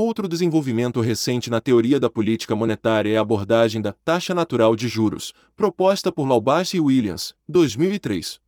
Outro 0.00 0.28
desenvolvimento 0.28 1.00
recente 1.00 1.50
na 1.50 1.60
teoria 1.60 1.98
da 1.98 2.08
política 2.08 2.54
monetária 2.54 3.10
é 3.10 3.16
a 3.16 3.20
abordagem 3.20 3.82
da 3.82 3.92
taxa 3.92 4.32
natural 4.32 4.76
de 4.76 4.86
juros, 4.86 5.32
proposta 5.56 6.12
por 6.12 6.24
Laubach 6.24 6.76
e 6.76 6.78
Williams, 6.78 7.34
2003. 7.48 8.40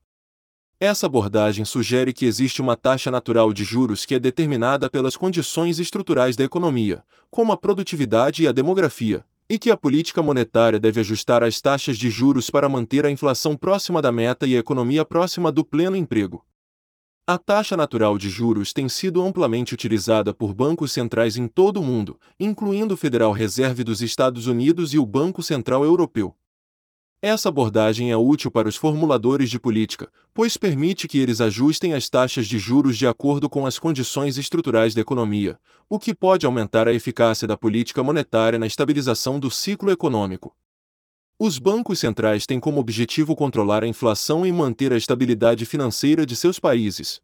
Essa 0.78 1.06
abordagem 1.06 1.64
sugere 1.64 2.12
que 2.12 2.24
existe 2.24 2.62
uma 2.62 2.76
taxa 2.76 3.10
natural 3.10 3.52
de 3.52 3.64
juros 3.64 4.06
que 4.06 4.14
é 4.14 4.20
determinada 4.20 4.88
pelas 4.88 5.16
condições 5.16 5.80
estruturais 5.80 6.36
da 6.36 6.44
economia, 6.44 7.02
como 7.32 7.50
a 7.50 7.56
produtividade 7.56 8.44
e 8.44 8.46
a 8.46 8.52
demografia, 8.52 9.24
e 9.48 9.58
que 9.58 9.72
a 9.72 9.76
política 9.76 10.22
monetária 10.22 10.78
deve 10.78 11.00
ajustar 11.00 11.42
as 11.42 11.60
taxas 11.60 11.98
de 11.98 12.10
juros 12.10 12.48
para 12.48 12.68
manter 12.68 13.04
a 13.04 13.10
inflação 13.10 13.56
próxima 13.56 14.00
da 14.00 14.12
meta 14.12 14.46
e 14.46 14.54
a 14.54 14.60
economia 14.60 15.04
próxima 15.04 15.50
do 15.50 15.64
pleno 15.64 15.96
emprego. 15.96 16.44
A 17.32 17.38
taxa 17.38 17.76
natural 17.76 18.18
de 18.18 18.28
juros 18.28 18.72
tem 18.72 18.88
sido 18.88 19.22
amplamente 19.22 19.72
utilizada 19.72 20.34
por 20.34 20.52
bancos 20.52 20.90
centrais 20.90 21.36
em 21.36 21.46
todo 21.46 21.76
o 21.76 21.84
mundo, 21.84 22.18
incluindo 22.40 22.94
o 22.94 22.96
Federal 22.96 23.30
Reserve 23.30 23.84
dos 23.84 24.02
Estados 24.02 24.48
Unidos 24.48 24.94
e 24.94 24.98
o 24.98 25.06
Banco 25.06 25.40
Central 25.40 25.84
Europeu. 25.84 26.34
Essa 27.22 27.48
abordagem 27.48 28.10
é 28.10 28.16
útil 28.16 28.50
para 28.50 28.68
os 28.68 28.74
formuladores 28.74 29.48
de 29.48 29.60
política, 29.60 30.10
pois 30.34 30.56
permite 30.56 31.06
que 31.06 31.20
eles 31.20 31.40
ajustem 31.40 31.94
as 31.94 32.08
taxas 32.08 32.48
de 32.48 32.58
juros 32.58 32.98
de 32.98 33.06
acordo 33.06 33.48
com 33.48 33.64
as 33.64 33.78
condições 33.78 34.36
estruturais 34.36 34.92
da 34.92 35.00
economia, 35.00 35.56
o 35.88 36.00
que 36.00 36.12
pode 36.12 36.44
aumentar 36.44 36.88
a 36.88 36.92
eficácia 36.92 37.46
da 37.46 37.56
política 37.56 38.02
monetária 38.02 38.58
na 38.58 38.66
estabilização 38.66 39.38
do 39.38 39.52
ciclo 39.52 39.92
econômico. 39.92 40.52
Os 41.42 41.58
bancos 41.58 41.98
centrais 41.98 42.44
têm 42.44 42.60
como 42.60 42.78
objetivo 42.78 43.34
controlar 43.34 43.82
a 43.82 43.86
inflação 43.86 44.44
e 44.44 44.52
manter 44.52 44.92
a 44.92 44.96
estabilidade 44.98 45.64
financeira 45.64 46.26
de 46.26 46.36
seus 46.36 46.58
países. 46.58 47.18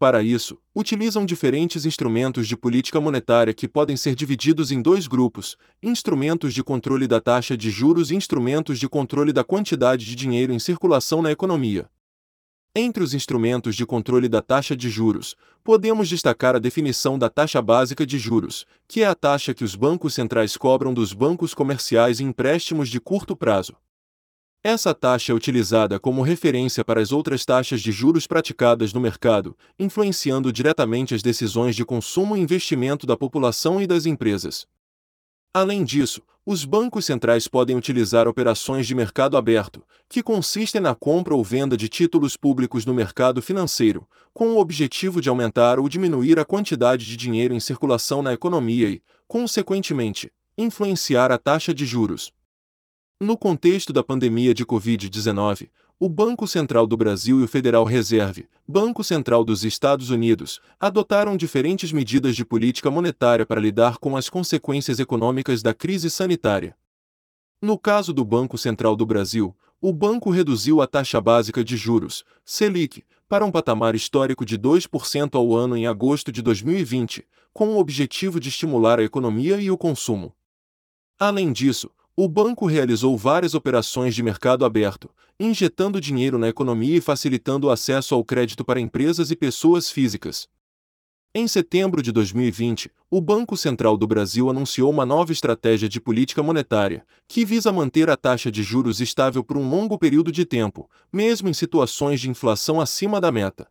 Para 0.00 0.20
isso, 0.20 0.58
utilizam 0.74 1.24
diferentes 1.24 1.86
instrumentos 1.86 2.48
de 2.48 2.56
política 2.56 3.00
monetária 3.00 3.54
que 3.54 3.68
podem 3.68 3.96
ser 3.96 4.16
divididos 4.16 4.72
em 4.72 4.82
dois 4.82 5.06
grupos: 5.06 5.56
instrumentos 5.80 6.52
de 6.52 6.64
controle 6.64 7.06
da 7.06 7.20
taxa 7.20 7.56
de 7.56 7.70
juros 7.70 8.10
e 8.10 8.16
instrumentos 8.16 8.80
de 8.80 8.88
controle 8.88 9.32
da 9.32 9.44
quantidade 9.44 10.04
de 10.04 10.16
dinheiro 10.16 10.52
em 10.52 10.58
circulação 10.58 11.22
na 11.22 11.30
economia. 11.30 11.88
Entre 12.74 13.02
os 13.02 13.14
instrumentos 13.14 13.74
de 13.74 13.84
controle 13.84 14.28
da 14.28 14.40
taxa 14.40 14.76
de 14.76 14.88
juros, 14.88 15.34
podemos 15.64 16.08
destacar 16.08 16.54
a 16.54 16.60
definição 16.60 17.18
da 17.18 17.28
taxa 17.28 17.60
básica 17.60 18.06
de 18.06 18.16
juros, 18.16 18.64
que 18.86 19.02
é 19.02 19.06
a 19.06 19.14
taxa 19.14 19.52
que 19.52 19.64
os 19.64 19.74
bancos 19.74 20.14
centrais 20.14 20.56
cobram 20.56 20.94
dos 20.94 21.12
bancos 21.12 21.52
comerciais 21.52 22.20
em 22.20 22.26
empréstimos 22.28 22.88
de 22.88 23.00
curto 23.00 23.34
prazo. 23.34 23.74
Essa 24.62 24.94
taxa 24.94 25.32
é 25.32 25.34
utilizada 25.34 25.98
como 25.98 26.22
referência 26.22 26.84
para 26.84 27.00
as 27.00 27.10
outras 27.10 27.44
taxas 27.44 27.80
de 27.80 27.90
juros 27.90 28.28
praticadas 28.28 28.92
no 28.92 29.00
mercado, 29.00 29.56
influenciando 29.76 30.52
diretamente 30.52 31.12
as 31.12 31.22
decisões 31.22 31.74
de 31.74 31.84
consumo 31.84 32.36
e 32.36 32.40
investimento 32.40 33.04
da 33.04 33.16
população 33.16 33.82
e 33.82 33.86
das 33.86 34.06
empresas. 34.06 34.64
Além 35.52 35.82
disso, 35.82 36.22
os 36.44 36.64
bancos 36.64 37.04
centrais 37.04 37.46
podem 37.46 37.76
utilizar 37.76 38.26
operações 38.26 38.86
de 38.86 38.94
mercado 38.94 39.36
aberto, 39.36 39.82
que 40.08 40.22
consistem 40.22 40.80
na 40.80 40.94
compra 40.94 41.34
ou 41.34 41.44
venda 41.44 41.76
de 41.76 41.88
títulos 41.88 42.36
públicos 42.36 42.86
no 42.86 42.94
mercado 42.94 43.42
financeiro, 43.42 44.08
com 44.32 44.48
o 44.48 44.58
objetivo 44.58 45.20
de 45.20 45.28
aumentar 45.28 45.78
ou 45.78 45.88
diminuir 45.88 46.38
a 46.38 46.44
quantidade 46.44 47.04
de 47.04 47.16
dinheiro 47.16 47.54
em 47.54 47.60
circulação 47.60 48.22
na 48.22 48.32
economia 48.32 48.88
e, 48.88 49.02
consequentemente, 49.28 50.32
influenciar 50.56 51.30
a 51.30 51.38
taxa 51.38 51.74
de 51.74 51.84
juros. 51.84 52.32
No 53.20 53.36
contexto 53.36 53.92
da 53.92 54.02
pandemia 54.02 54.54
de 54.54 54.64
Covid-19, 54.64 55.68
o 56.02 56.08
Banco 56.08 56.48
Central 56.48 56.86
do 56.86 56.96
Brasil 56.96 57.40
e 57.40 57.42
o 57.42 57.46
Federal 57.46 57.84
Reserve, 57.84 58.48
Banco 58.66 59.04
Central 59.04 59.44
dos 59.44 59.64
Estados 59.64 60.08
Unidos, 60.08 60.58
adotaram 60.80 61.36
diferentes 61.36 61.92
medidas 61.92 62.34
de 62.34 62.42
política 62.42 62.90
monetária 62.90 63.44
para 63.44 63.60
lidar 63.60 63.98
com 63.98 64.16
as 64.16 64.30
consequências 64.30 64.98
econômicas 64.98 65.62
da 65.62 65.74
crise 65.74 66.08
sanitária. 66.08 66.74
No 67.60 67.78
caso 67.78 68.14
do 68.14 68.24
Banco 68.24 68.56
Central 68.56 68.96
do 68.96 69.04
Brasil, 69.04 69.54
o 69.78 69.92
banco 69.92 70.30
reduziu 70.30 70.80
a 70.80 70.86
taxa 70.86 71.20
básica 71.20 71.62
de 71.62 71.76
juros, 71.76 72.24
Selic, 72.46 73.04
para 73.28 73.44
um 73.44 73.50
patamar 73.50 73.94
histórico 73.94 74.46
de 74.46 74.58
2% 74.58 75.34
ao 75.34 75.54
ano 75.54 75.76
em 75.76 75.86
agosto 75.86 76.32
de 76.32 76.40
2020, 76.40 77.26
com 77.52 77.74
o 77.74 77.78
objetivo 77.78 78.40
de 78.40 78.48
estimular 78.48 78.98
a 78.98 79.04
economia 79.04 79.60
e 79.60 79.70
o 79.70 79.76
consumo. 79.76 80.34
Além 81.18 81.52
disso, 81.52 81.90
o 82.16 82.28
banco 82.28 82.66
realizou 82.66 83.16
várias 83.16 83.54
operações 83.54 84.14
de 84.14 84.22
mercado 84.22 84.64
aberto, 84.64 85.10
injetando 85.40 85.98
dinheiro 85.98 86.36
na 86.36 86.48
economia 86.48 86.98
e 86.98 87.00
facilitando 87.00 87.66
o 87.66 87.70
acesso 87.70 88.14
ao 88.14 88.22
crédito 88.22 88.62
para 88.62 88.78
empresas 88.78 89.30
e 89.30 89.36
pessoas 89.36 89.90
físicas. 89.90 90.46
Em 91.34 91.48
setembro 91.48 92.02
de 92.02 92.12
2020, 92.12 92.90
o 93.10 93.20
Banco 93.20 93.56
Central 93.56 93.96
do 93.96 94.06
Brasil 94.06 94.50
anunciou 94.50 94.90
uma 94.90 95.06
nova 95.06 95.32
estratégia 95.32 95.88
de 95.88 96.00
política 96.00 96.42
monetária, 96.42 97.06
que 97.26 97.44
visa 97.44 97.72
manter 97.72 98.10
a 98.10 98.16
taxa 98.16 98.50
de 98.50 98.62
juros 98.62 99.00
estável 99.00 99.42
por 99.42 99.56
um 99.56 99.70
longo 99.70 99.96
período 99.96 100.30
de 100.30 100.44
tempo, 100.44 100.90
mesmo 101.10 101.48
em 101.48 101.54
situações 101.54 102.20
de 102.20 102.28
inflação 102.28 102.80
acima 102.80 103.18
da 103.20 103.32
meta. 103.32 103.66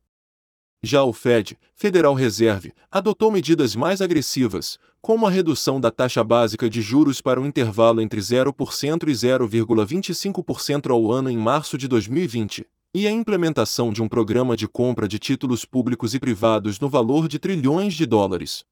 Já 0.82 1.04
o 1.04 1.12
Fed, 1.12 1.60
Federal 1.76 2.14
Reserve, 2.14 2.74
adotou 2.90 3.30
medidas 3.30 3.76
mais 3.76 4.02
agressivas, 4.02 4.80
como 5.02 5.26
a 5.26 5.30
redução 5.30 5.80
da 5.80 5.90
taxa 5.90 6.24
básica 6.24 6.70
de 6.70 6.82
juros 6.82 7.22
para 7.22 7.40
um 7.40 7.46
intervalo 7.46 8.02
entre 8.02 8.20
0% 8.20 9.08
e 9.08 9.12
0,25% 9.12 10.92
ao 10.92 11.12
ano 11.12 11.30
em 11.30 11.38
março 11.38 11.78
de 11.78 11.88
2020, 11.88 12.66
e 12.94 13.08
a 13.08 13.12
implementação 13.12 13.94
de 13.94 14.02
um 14.02 14.08
programa 14.08 14.58
de 14.58 14.68
compra 14.68 15.08
de 15.08 15.20
títulos 15.20 15.64
públicos 15.64 16.14
e 16.14 16.20
privados 16.20 16.80
no 16.80 16.90
valor 16.90 17.28
de 17.28 17.40
trilhões 17.40 17.94
de 17.94 18.06
dólares. 18.06 18.66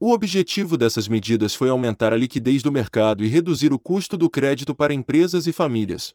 O 0.00 0.12
objetivo 0.12 0.76
dessas 0.76 1.08
medidas 1.08 1.54
foi 1.54 1.68
aumentar 1.68 2.12
a 2.12 2.16
liquidez 2.16 2.62
do 2.62 2.70
mercado 2.70 3.24
e 3.24 3.28
reduzir 3.28 3.72
o 3.72 3.78
custo 3.78 4.16
do 4.16 4.30
crédito 4.30 4.74
para 4.74 4.94
empresas 4.94 5.46
e 5.46 5.52
famílias. 5.52 6.14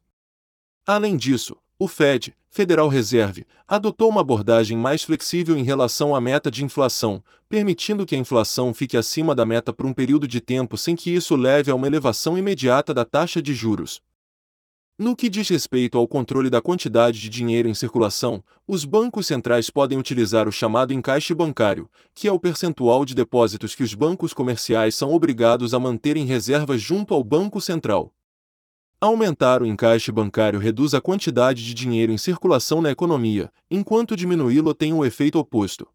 Além 0.85 1.17
disso, 1.17 1.57
o 1.79 1.87
Fed, 1.87 2.35
Federal 2.49 2.87
Reserve, 2.87 3.45
adotou 3.67 4.09
uma 4.09 4.21
abordagem 4.21 4.77
mais 4.77 5.03
flexível 5.03 5.57
em 5.57 5.63
relação 5.63 6.15
à 6.15 6.21
meta 6.21 6.51
de 6.51 6.63
inflação, 6.63 7.23
permitindo 7.49 8.05
que 8.05 8.15
a 8.15 8.17
inflação 8.17 8.73
fique 8.73 8.95
acima 8.95 9.33
da 9.33 9.45
meta 9.45 9.73
por 9.73 9.85
um 9.85 9.93
período 9.93 10.27
de 10.27 10.39
tempo 10.39 10.77
sem 10.77 10.95
que 10.95 11.09
isso 11.09 11.35
leve 11.35 11.71
a 11.71 11.75
uma 11.75 11.87
elevação 11.87 12.37
imediata 12.37 12.93
da 12.93 13.03
taxa 13.03 13.41
de 13.41 13.53
juros. 13.53 14.01
No 14.95 15.15
que 15.15 15.27
diz 15.27 15.49
respeito 15.49 15.97
ao 15.97 16.07
controle 16.07 16.51
da 16.51 16.61
quantidade 16.61 17.19
de 17.19 17.27
dinheiro 17.27 17.67
em 17.67 17.73
circulação, 17.73 18.43
os 18.67 18.85
bancos 18.85 19.25
centrais 19.25 19.71
podem 19.71 19.97
utilizar 19.97 20.47
o 20.47 20.51
chamado 20.51 20.93
encaixe 20.93 21.33
bancário, 21.33 21.89
que 22.13 22.27
é 22.27 22.31
o 22.31 22.39
percentual 22.39 23.03
de 23.03 23.15
depósitos 23.15 23.73
que 23.73 23.81
os 23.81 23.95
bancos 23.95 24.33
comerciais 24.33 24.93
são 24.93 25.11
obrigados 25.11 25.73
a 25.73 25.79
manter 25.79 26.15
em 26.15 26.25
reservas 26.25 26.79
junto 26.79 27.15
ao 27.15 27.23
Banco 27.23 27.59
Central. 27.59 28.13
Aumentar 29.03 29.61
o 29.61 29.65
encaixe 29.65 30.13
bancário 30.13 30.57
reduz 30.57 30.93
a 30.93 31.01
quantidade 31.01 31.61
de 31.61 31.73
dinheiro 31.73 32.13
em 32.13 32.17
circulação 32.17 32.81
na 32.81 32.89
economia, 32.89 33.51
enquanto 33.69 34.15
diminuí-lo 34.15 34.73
tem 34.73 34.93
o 34.93 35.03
efeito 35.03 35.37
oposto. 35.37 35.89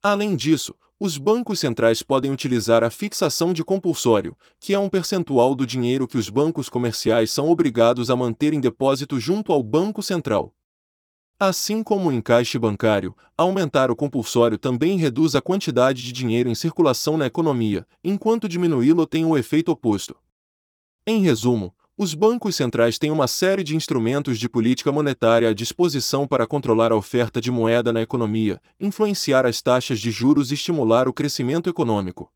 Além 0.00 0.36
disso, 0.36 0.72
os 1.00 1.18
bancos 1.18 1.58
centrais 1.58 2.04
podem 2.04 2.30
utilizar 2.30 2.84
a 2.84 2.88
fixação 2.88 3.52
de 3.52 3.64
compulsório, 3.64 4.36
que 4.60 4.72
é 4.72 4.78
um 4.78 4.88
percentual 4.88 5.56
do 5.56 5.66
dinheiro 5.66 6.06
que 6.06 6.16
os 6.16 6.28
bancos 6.28 6.68
comerciais 6.68 7.32
são 7.32 7.48
obrigados 7.48 8.10
a 8.10 8.14
manter 8.14 8.52
em 8.54 8.60
depósito 8.60 9.18
junto 9.18 9.52
ao 9.52 9.60
Banco 9.60 10.00
Central. 10.00 10.54
Assim 11.36 11.82
como 11.82 12.10
o 12.10 12.12
encaixe 12.12 12.60
bancário, 12.60 13.12
aumentar 13.36 13.90
o 13.90 13.96
compulsório 13.96 14.56
também 14.56 14.96
reduz 14.96 15.34
a 15.34 15.42
quantidade 15.42 16.00
de 16.00 16.12
dinheiro 16.12 16.48
em 16.48 16.54
circulação 16.54 17.16
na 17.16 17.26
economia, 17.26 17.84
enquanto 18.04 18.48
diminuí-lo 18.48 19.04
tem 19.04 19.24
o 19.24 19.36
efeito 19.36 19.72
oposto. 19.72 20.14
Em 21.04 21.22
resumo, 21.22 21.74
os 22.02 22.14
bancos 22.14 22.56
centrais 22.56 22.98
têm 22.98 23.10
uma 23.10 23.28
série 23.28 23.62
de 23.62 23.76
instrumentos 23.76 24.38
de 24.38 24.48
política 24.48 24.90
monetária 24.90 25.50
à 25.50 25.52
disposição 25.52 26.26
para 26.26 26.46
controlar 26.46 26.92
a 26.92 26.96
oferta 26.96 27.42
de 27.42 27.50
moeda 27.50 27.92
na 27.92 28.00
economia, 28.00 28.58
influenciar 28.80 29.44
as 29.44 29.60
taxas 29.60 30.00
de 30.00 30.10
juros 30.10 30.50
e 30.50 30.54
estimular 30.54 31.06
o 31.06 31.12
crescimento 31.12 31.68
econômico. 31.68 32.32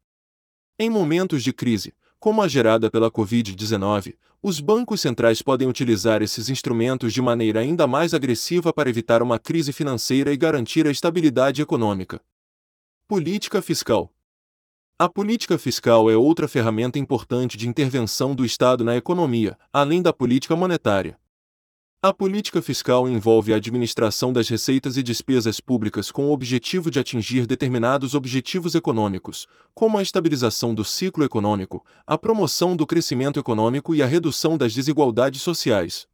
Em 0.79 0.91
momentos 0.91 1.43
de 1.43 1.51
crise, 1.51 1.95
como 2.21 2.43
a 2.43 2.47
gerada 2.47 2.91
pela 2.91 3.11
Covid-19, 3.11 4.17
os 4.43 4.61
bancos 4.61 5.01
centrais 5.01 5.41
podem 5.41 5.67
utilizar 5.67 6.21
esses 6.21 6.51
instrumentos 6.51 7.15
de 7.15 7.23
maneira 7.23 7.61
ainda 7.61 7.87
mais 7.87 8.13
agressiva 8.13 8.71
para 8.71 8.91
evitar 8.91 9.23
uma 9.23 9.39
crise 9.39 9.73
financeira 9.73 10.31
e 10.31 10.37
garantir 10.37 10.87
a 10.87 10.91
estabilidade 10.91 11.63
econômica. 11.63 12.21
Política 13.09 13.63
fiscal. 13.63 14.14
A 14.97 15.09
política 15.09 15.59
fiscal 15.59 16.09
é 16.09 16.17
outra 16.17 16.47
ferramenta 16.47 17.01
importante 17.01 17.57
de 17.57 17.69
intervenção 17.69 18.33
do 18.33 18.45
Estado 18.45 18.85
na 18.85 18.97
economia, 18.97 19.59
além 19.73 20.01
da 20.01 20.13
política 20.13 20.55
monetária. 20.55 21.19
A 22.01 22.15
política 22.15 22.63
fiscal 22.63 23.09
envolve 23.09 23.53
a 23.53 23.57
administração 23.57 24.33
das 24.33 24.49
receitas 24.49 24.97
e 24.97 25.03
despesas 25.03 25.59
públicas 25.59 26.13
com 26.13 26.27
o 26.27 26.33
objetivo 26.33 26.93
de 26.93 27.01
atingir 27.01 27.45
determinados 27.45 28.15
objetivos 28.15 28.77
econômicos, 28.77 29.49
como 29.75 29.99
a 29.99 30.03
estabilização 30.03 30.73
do 30.73 30.85
ciclo 30.85 31.25
econômico, 31.25 31.85
a 32.07 32.17
promoção 32.17 32.77
do 32.77 32.87
crescimento 32.87 33.41
econômico 33.41 33.97
e 33.97 34.03
a 34.03 34.07
redução 34.07 34.57
das 34.57 34.73
desigualdades 34.73 35.43
sociais. 35.43 36.07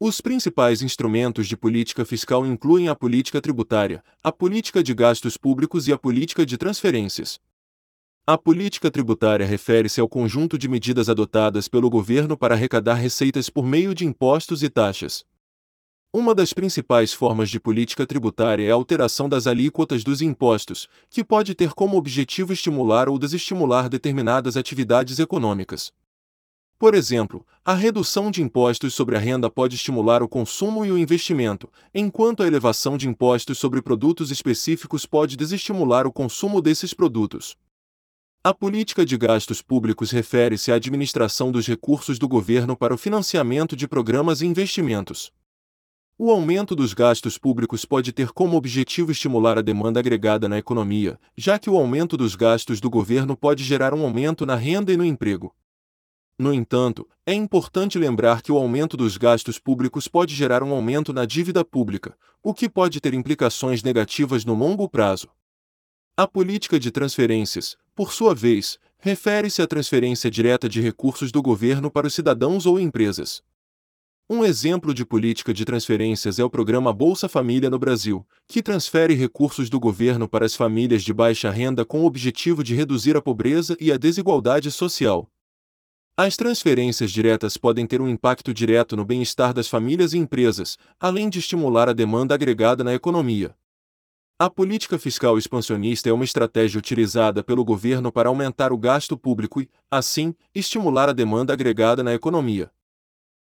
Os 0.00 0.22
principais 0.22 0.80
instrumentos 0.80 1.46
de 1.46 1.54
política 1.54 2.06
fiscal 2.06 2.46
incluem 2.46 2.88
a 2.88 2.94
política 2.94 3.42
tributária, 3.42 4.02
a 4.24 4.32
política 4.32 4.82
de 4.82 4.94
gastos 4.94 5.36
públicos 5.36 5.86
e 5.86 5.92
a 5.92 5.98
política 5.98 6.46
de 6.46 6.56
transferências. 6.56 7.38
A 8.32 8.38
política 8.38 8.92
tributária 8.92 9.44
refere-se 9.44 10.00
ao 10.00 10.08
conjunto 10.08 10.56
de 10.56 10.68
medidas 10.68 11.08
adotadas 11.08 11.66
pelo 11.66 11.90
governo 11.90 12.36
para 12.36 12.54
arrecadar 12.54 12.94
receitas 12.94 13.50
por 13.50 13.66
meio 13.66 13.92
de 13.92 14.06
impostos 14.06 14.62
e 14.62 14.70
taxas. 14.70 15.24
Uma 16.14 16.32
das 16.32 16.52
principais 16.52 17.12
formas 17.12 17.50
de 17.50 17.58
política 17.58 18.06
tributária 18.06 18.64
é 18.64 18.70
a 18.70 18.74
alteração 18.74 19.28
das 19.28 19.48
alíquotas 19.48 20.04
dos 20.04 20.22
impostos, 20.22 20.86
que 21.10 21.24
pode 21.24 21.56
ter 21.56 21.72
como 21.72 21.96
objetivo 21.96 22.52
estimular 22.52 23.08
ou 23.08 23.18
desestimular 23.18 23.88
determinadas 23.88 24.56
atividades 24.56 25.18
econômicas. 25.18 25.92
Por 26.78 26.94
exemplo, 26.94 27.44
a 27.64 27.74
redução 27.74 28.30
de 28.30 28.40
impostos 28.40 28.94
sobre 28.94 29.16
a 29.16 29.18
renda 29.18 29.50
pode 29.50 29.74
estimular 29.74 30.22
o 30.22 30.28
consumo 30.28 30.86
e 30.86 30.92
o 30.92 30.98
investimento, 30.98 31.68
enquanto 31.92 32.44
a 32.44 32.46
elevação 32.46 32.96
de 32.96 33.08
impostos 33.08 33.58
sobre 33.58 33.82
produtos 33.82 34.30
específicos 34.30 35.04
pode 35.04 35.36
desestimular 35.36 36.06
o 36.06 36.12
consumo 36.12 36.62
desses 36.62 36.94
produtos. 36.94 37.56
A 38.42 38.54
política 38.54 39.04
de 39.04 39.18
gastos 39.18 39.60
públicos 39.60 40.10
refere-se 40.10 40.72
à 40.72 40.76
administração 40.76 41.52
dos 41.52 41.66
recursos 41.66 42.18
do 42.18 42.26
governo 42.26 42.74
para 42.74 42.94
o 42.94 42.96
financiamento 42.96 43.76
de 43.76 43.86
programas 43.86 44.40
e 44.40 44.46
investimentos. 44.46 45.30
O 46.16 46.30
aumento 46.30 46.74
dos 46.74 46.94
gastos 46.94 47.36
públicos 47.36 47.84
pode 47.84 48.12
ter 48.14 48.30
como 48.30 48.56
objetivo 48.56 49.12
estimular 49.12 49.58
a 49.58 49.60
demanda 49.60 50.00
agregada 50.00 50.48
na 50.48 50.56
economia, 50.56 51.20
já 51.36 51.58
que 51.58 51.68
o 51.68 51.76
aumento 51.76 52.16
dos 52.16 52.34
gastos 52.34 52.80
do 52.80 52.88
governo 52.88 53.36
pode 53.36 53.62
gerar 53.62 53.92
um 53.92 54.02
aumento 54.02 54.46
na 54.46 54.56
renda 54.56 54.90
e 54.90 54.96
no 54.96 55.04
emprego. 55.04 55.54
No 56.38 56.54
entanto, 56.54 57.06
é 57.26 57.34
importante 57.34 57.98
lembrar 57.98 58.40
que 58.40 58.50
o 58.50 58.56
aumento 58.56 58.96
dos 58.96 59.18
gastos 59.18 59.58
públicos 59.58 60.08
pode 60.08 60.34
gerar 60.34 60.62
um 60.62 60.72
aumento 60.72 61.12
na 61.12 61.26
dívida 61.26 61.62
pública, 61.62 62.16
o 62.42 62.54
que 62.54 62.70
pode 62.70 63.02
ter 63.02 63.12
implicações 63.12 63.82
negativas 63.82 64.46
no 64.46 64.54
longo 64.54 64.88
prazo. 64.88 65.28
A 66.16 66.26
política 66.26 66.78
de 66.78 66.90
transferências, 66.90 67.78
por 68.00 68.14
sua 68.14 68.34
vez, 68.34 68.78
refere-se 68.98 69.60
à 69.60 69.66
transferência 69.66 70.30
direta 70.30 70.70
de 70.70 70.80
recursos 70.80 71.30
do 71.30 71.42
governo 71.42 71.90
para 71.90 72.06
os 72.06 72.14
cidadãos 72.14 72.64
ou 72.64 72.80
empresas. 72.80 73.42
Um 74.26 74.42
exemplo 74.42 74.94
de 74.94 75.04
política 75.04 75.52
de 75.52 75.66
transferências 75.66 76.38
é 76.38 76.42
o 76.42 76.48
programa 76.48 76.94
Bolsa 76.94 77.28
Família 77.28 77.68
no 77.68 77.78
Brasil, 77.78 78.26
que 78.48 78.62
transfere 78.62 79.12
recursos 79.12 79.68
do 79.68 79.78
governo 79.78 80.26
para 80.26 80.46
as 80.46 80.54
famílias 80.54 81.02
de 81.02 81.12
baixa 81.12 81.50
renda 81.50 81.84
com 81.84 82.00
o 82.00 82.06
objetivo 82.06 82.64
de 82.64 82.74
reduzir 82.74 83.18
a 83.18 83.20
pobreza 83.20 83.76
e 83.78 83.92
a 83.92 83.98
desigualdade 83.98 84.70
social. 84.70 85.28
As 86.16 86.38
transferências 86.38 87.10
diretas 87.10 87.58
podem 87.58 87.86
ter 87.86 88.00
um 88.00 88.08
impacto 88.08 88.54
direto 88.54 88.96
no 88.96 89.04
bem-estar 89.04 89.52
das 89.52 89.68
famílias 89.68 90.14
e 90.14 90.16
empresas, 90.16 90.78
além 90.98 91.28
de 91.28 91.38
estimular 91.38 91.86
a 91.86 91.92
demanda 91.92 92.34
agregada 92.34 92.82
na 92.82 92.94
economia. 92.94 93.54
A 94.42 94.48
política 94.48 94.98
fiscal 94.98 95.36
expansionista 95.36 96.08
é 96.08 96.12
uma 96.14 96.24
estratégia 96.24 96.78
utilizada 96.78 97.44
pelo 97.44 97.62
governo 97.62 98.10
para 98.10 98.30
aumentar 98.30 98.72
o 98.72 98.78
gasto 98.78 99.14
público 99.14 99.60
e, 99.60 99.68
assim, 99.90 100.34
estimular 100.54 101.10
a 101.10 101.12
demanda 101.12 101.52
agregada 101.52 102.02
na 102.02 102.14
economia. 102.14 102.70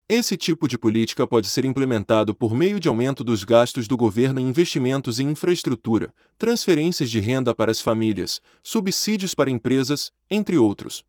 Esse 0.10 0.36
tipo 0.36 0.68
de 0.68 0.78
política 0.78 1.26
pode 1.26 1.48
ser 1.48 1.64
implementado 1.64 2.36
por 2.36 2.54
meio 2.54 2.78
de 2.78 2.90
aumento 2.90 3.24
dos 3.24 3.46
gastos 3.46 3.88
do 3.88 3.96
governo 3.96 4.42
em 4.42 4.50
investimentos 4.50 5.18
em 5.18 5.30
infraestrutura, 5.30 6.14
transferências 6.38 7.10
de 7.10 7.22
renda 7.22 7.56
para 7.56 7.72
as 7.72 7.80
famílias, 7.80 8.42
subsídios 8.62 9.34
para 9.34 9.50
empresas, 9.50 10.12
entre 10.30 10.58
outros. 10.58 11.06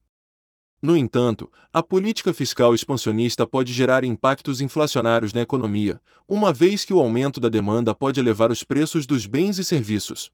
No 0.82 0.96
entanto, 0.96 1.48
a 1.72 1.80
política 1.80 2.34
fiscal 2.34 2.74
expansionista 2.74 3.46
pode 3.46 3.72
gerar 3.72 4.02
impactos 4.02 4.60
inflacionários 4.60 5.32
na 5.32 5.40
economia, 5.40 6.00
uma 6.28 6.52
vez 6.52 6.84
que 6.84 6.92
o 6.92 6.98
aumento 6.98 7.38
da 7.38 7.48
demanda 7.48 7.94
pode 7.94 8.18
elevar 8.18 8.50
os 8.50 8.64
preços 8.64 9.06
dos 9.06 9.24
bens 9.24 9.58
e 9.58 9.64
serviços. 9.64 10.32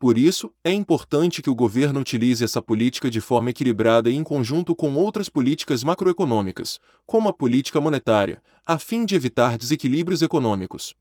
Por 0.00 0.18
isso, 0.18 0.52
é 0.64 0.72
importante 0.72 1.40
que 1.40 1.48
o 1.48 1.54
governo 1.54 2.00
utilize 2.00 2.42
essa 2.42 2.60
política 2.60 3.08
de 3.08 3.20
forma 3.20 3.50
equilibrada 3.50 4.10
e 4.10 4.16
em 4.16 4.24
conjunto 4.24 4.74
com 4.74 4.96
outras 4.96 5.28
políticas 5.28 5.84
macroeconômicas, 5.84 6.80
como 7.06 7.28
a 7.28 7.32
política 7.32 7.80
monetária, 7.80 8.42
a 8.66 8.80
fim 8.80 9.04
de 9.04 9.14
evitar 9.14 9.56
desequilíbrios 9.56 10.22
econômicos. 10.22 10.96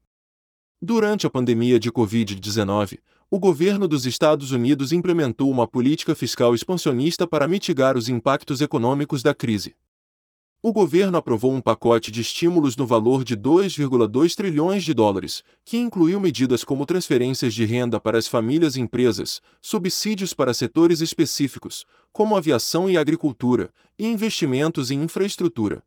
Durante 0.79 1.25
a 1.25 1.31
pandemia 1.31 1.79
de 1.79 1.91
Covid-19, 1.91 2.99
o 3.33 3.39
governo 3.39 3.87
dos 3.87 4.05
Estados 4.05 4.51
Unidos 4.51 4.91
implementou 4.91 5.49
uma 5.49 5.65
política 5.65 6.13
fiscal 6.13 6.53
expansionista 6.53 7.25
para 7.25 7.47
mitigar 7.47 7.95
os 7.95 8.09
impactos 8.09 8.59
econômicos 8.59 9.23
da 9.23 9.33
crise. 9.33 9.73
O 10.61 10.73
governo 10.73 11.17
aprovou 11.17 11.53
um 11.53 11.61
pacote 11.61 12.11
de 12.11 12.19
estímulos 12.19 12.75
no 12.75 12.85
valor 12.85 13.23
de 13.23 13.37
2,2 13.37 14.35
trilhões 14.35 14.83
de 14.83 14.93
dólares, 14.93 15.43
que 15.63 15.77
incluiu 15.77 16.19
medidas 16.19 16.65
como 16.65 16.85
transferências 16.85 17.53
de 17.53 17.63
renda 17.63 18.01
para 18.01 18.17
as 18.17 18.27
famílias 18.27 18.75
e 18.75 18.81
empresas, 18.81 19.41
subsídios 19.61 20.33
para 20.33 20.53
setores 20.53 20.99
específicos, 20.99 21.85
como 22.11 22.35
aviação 22.35 22.89
e 22.89 22.97
agricultura, 22.97 23.73
e 23.97 24.05
investimentos 24.05 24.91
em 24.91 25.01
infraestrutura. 25.01 25.81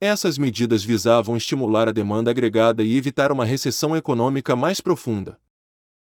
Essas 0.00 0.38
medidas 0.38 0.84
visavam 0.84 1.36
estimular 1.36 1.88
a 1.88 1.92
demanda 1.92 2.30
agregada 2.30 2.84
e 2.84 2.96
evitar 2.96 3.32
uma 3.32 3.44
recessão 3.44 3.96
econômica 3.96 4.54
mais 4.54 4.80
profunda. 4.80 5.36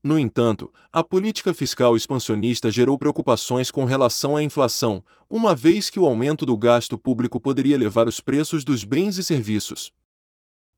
No 0.05 0.19
entanto, 0.19 0.71
a 0.93 1.03
política 1.03 1.55
fiscal 1.55 1.97
expansionista 1.97 2.71
gerou 2.71 2.99
preocupações 2.99 3.71
com 3.71 3.87
relação 3.87 4.37
à 4.37 4.43
inflação, 4.43 5.03
uma 5.31 5.55
vez 5.55 5.89
que 5.89 5.99
o 5.99 6.05
aumento 6.05 6.45
do 6.45 6.59
gasto 6.59 6.99
público 6.99 7.41
poderia 7.41 7.75
elevar 7.75 8.07
os 8.07 8.21
preços 8.21 8.65
dos 8.65 8.85
bens 8.85 9.17
e 9.17 9.25
serviços. 9.25 9.91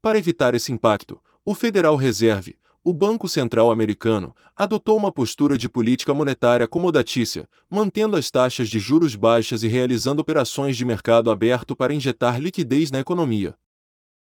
Para 0.01 0.17
evitar 0.17 0.55
esse 0.55 0.71
impacto, 0.71 1.21
o 1.45 1.57
Federal 1.57 1.97
Reserve, 1.97 2.57
o 2.85 2.93
Banco 2.93 3.29
Central 3.29 3.73
Americano, 3.73 4.33
adotou 4.55 4.97
uma 4.97 5.11
postura 5.11 5.59
de 5.59 5.69
política 5.69 6.15
monetária 6.15 6.65
acomodatícia, 6.65 7.49
mantendo 7.69 8.17
as 8.17 8.31
taxas 8.31 8.69
de 8.69 8.79
juros 8.79 9.17
baixas 9.17 9.65
e 9.65 9.67
realizando 9.67 10.21
operações 10.21 10.77
de 10.77 10.85
mercado 10.85 11.33
aberto 11.33 11.75
para 11.75 11.93
injetar 11.93 12.41
liquidez 12.41 12.93
na 12.93 13.01
economia. 13.01 13.57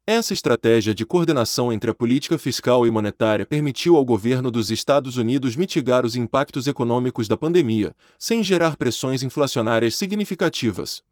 Essa 0.07 0.33
estratégia 0.33 0.95
de 0.95 1.05
coordenação 1.05 1.71
entre 1.71 1.91
a 1.91 1.93
política 1.93 2.35
fiscal 2.37 2.87
e 2.87 2.91
monetária 2.91 3.45
permitiu 3.45 3.95
ao 3.95 4.03
governo 4.03 4.49
dos 4.49 4.71
Estados 4.71 5.15
Unidos 5.15 5.55
mitigar 5.55 6.05
os 6.05 6.15
impactos 6.15 6.65
econômicos 6.65 7.27
da 7.27 7.37
pandemia, 7.37 7.95
sem 8.17 8.43
gerar 8.43 8.75
pressões 8.77 9.21
inflacionárias 9.21 9.95
significativas. 9.95 11.03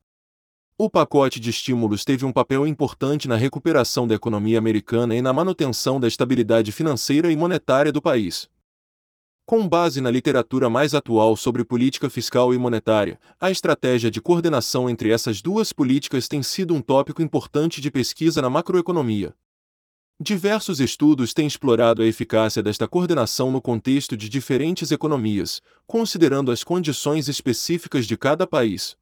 O 0.75 0.89
pacote 0.89 1.39
de 1.39 1.51
estímulos 1.51 2.03
teve 2.03 2.25
um 2.25 2.31
papel 2.31 2.65
importante 2.65 3.27
na 3.27 3.35
recuperação 3.35 4.07
da 4.07 4.15
economia 4.15 4.57
americana 4.57 5.15
e 5.15 5.21
na 5.21 5.31
manutenção 5.31 5.99
da 5.99 6.07
estabilidade 6.07 6.71
financeira 6.71 7.31
e 7.31 7.37
monetária 7.37 7.91
do 7.91 8.01
país. 8.01 8.49
Com 9.49 9.67
base 9.67 9.99
na 9.99 10.11
literatura 10.11 10.69
mais 10.69 10.93
atual 10.93 11.35
sobre 11.35 11.65
política 11.65 12.07
fiscal 12.07 12.53
e 12.53 12.57
monetária, 12.59 13.19
a 13.41 13.49
estratégia 13.49 14.11
de 14.11 14.21
coordenação 14.21 14.87
entre 14.87 15.09
essas 15.09 15.41
duas 15.41 15.73
políticas 15.73 16.27
tem 16.27 16.43
sido 16.43 16.71
um 16.75 16.83
tópico 16.83 17.19
importante 17.19 17.81
de 17.81 17.89
pesquisa 17.89 18.43
na 18.43 18.49
macroeconomia. 18.51 19.33
Diversos 20.21 20.79
estudos 20.79 21.33
têm 21.33 21.47
explorado 21.47 22.03
a 22.03 22.05
eficácia 22.05 22.61
desta 22.61 22.87
coordenação 22.87 23.51
no 23.51 23.59
contexto 23.59 24.15
de 24.15 24.29
diferentes 24.29 24.91
economias, 24.91 25.63
considerando 25.87 26.51
as 26.51 26.63
condições 26.63 27.27
específicas 27.27 28.05
de 28.05 28.15
cada 28.15 28.45
país. 28.45 28.95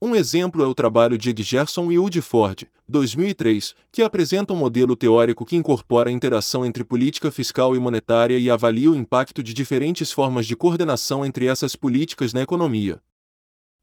Um 0.00 0.14
exemplo 0.14 0.62
é 0.62 0.66
o 0.66 0.74
trabalho 0.74 1.16
de 1.16 1.34
Gerson 1.42 1.90
e 1.90 1.98
Woodford, 1.98 2.68
2003, 2.86 3.74
que 3.90 4.02
apresenta 4.02 4.52
um 4.52 4.56
modelo 4.56 4.94
teórico 4.94 5.46
que 5.46 5.56
incorpora 5.56 6.10
a 6.10 6.12
interação 6.12 6.66
entre 6.66 6.84
política 6.84 7.30
fiscal 7.30 7.74
e 7.74 7.78
monetária 7.78 8.38
e 8.38 8.50
avalia 8.50 8.90
o 8.90 8.94
impacto 8.94 9.42
de 9.42 9.54
diferentes 9.54 10.12
formas 10.12 10.46
de 10.46 10.54
coordenação 10.54 11.24
entre 11.24 11.46
essas 11.46 11.74
políticas 11.74 12.34
na 12.34 12.42
economia. 12.42 13.00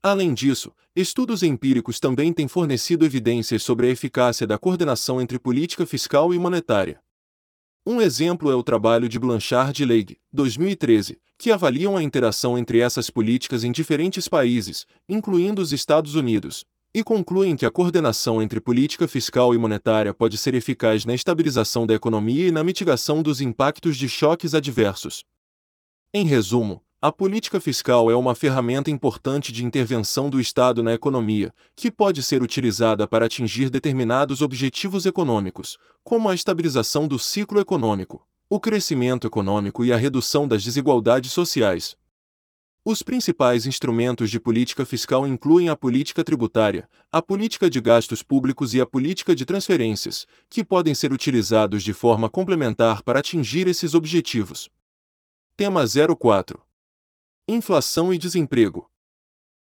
Além 0.03 0.35
disso, 0.35 0.71
estudos 0.95 1.41
empíricos 1.41 1.99
também 1.99 2.31
têm 2.31 2.47
fornecido 2.47 3.05
evidências 3.05 3.63
sobre 3.63 3.87
a 3.87 3.89
eficácia 3.89 4.45
da 4.45 4.59
coordenação 4.59 5.19
entre 5.19 5.39
política 5.39 5.83
fiscal 5.83 6.31
e 6.31 6.37
monetária. 6.37 7.01
Um 7.85 7.99
exemplo 7.99 8.49
é 8.49 8.55
o 8.55 8.63
trabalho 8.63 9.09
de 9.09 9.19
Blanchard 9.19 9.83
e 9.83 9.85
Leigh, 9.85 10.17
2013, 10.31 11.19
que 11.37 11.51
avaliam 11.51 11.97
a 11.97 12.03
interação 12.03 12.57
entre 12.57 12.79
essas 12.79 13.09
políticas 13.09 13.65
em 13.65 13.73
diferentes 13.73 14.29
países, 14.29 14.85
incluindo 15.09 15.61
os 15.61 15.73
Estados 15.73 16.15
Unidos, 16.15 16.63
e 16.93 17.03
concluem 17.03 17.57
que 17.57 17.65
a 17.65 17.71
coordenação 17.71 18.41
entre 18.41 18.61
política 18.61 19.05
fiscal 19.05 19.53
e 19.53 19.57
monetária 19.57 20.13
pode 20.13 20.37
ser 20.37 20.53
eficaz 20.53 21.03
na 21.03 21.13
estabilização 21.13 21.85
da 21.85 21.93
economia 21.93 22.47
e 22.47 22.51
na 22.53 22.63
mitigação 22.63 23.21
dos 23.21 23.41
impactos 23.41 23.97
de 23.97 24.07
choques 24.07 24.53
adversos. 24.53 25.25
Em 26.13 26.25
resumo, 26.25 26.81
a 27.05 27.11
política 27.11 27.59
fiscal 27.59 28.09
é 28.09 28.15
uma 28.15 28.33
ferramenta 28.33 28.89
importante 28.89 29.51
de 29.51 29.65
intervenção 29.65 30.29
do 30.29 30.39
Estado 30.39 30.81
na 30.81 30.93
economia, 30.93 31.53
que 31.75 31.91
pode 31.91 32.23
ser 32.23 32.41
utilizada 32.41 33.05
para 33.05 33.25
atingir 33.25 33.69
determinados 33.69 34.41
objetivos 34.41 35.05
econômicos, 35.05 35.77
como 36.01 36.29
a 36.29 36.33
estabilização 36.33 37.05
do 37.05 37.19
ciclo 37.19 37.59
econômico, 37.59 38.25
o 38.49 38.57
crescimento 38.57 39.27
econômico 39.27 39.83
e 39.83 39.91
a 39.91 39.97
redução 39.97 40.47
das 40.47 40.63
desigualdades 40.63 41.33
sociais. 41.33 41.97
Os 42.85 43.03
principais 43.03 43.65
instrumentos 43.65 44.31
de 44.31 44.39
política 44.39 44.85
fiscal 44.85 45.27
incluem 45.27 45.67
a 45.67 45.75
política 45.75 46.23
tributária, 46.23 46.89
a 47.11 47.21
política 47.21 47.69
de 47.69 47.81
gastos 47.81 48.23
públicos 48.23 48.73
e 48.73 48.79
a 48.79 48.85
política 48.85 49.35
de 49.35 49.43
transferências, 49.43 50.25
que 50.49 50.63
podem 50.63 50.95
ser 50.95 51.11
utilizados 51.11 51.83
de 51.83 51.91
forma 51.91 52.29
complementar 52.29 53.03
para 53.03 53.19
atingir 53.19 53.67
esses 53.67 53.93
objetivos. 53.93 54.69
Tema 55.57 55.83
04 55.85 56.63
Inflação 57.45 58.13
e 58.13 58.17
desemprego. 58.17 58.89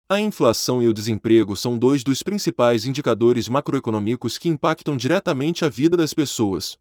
A 0.08 0.20
inflação 0.22 0.84
e 0.84 0.88
o 0.88 0.94
desemprego 0.94 1.56
são 1.56 1.80
dois 1.80 2.04
dos 2.04 2.22
principais 2.22 2.86
indicadores 2.86 3.50
macroeconômicos 3.50 4.38
que 4.38 4.48
impactam 4.48 4.96
diretamente 4.96 5.66
a 5.66 5.70
vida 5.70 5.98
das 5.98 6.14
pessoas. 6.14 6.78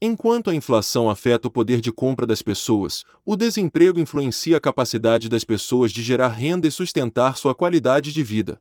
Enquanto 0.00 0.48
a 0.48 0.54
inflação 0.54 1.10
afeta 1.10 1.48
o 1.48 1.50
poder 1.50 1.82
de 1.82 1.92
compra 1.92 2.26
das 2.26 2.40
pessoas, 2.40 3.04
o 3.26 3.36
desemprego 3.36 4.00
influencia 4.00 4.56
a 4.56 4.60
capacidade 4.60 5.28
das 5.28 5.44
pessoas 5.44 5.92
de 5.92 6.02
gerar 6.02 6.28
renda 6.28 6.66
e 6.66 6.70
sustentar 6.70 7.36
sua 7.36 7.54
qualidade 7.54 8.10
de 8.10 8.22
vida. 8.22 8.58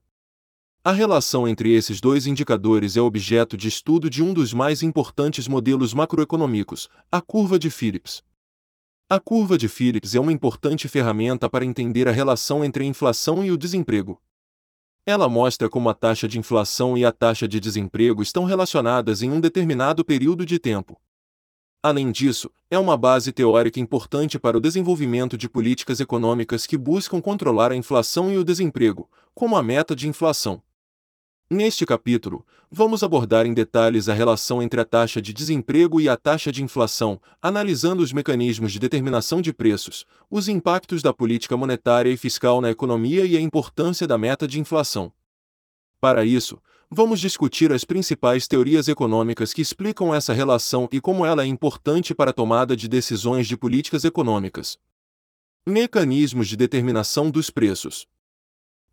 A 0.84 0.92
relação 0.92 1.48
entre 1.48 1.74
esses 1.74 2.02
dois 2.02 2.28
indicadores 2.28 2.98
é 2.98 3.02
objeto 3.02 3.56
de 3.56 3.70
estudo 3.70 4.10
de 4.10 4.22
um 4.22 4.34
dos 4.34 4.54
mais 4.54 4.84
importantes 4.84 5.48
modelos 5.48 5.94
macroeconômicos, 5.94 6.90
a 7.10 7.22
curva 7.22 7.58
de 7.58 7.70
Phillips. 7.70 8.22
A 9.08 9.20
curva 9.20 9.56
de 9.56 9.68
Phillips 9.68 10.16
é 10.16 10.20
uma 10.20 10.34
importante 10.34 10.88
ferramenta 10.88 11.48
para 11.48 11.64
entender 11.64 12.08
a 12.08 12.12
relação 12.12 12.66
entre 12.66 12.84
a 12.84 12.88
inflação 12.88 13.46
e 13.46 13.52
o 13.52 13.58
desemprego. 13.58 14.20
Ela 15.06 15.30
mostra 15.30 15.70
como 15.70 15.90
a 15.90 15.94
taxa 15.94 16.28
de 16.28 16.40
inflação 16.40 16.98
e 16.98 17.06
a 17.06 17.12
taxa 17.12 17.48
de 17.48 17.60
desemprego 17.60 18.24
estão 18.24 18.46
relacionadas 18.46 19.22
em 19.22 19.30
um 19.30 19.40
determinado 19.40 20.04
período 20.04 20.44
de 20.44 20.58
tempo. 20.58 21.00
Além 21.84 22.12
disso, 22.12 22.50
é 22.72 22.80
uma 22.80 22.98
base 22.98 23.32
teórica 23.32 23.80
importante 23.80 24.40
para 24.40 24.58
o 24.58 24.60
desenvolvimento 24.60 25.38
de 25.38 25.48
políticas 25.48 26.00
econômicas 26.00 26.66
que 26.66 26.76
buscam 26.76 27.22
controlar 27.22 27.72
a 27.72 27.76
inflação 27.76 28.34
e 28.34 28.40
o 28.40 28.44
desemprego, 28.44 29.08
como 29.36 29.56
a 29.56 29.62
meta 29.62 29.96
de 29.96 30.08
inflação. 30.08 30.64
Neste 31.48 31.86
capítulo, 31.86 32.44
vamos 32.72 33.04
abordar 33.04 33.46
em 33.46 33.54
detalhes 33.54 34.10
a 34.10 34.16
relação 34.16 34.64
entre 34.64 34.82
a 34.82 34.86
taxa 34.86 35.22
de 35.22 35.32
desemprego 35.32 36.02
e 36.02 36.10
a 36.10 36.18
taxa 36.18 36.52
de 36.52 36.64
inflação, 36.64 37.22
analisando 37.40 38.02
os 38.02 38.12
mecanismos 38.12 38.72
de 38.72 38.80
determinação 38.80 39.44
de 39.44 39.54
preços, 39.54 40.08
os 40.28 40.48
impactos 40.48 41.04
da 41.04 41.14
política 41.14 41.56
monetária 41.56 42.10
e 42.10 42.18
fiscal 42.18 42.62
na 42.62 42.72
economia 42.72 43.26
e 43.26 43.38
a 43.38 43.40
importância 43.40 44.08
da 44.08 44.18
meta 44.18 44.48
de 44.48 44.60
inflação. 44.60 45.14
Para 46.02 46.26
isso, 46.26 46.60
vamos 46.90 47.20
discutir 47.20 47.72
as 47.72 47.84
principais 47.84 48.48
teorias 48.48 48.88
econômicas 48.88 49.54
que 49.54 49.62
explicam 49.62 50.16
essa 50.16 50.34
relação 50.34 50.90
e 50.92 51.00
como 51.00 51.24
ela 51.28 51.44
é 51.44 51.46
importante 51.46 52.16
para 52.16 52.32
a 52.32 52.34
tomada 52.34 52.76
de 52.76 52.88
decisões 52.88 53.48
de 53.48 53.56
políticas 53.56 54.04
econômicas. 54.04 54.80
Mecanismos 55.64 56.48
de 56.48 56.58
determinação 56.58 57.30
dos 57.30 57.52
preços. 57.52 58.08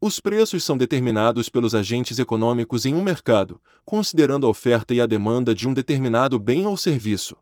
Os 0.04 0.18
preços 0.18 0.64
são 0.64 0.76
determinados 0.76 1.48
pelos 1.48 1.76
agentes 1.76 2.18
econômicos 2.18 2.84
em 2.84 2.92
um 2.92 3.00
mercado, 3.00 3.60
considerando 3.84 4.44
a 4.44 4.50
oferta 4.50 4.92
e 4.92 5.00
a 5.00 5.06
demanda 5.06 5.54
de 5.54 5.68
um 5.68 5.72
determinado 5.72 6.40
bem 6.40 6.66
ou 6.66 6.76
serviço. 6.76 7.36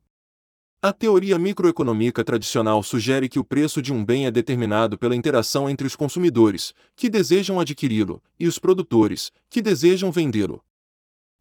A 0.83 0.93
teoria 0.93 1.39
microeconômica 1.39 2.23
tradicional 2.23 2.83
sugere 2.83 3.31
que 3.31 3.39
o 3.39 3.45
preço 3.45 3.81
de 3.81 3.95
um 3.95 4.05
bem 4.05 4.27
é 4.27 4.31
determinado 4.31 4.99
pela 4.99 5.17
interação 5.17 5.71
entre 5.71 5.87
os 5.87 5.97
consumidores, 5.97 6.75
que 6.95 7.09
desejam 7.09 7.59
adquiri-lo, 7.59 8.23
e 8.39 8.47
os 8.47 8.59
produtores, 8.59 9.33
que 9.49 9.63
desejam 9.63 10.13
vendê-lo. 10.13 10.63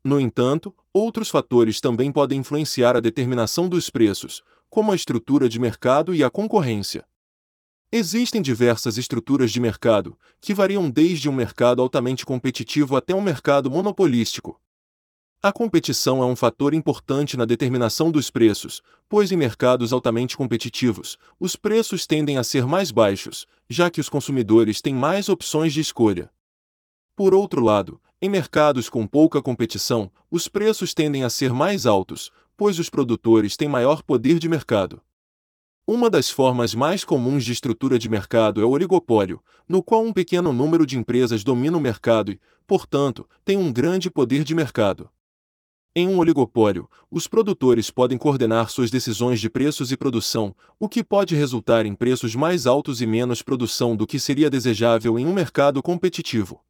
No 0.01 0.21
entanto, 0.21 0.73
outros 0.93 1.27
fatores 1.27 1.81
também 1.81 2.13
podem 2.13 2.39
influenciar 2.39 2.95
a 2.95 3.01
determinação 3.01 3.67
dos 3.67 3.89
preços, 3.89 4.41
como 4.69 4.93
a 4.93 4.95
estrutura 4.95 5.49
de 5.49 5.59
mercado 5.59 6.15
e 6.15 6.23
a 6.23 6.29
concorrência. 6.29 7.05
Existem 7.91 8.39
diversas 8.39 8.99
estruturas 8.99 9.51
de 9.51 9.59
mercado, 9.59 10.15
que 10.39 10.53
variam 10.53 10.91
desde 10.91 11.27
um 11.27 11.31
mercado 11.31 11.81
altamente 11.81 12.23
competitivo 12.23 12.95
até 12.95 13.15
um 13.15 13.21
mercado 13.21 13.71
monopolístico. 13.71 14.61
A 15.41 15.51
competição 15.51 16.21
é 16.21 16.25
um 16.27 16.35
fator 16.35 16.75
importante 16.75 17.35
na 17.35 17.45
determinação 17.45 18.11
dos 18.11 18.29
preços, 18.29 18.83
pois 19.07 19.31
em 19.31 19.37
mercados 19.37 19.91
altamente 19.91 20.37
competitivos, 20.37 21.17
os 21.39 21.55
preços 21.55 22.05
tendem 22.05 22.37
a 22.37 22.43
ser 22.43 22.67
mais 22.67 22.91
baixos, 22.91 23.47
já 23.67 23.89
que 23.89 23.99
os 23.99 24.07
consumidores 24.07 24.81
têm 24.81 24.93
mais 24.93 25.27
opções 25.27 25.73
de 25.73 25.79
escolha. 25.79 26.29
Por 27.15 27.33
outro 27.33 27.59
lado, 27.63 27.99
em 28.21 28.29
mercados 28.29 28.87
com 28.87 29.07
pouca 29.07 29.41
competição, 29.41 30.11
os 30.29 30.47
preços 30.47 30.93
tendem 30.93 31.23
a 31.23 31.29
ser 31.29 31.53
mais 31.53 31.87
altos, 31.87 32.29
pois 32.55 32.77
os 32.77 32.87
produtores 32.87 33.57
têm 33.57 33.67
maior 33.67 34.03
poder 34.03 34.37
de 34.37 34.47
mercado. 34.47 35.01
Uma 35.91 36.07
das 36.07 36.29
formas 36.29 36.75
mais 36.75 37.03
comuns 37.03 37.43
de 37.43 37.51
estrutura 37.51 37.97
de 37.97 38.07
mercado 38.07 38.61
é 38.61 38.63
o 38.63 38.69
oligopólio, 38.69 39.41
no 39.67 39.81
qual 39.81 40.03
um 40.03 40.13
pequeno 40.13 40.53
número 40.53 40.85
de 40.85 40.95
empresas 40.95 41.43
domina 41.43 41.75
o 41.75 41.81
mercado 41.81 42.31
e, 42.31 42.39
portanto, 42.67 43.27
tem 43.43 43.57
um 43.57 43.73
grande 43.73 44.07
poder 44.07 44.43
de 44.43 44.53
mercado. 44.53 45.09
Em 45.95 46.07
um 46.07 46.19
oligopólio, 46.19 46.87
os 47.09 47.27
produtores 47.27 47.89
podem 47.89 48.19
coordenar 48.19 48.69
suas 48.69 48.91
decisões 48.91 49.41
de 49.41 49.49
preços 49.49 49.91
e 49.91 49.97
produção, 49.97 50.55
o 50.79 50.87
que 50.87 51.03
pode 51.03 51.33
resultar 51.33 51.87
em 51.87 51.95
preços 51.95 52.35
mais 52.35 52.67
altos 52.67 53.01
e 53.01 53.07
menos 53.07 53.41
produção 53.41 53.95
do 53.95 54.05
que 54.05 54.19
seria 54.19 54.47
desejável 54.47 55.17
em 55.17 55.25
um 55.25 55.33
mercado 55.33 55.81
competitivo. 55.81 56.61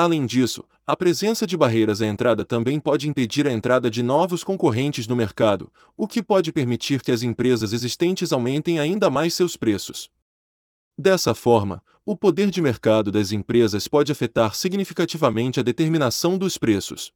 Além 0.00 0.24
disso, 0.24 0.64
a 0.86 0.96
presença 0.96 1.46
de 1.46 1.58
barreiras 1.58 2.00
à 2.00 2.06
entrada 2.06 2.42
também 2.42 2.80
pode 2.80 3.06
impedir 3.06 3.46
a 3.46 3.52
entrada 3.52 3.90
de 3.90 4.02
novos 4.02 4.42
concorrentes 4.42 5.06
no 5.06 5.14
mercado, 5.14 5.70
o 5.94 6.08
que 6.08 6.22
pode 6.22 6.50
permitir 6.52 7.02
que 7.02 7.12
as 7.12 7.22
empresas 7.22 7.74
existentes 7.74 8.32
aumentem 8.32 8.80
ainda 8.80 9.10
mais 9.10 9.34
seus 9.34 9.58
preços. 9.58 10.08
Dessa 10.96 11.34
forma, 11.34 11.82
o 12.02 12.16
poder 12.16 12.50
de 12.50 12.62
mercado 12.62 13.12
das 13.12 13.30
empresas 13.30 13.86
pode 13.86 14.10
afetar 14.10 14.54
significativamente 14.54 15.60
a 15.60 15.62
determinação 15.62 16.38
dos 16.38 16.56
preços. 16.56 17.12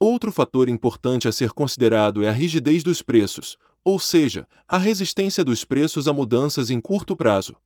Outro 0.00 0.32
fator 0.32 0.70
importante 0.70 1.28
a 1.28 1.32
ser 1.32 1.50
considerado 1.50 2.24
é 2.24 2.30
a 2.30 2.32
rigidez 2.32 2.82
dos 2.82 3.02
preços, 3.02 3.58
ou 3.84 3.98
seja, 4.00 4.48
a 4.66 4.78
resistência 4.78 5.44
dos 5.44 5.66
preços 5.66 6.08
a 6.08 6.14
mudanças 6.14 6.70
em 6.70 6.80
curto 6.80 7.14
prazo. 7.14 7.56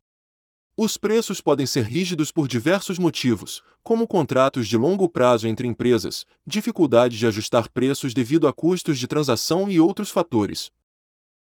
Os 0.77 0.97
preços 0.97 1.41
podem 1.41 1.67
ser 1.67 1.85
rígidos 1.85 2.33
por 2.33 2.49
diversos 2.49 2.99
motivos, 2.99 3.63
como 3.81 4.09
contratos 4.09 4.67
de 4.67 4.77
longo 4.77 5.09
prazo 5.09 5.47
entre 5.47 5.69
empresas, 5.69 6.27
dificuldade 6.45 7.17
de 7.17 7.25
ajustar 7.29 7.69
preços 7.69 8.13
devido 8.13 8.49
a 8.49 8.53
custos 8.53 8.99
de 8.99 9.07
transação 9.07 9.71
e 9.71 9.79
outros 9.79 10.11
fatores. 10.11 10.73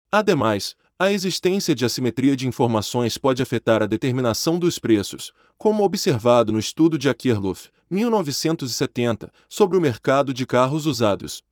Ademais, 0.09 0.77
a 0.97 1.11
existência 1.11 1.75
de 1.75 1.83
assimetria 1.83 2.37
de 2.37 2.47
informações 2.47 3.17
pode 3.17 3.43
afetar 3.43 3.83
a 3.83 3.85
determinação 3.85 4.57
dos 4.57 4.79
preços, 4.79 5.33
como 5.57 5.83
observado 5.83 6.53
no 6.53 6.59
estudo 6.59 6.97
de 6.97 7.09
Akerlof, 7.09 7.67
1970, 7.91 9.29
sobre 9.49 9.77
o 9.77 9.81
mercado 9.81 10.33
de 10.33 10.45
carros 10.45 10.85
usados. 10.85 11.43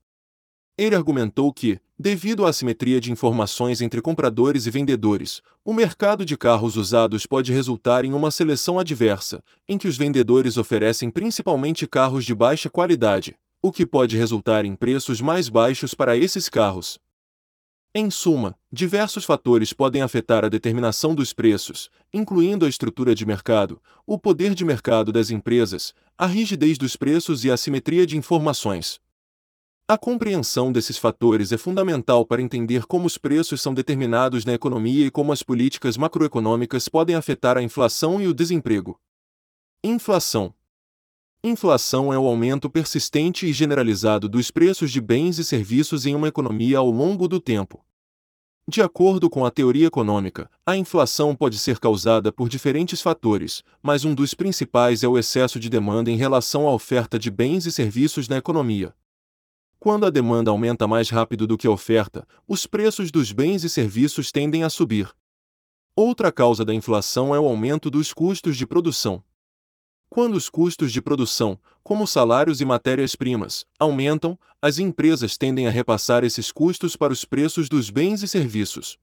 Ele 0.78 0.93
argumentou 0.93 1.53
que, 1.53 1.80
devido 1.97 2.45
à 2.45 2.49
assimetria 2.49 2.99
de 2.99 3.09
informações 3.09 3.80
entre 3.80 4.01
compradores 4.01 4.65
e 4.65 4.69
vendedores, 4.69 5.41
o 5.63 5.73
mercado 5.73 6.26
de 6.26 6.36
carros 6.36 6.76
usados 6.76 7.26
pode 7.26 7.53
resultar 7.53 8.03
em 8.03 8.13
uma 8.13 8.30
seleção 8.30 8.78
adversa, 8.78 9.41
em 9.69 9.78
que 9.78 9.88
os 9.88 9.97
vendedores 9.97 10.57
oferecem 10.57 11.09
principalmente 11.09 11.88
carros 11.88 12.26
de 12.26 12.36
baixa 12.36 12.69
qualidade, 12.69 13.38
o 13.61 13.71
que 13.71 13.86
pode 13.86 14.17
resultar 14.17 14.65
em 14.65 14.76
preços 14.76 15.21
mais 15.21 15.47
baixos 15.47 15.93
para 15.93 16.17
esses 16.17 16.49
carros. 16.49 16.99
Em 17.97 18.11
suma, 18.11 18.53
diversos 18.69 19.23
fatores 19.23 19.71
podem 19.71 20.01
afetar 20.01 20.43
a 20.43 20.49
determinação 20.49 21.15
dos 21.15 21.32
preços, 21.32 21.89
incluindo 22.13 22.65
a 22.65 22.69
estrutura 22.69 23.15
de 23.15 23.26
mercado, 23.26 23.82
o 24.05 24.19
poder 24.19 24.53
de 24.53 24.65
mercado 24.65 25.13
das 25.13 25.30
empresas, 25.30 25.93
a 26.17 26.26
rigidez 26.26 26.78
dos 26.78 26.97
preços 26.97 27.45
e 27.45 27.49
a 27.49 27.55
simetria 27.55 28.05
de 28.05 28.17
informações. 28.17 28.99
A 29.88 29.99
compreensão 29.99 30.71
desses 30.71 30.97
fatores 30.97 31.51
é 31.51 31.59
fundamental 31.59 32.25
para 32.25 32.41
entender 32.41 32.88
como 32.88 33.05
os 33.05 33.19
preços 33.19 33.61
são 33.61 33.71
determinados 33.71 34.43
na 34.43 34.51
economia 34.51 35.05
e 35.05 35.11
como 35.11 35.31
as 35.31 35.43
políticas 35.43 35.95
macroeconômicas 35.95 36.89
podem 36.89 37.15
afetar 37.15 37.55
a 37.55 37.61
inflação 37.61 38.19
e 38.19 38.27
o 38.27 38.33
desemprego. 38.33 38.99
Inflação 39.83 40.55
Inflação 41.43 42.11
é 42.11 42.17
o 42.17 42.25
aumento 42.25 42.67
persistente 42.67 43.45
e 43.45 43.53
generalizado 43.53 44.27
dos 44.27 44.49
preços 44.49 44.91
de 44.91 44.99
bens 44.99 45.38
e 45.38 45.43
serviços 45.43 46.07
em 46.07 46.15
uma 46.15 46.29
economia 46.29 46.79
ao 46.79 46.89
longo 46.89 47.27
do 47.27 47.39
tempo. 47.39 47.86
De 48.67 48.81
acordo 48.81 49.29
com 49.29 49.45
a 49.45 49.51
teoria 49.51 49.86
econômica, 49.86 50.49
a 50.65 50.75
inflação 50.75 51.36
pode 51.36 51.59
ser 51.59 51.77
causada 51.77 52.31
por 52.31 52.49
diferentes 52.49 53.03
fatores, 53.03 53.61
mas 53.83 54.03
um 54.03 54.15
dos 54.15 54.33
principais 54.33 55.03
é 55.03 55.07
o 55.07 55.15
excesso 55.15 55.59
de 55.59 55.69
demanda 55.69 56.09
em 56.09 56.17
relação 56.17 56.67
à 56.67 56.73
oferta 56.73 57.19
de 57.19 57.29
bens 57.29 57.67
e 57.67 57.71
serviços 57.71 58.27
na 58.27 58.38
economia. 58.38 58.91
Quando 59.80 60.05
a 60.05 60.09
demanda 60.09 60.51
aumenta 60.51 60.88
mais 60.88 61.09
rápido 61.09 61.45
do 61.45 61.57
que 61.57 61.67
a 61.67 61.71
oferta, 61.71 62.28
os 62.47 62.65
preços 62.65 63.11
dos 63.11 63.32
bens 63.32 63.63
e 63.63 63.69
serviços 63.69 64.32
tendem 64.32 64.63
a 64.63 64.69
subir. 64.69 65.09
Outra 65.95 66.32
causa 66.32 66.65
da 66.65 66.73
inflação 66.73 67.34
é 67.34 67.39
o 67.39 67.45
aumento 67.45 67.89
dos 67.89 68.11
custos 68.11 68.57
de 68.57 68.67
produção. 68.67 69.23
Quando 70.09 70.36
os 70.36 70.49
custos 70.49 70.91
de 70.91 71.01
produção, 71.01 71.59
como 71.84 72.07
salários 72.07 72.61
e 72.61 72.65
matérias-primas, 72.65 73.65
aumentam, 73.80 74.38
as 74.61 74.80
empresas 74.80 75.38
tendem 75.38 75.67
a 75.67 75.71
repassar 75.71 76.23
esses 76.23 76.51
custos 76.51 76.95
para 76.95 77.13
os 77.13 77.26
preços 77.26 77.69
dos 77.69 77.89
bens 77.89 78.23
e 78.23 78.28
serviços. 78.28 78.97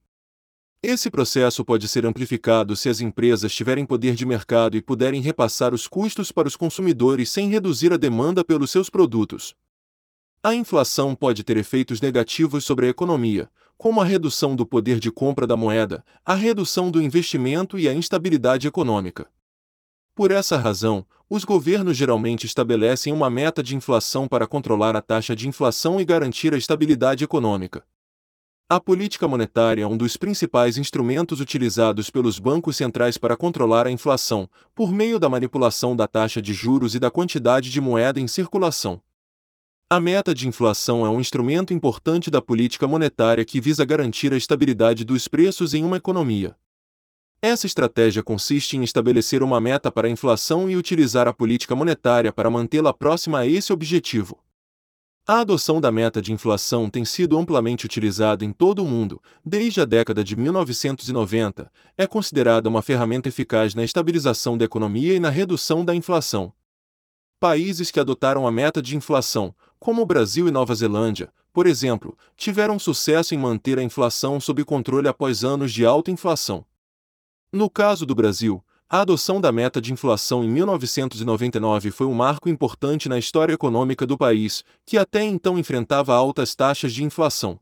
Esse 0.81 1.09
processo 1.09 1.63
pode 1.63 1.87
ser 1.87 2.05
amplificado 2.05 2.75
se 2.75 2.89
as 2.89 2.99
empresas 2.99 3.55
tiverem 3.55 3.85
poder 3.85 4.15
de 4.15 4.25
mercado 4.25 4.75
e 4.75 4.81
puderem 4.81 5.21
repassar 5.21 5.73
os 5.73 5.87
custos 5.87 6.29
para 6.29 6.47
os 6.47 6.57
consumidores 6.57 7.29
sem 7.29 7.47
reduzir 7.47 7.93
a 7.93 7.97
demanda 7.97 8.43
pelos 8.43 8.69
seus 8.69 8.89
produtos. 8.89 9.55
A 10.45 10.53
inflação 10.53 11.15
pode 11.15 11.41
ter 11.41 11.55
efeitos 11.55 12.01
negativos 12.01 12.65
sobre 12.65 12.85
a 12.85 12.89
economia, 12.89 13.49
como 13.77 14.01
a 14.01 14.03
redução 14.03 14.57
do 14.57 14.65
poder 14.65 14.99
de 14.99 15.09
compra 15.09 15.47
da 15.47 15.55
moeda, 15.55 16.03
a 16.25 16.33
redução 16.33 16.91
do 16.91 17.01
investimento 17.01 17.79
e 17.79 17.87
a 17.87 17.93
instabilidade 17.93 18.67
econômica. 18.67 19.25
Por 20.13 20.31
essa 20.31 20.57
razão, 20.57 21.05
os 21.29 21.45
governos 21.45 21.95
geralmente 21.95 22.45
estabelecem 22.45 23.13
uma 23.13 23.29
meta 23.29 23.63
de 23.63 23.73
inflação 23.73 24.27
para 24.27 24.45
controlar 24.45 24.97
a 24.97 25.01
taxa 25.01 25.33
de 25.33 25.47
inflação 25.47 25.97
e 26.01 26.03
garantir 26.03 26.53
a 26.53 26.57
estabilidade 26.57 27.23
econômica. 27.23 27.81
A 28.67 28.81
política 28.81 29.29
monetária 29.29 29.83
é 29.83 29.87
um 29.87 29.95
dos 29.95 30.17
principais 30.17 30.77
instrumentos 30.77 31.39
utilizados 31.39 32.09
pelos 32.09 32.37
bancos 32.37 32.75
centrais 32.75 33.17
para 33.17 33.37
controlar 33.37 33.87
a 33.87 33.91
inflação, 33.91 34.49
por 34.75 34.91
meio 34.91 35.17
da 35.17 35.29
manipulação 35.29 35.95
da 35.95 36.05
taxa 36.05 36.41
de 36.41 36.53
juros 36.53 36.95
e 36.95 36.99
da 36.99 37.09
quantidade 37.09 37.69
de 37.69 37.79
moeda 37.79 38.19
em 38.19 38.27
circulação. 38.27 39.01
A 39.93 39.99
meta 39.99 40.33
de 40.33 40.47
inflação 40.47 41.05
é 41.05 41.09
um 41.11 41.21
instrumento 41.21 41.71
importante 41.71 42.31
da 42.31 42.41
política 42.41 42.87
monetária 42.87 43.45
que 43.45 43.61
visa 43.61 43.85
garantir 43.85 44.33
a 44.33 44.35
estabilidade 44.35 45.05
dos 45.05 45.27
preços 45.27 45.75
em 45.75 45.83
uma 45.83 45.97
economia. 45.97 46.55
Essa 47.39 47.67
estratégia 47.67 48.23
consiste 48.23 48.75
em 48.75 48.81
estabelecer 48.81 49.43
uma 49.43 49.61
meta 49.61 49.91
para 49.91 50.07
a 50.07 50.09
inflação 50.09 50.67
e 50.67 50.75
utilizar 50.75 51.27
a 51.27 51.31
política 51.31 51.75
monetária 51.75 52.33
para 52.33 52.49
mantê-la 52.49 52.91
próxima 52.91 53.37
a 53.37 53.45
esse 53.45 53.71
objetivo. 53.71 54.43
A 55.27 55.41
adoção 55.41 55.79
da 55.79 55.91
meta 55.91 56.19
de 56.23 56.33
inflação 56.33 56.89
tem 56.89 57.05
sido 57.05 57.37
amplamente 57.37 57.85
utilizada 57.85 58.43
em 58.43 58.51
todo 58.51 58.83
o 58.83 58.87
mundo, 58.87 59.21
desde 59.45 59.79
a 59.79 59.85
década 59.85 60.23
de 60.23 60.35
1990, 60.35 61.71
é 61.95 62.07
considerada 62.07 62.67
uma 62.67 62.81
ferramenta 62.81 63.29
eficaz 63.29 63.75
na 63.75 63.83
estabilização 63.83 64.57
da 64.57 64.65
economia 64.65 65.13
e 65.13 65.19
na 65.19 65.29
redução 65.29 65.85
da 65.85 65.93
inflação. 65.93 66.51
Países 67.39 67.91
que 67.91 67.99
adotaram 67.99 68.47
a 68.47 68.51
meta 68.51 68.81
de 68.81 68.95
inflação, 68.95 69.53
como 69.83 70.01
o 70.01 70.05
Brasil 70.05 70.47
e 70.47 70.51
Nova 70.51 70.73
Zelândia, 70.73 71.29
por 71.51 71.67
exemplo, 71.67 72.17
tiveram 72.37 72.79
sucesso 72.79 73.35
em 73.35 73.37
manter 73.37 73.77
a 73.77 73.83
inflação 73.83 74.39
sob 74.39 74.63
controle 74.63 75.09
após 75.09 75.43
anos 75.43 75.73
de 75.73 75.85
alta 75.85 76.09
inflação. 76.09 76.65
No 77.51 77.69
caso 77.69 78.05
do 78.05 78.15
Brasil, 78.15 78.63
a 78.87 79.01
adoção 79.01 79.41
da 79.41 79.51
meta 79.51 79.81
de 79.81 79.91
inflação 79.91 80.41
em 80.41 80.49
1999 80.49 81.91
foi 81.91 82.07
um 82.07 82.13
marco 82.13 82.47
importante 82.47 83.09
na 83.09 83.19
história 83.19 83.51
econômica 83.51 84.07
do 84.07 84.17
país, 84.17 84.63
que 84.85 84.97
até 84.97 85.21
então 85.21 85.59
enfrentava 85.59 86.15
altas 86.15 86.55
taxas 86.55 86.93
de 86.93 87.03
inflação. 87.03 87.59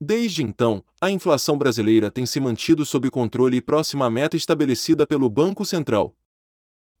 Desde 0.00 0.42
então, 0.42 0.82
a 0.98 1.10
inflação 1.10 1.58
brasileira 1.58 2.10
tem 2.10 2.24
se 2.24 2.40
mantido 2.40 2.86
sob 2.86 3.10
controle 3.10 3.58
e 3.58 3.60
próxima 3.60 4.06
à 4.06 4.10
meta 4.10 4.38
estabelecida 4.38 5.06
pelo 5.06 5.28
Banco 5.28 5.66
Central. 5.66 6.14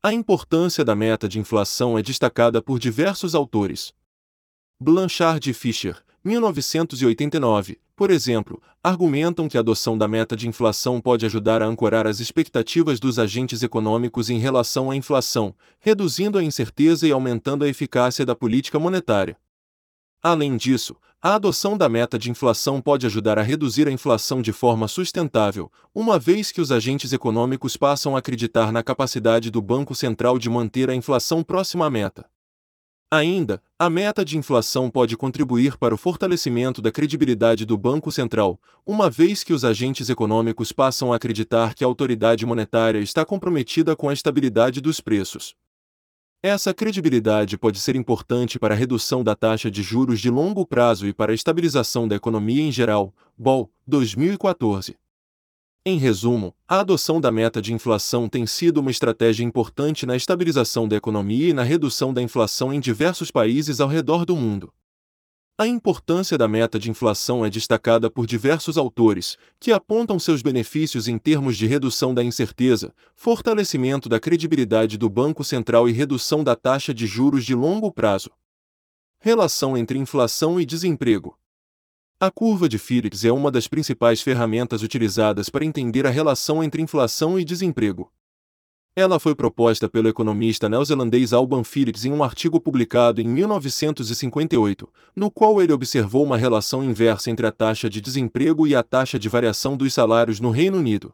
A 0.02 0.12
importância 0.12 0.84
da 0.84 0.94
meta 0.94 1.26
de 1.26 1.38
inflação 1.38 1.98
é 1.98 2.02
destacada 2.02 2.60
por 2.60 2.78
diversos 2.78 3.34
autores. 3.34 3.94
Blanchard 4.78 5.48
e 5.48 5.54
Fischer, 5.54 5.96
1989, 6.22 7.80
por 7.96 8.10
exemplo, 8.10 8.62
argumentam 8.84 9.48
que 9.48 9.56
a 9.56 9.60
adoção 9.60 9.96
da 9.96 10.06
meta 10.06 10.36
de 10.36 10.46
inflação 10.46 11.00
pode 11.00 11.24
ajudar 11.24 11.62
a 11.62 11.66
ancorar 11.66 12.06
as 12.06 12.20
expectativas 12.20 13.00
dos 13.00 13.18
agentes 13.18 13.62
econômicos 13.62 14.28
em 14.28 14.38
relação 14.38 14.90
à 14.90 14.94
inflação, 14.94 15.54
reduzindo 15.80 16.36
a 16.36 16.42
incerteza 16.44 17.08
e 17.08 17.10
aumentando 17.10 17.64
a 17.64 17.68
eficácia 17.68 18.26
da 18.26 18.34
política 18.34 18.78
monetária. 18.78 19.38
Além 20.22 20.58
disso, 20.58 20.94
a 21.22 21.36
adoção 21.36 21.78
da 21.78 21.88
meta 21.88 22.18
de 22.18 22.30
inflação 22.30 22.78
pode 22.78 23.06
ajudar 23.06 23.38
a 23.38 23.42
reduzir 23.42 23.88
a 23.88 23.90
inflação 23.90 24.42
de 24.42 24.52
forma 24.52 24.86
sustentável, 24.88 25.72
uma 25.94 26.18
vez 26.18 26.52
que 26.52 26.60
os 26.60 26.70
agentes 26.70 27.14
econômicos 27.14 27.78
passam 27.78 28.14
a 28.14 28.18
acreditar 28.18 28.70
na 28.70 28.82
capacidade 28.82 29.50
do 29.50 29.62
Banco 29.62 29.94
Central 29.94 30.38
de 30.38 30.50
manter 30.50 30.90
a 30.90 30.94
inflação 30.94 31.42
próxima 31.42 31.86
à 31.86 31.90
meta. 31.90 32.26
Ainda, 33.16 33.62
a 33.78 33.88
meta 33.88 34.22
de 34.22 34.36
inflação 34.36 34.90
pode 34.90 35.16
contribuir 35.16 35.78
para 35.78 35.94
o 35.94 35.96
fortalecimento 35.96 36.82
da 36.82 36.92
credibilidade 36.92 37.64
do 37.64 37.78
Banco 37.78 38.12
Central, 38.12 38.60
uma 38.84 39.08
vez 39.08 39.42
que 39.42 39.54
os 39.54 39.64
agentes 39.64 40.10
econômicos 40.10 40.70
passam 40.70 41.12
a 41.12 41.16
acreditar 41.16 41.74
que 41.74 41.82
a 41.82 41.86
autoridade 41.86 42.44
monetária 42.44 42.98
está 42.98 43.24
comprometida 43.24 43.96
com 43.96 44.10
a 44.10 44.12
estabilidade 44.12 44.82
dos 44.82 45.00
preços. 45.00 45.54
Essa 46.42 46.74
credibilidade 46.74 47.56
pode 47.56 47.80
ser 47.80 47.96
importante 47.96 48.58
para 48.58 48.74
a 48.74 48.76
redução 48.76 49.24
da 49.24 49.34
taxa 49.34 49.70
de 49.70 49.82
juros 49.82 50.20
de 50.20 50.28
longo 50.28 50.66
prazo 50.66 51.06
e 51.06 51.14
para 51.14 51.32
a 51.32 51.34
estabilização 51.34 52.06
da 52.06 52.16
economia 52.16 52.62
em 52.62 52.70
geral. 52.70 53.14
BOL, 53.36 53.70
2014. 53.86 54.94
Em 55.88 55.98
resumo, 55.98 56.52
a 56.66 56.80
adoção 56.80 57.20
da 57.20 57.30
meta 57.30 57.62
de 57.62 57.72
inflação 57.72 58.28
tem 58.28 58.44
sido 58.44 58.78
uma 58.78 58.90
estratégia 58.90 59.44
importante 59.44 60.04
na 60.04 60.16
estabilização 60.16 60.88
da 60.88 60.96
economia 60.96 61.50
e 61.50 61.52
na 61.52 61.62
redução 61.62 62.12
da 62.12 62.20
inflação 62.20 62.74
em 62.74 62.80
diversos 62.80 63.30
países 63.30 63.80
ao 63.80 63.88
redor 63.88 64.26
do 64.26 64.34
mundo. 64.34 64.74
A 65.56 65.64
importância 65.64 66.36
da 66.36 66.48
meta 66.48 66.76
de 66.76 66.90
inflação 66.90 67.46
é 67.46 67.48
destacada 67.48 68.10
por 68.10 68.26
diversos 68.26 68.76
autores, 68.76 69.38
que 69.60 69.70
apontam 69.70 70.18
seus 70.18 70.42
benefícios 70.42 71.06
em 71.06 71.18
termos 71.18 71.56
de 71.56 71.68
redução 71.68 72.12
da 72.12 72.24
incerteza, 72.24 72.92
fortalecimento 73.14 74.08
da 74.08 74.18
credibilidade 74.18 74.98
do 74.98 75.08
Banco 75.08 75.44
Central 75.44 75.88
e 75.88 75.92
redução 75.92 76.42
da 76.42 76.56
taxa 76.56 76.92
de 76.92 77.06
juros 77.06 77.44
de 77.44 77.54
longo 77.54 77.92
prazo. 77.92 78.32
Relação 79.20 79.78
entre 79.78 80.00
inflação 80.00 80.60
e 80.60 80.66
desemprego. 80.66 81.38
A 82.18 82.30
curva 82.30 82.66
de 82.66 82.78
Phillips 82.78 83.26
é 83.26 83.30
uma 83.30 83.50
das 83.50 83.68
principais 83.68 84.22
ferramentas 84.22 84.82
utilizadas 84.82 85.50
para 85.50 85.66
entender 85.66 86.06
a 86.06 86.10
relação 86.10 86.64
entre 86.64 86.80
inflação 86.80 87.38
e 87.38 87.44
desemprego. 87.44 88.10
Ela 88.96 89.20
foi 89.20 89.34
proposta 89.34 89.86
pelo 89.86 90.08
economista 90.08 90.66
neozelandês 90.66 91.34
Alban 91.34 91.62
Phillips 91.62 92.06
em 92.06 92.12
um 92.12 92.24
artigo 92.24 92.58
publicado 92.58 93.20
em 93.20 93.28
1958, 93.28 94.88
no 95.14 95.30
qual 95.30 95.60
ele 95.60 95.74
observou 95.74 96.24
uma 96.24 96.38
relação 96.38 96.82
inversa 96.82 97.30
entre 97.30 97.46
a 97.46 97.52
taxa 97.52 97.90
de 97.90 98.00
desemprego 98.00 98.66
e 98.66 98.74
a 98.74 98.82
taxa 98.82 99.18
de 99.18 99.28
variação 99.28 99.76
dos 99.76 99.92
salários 99.92 100.40
no 100.40 100.48
Reino 100.48 100.78
Unido. 100.78 101.12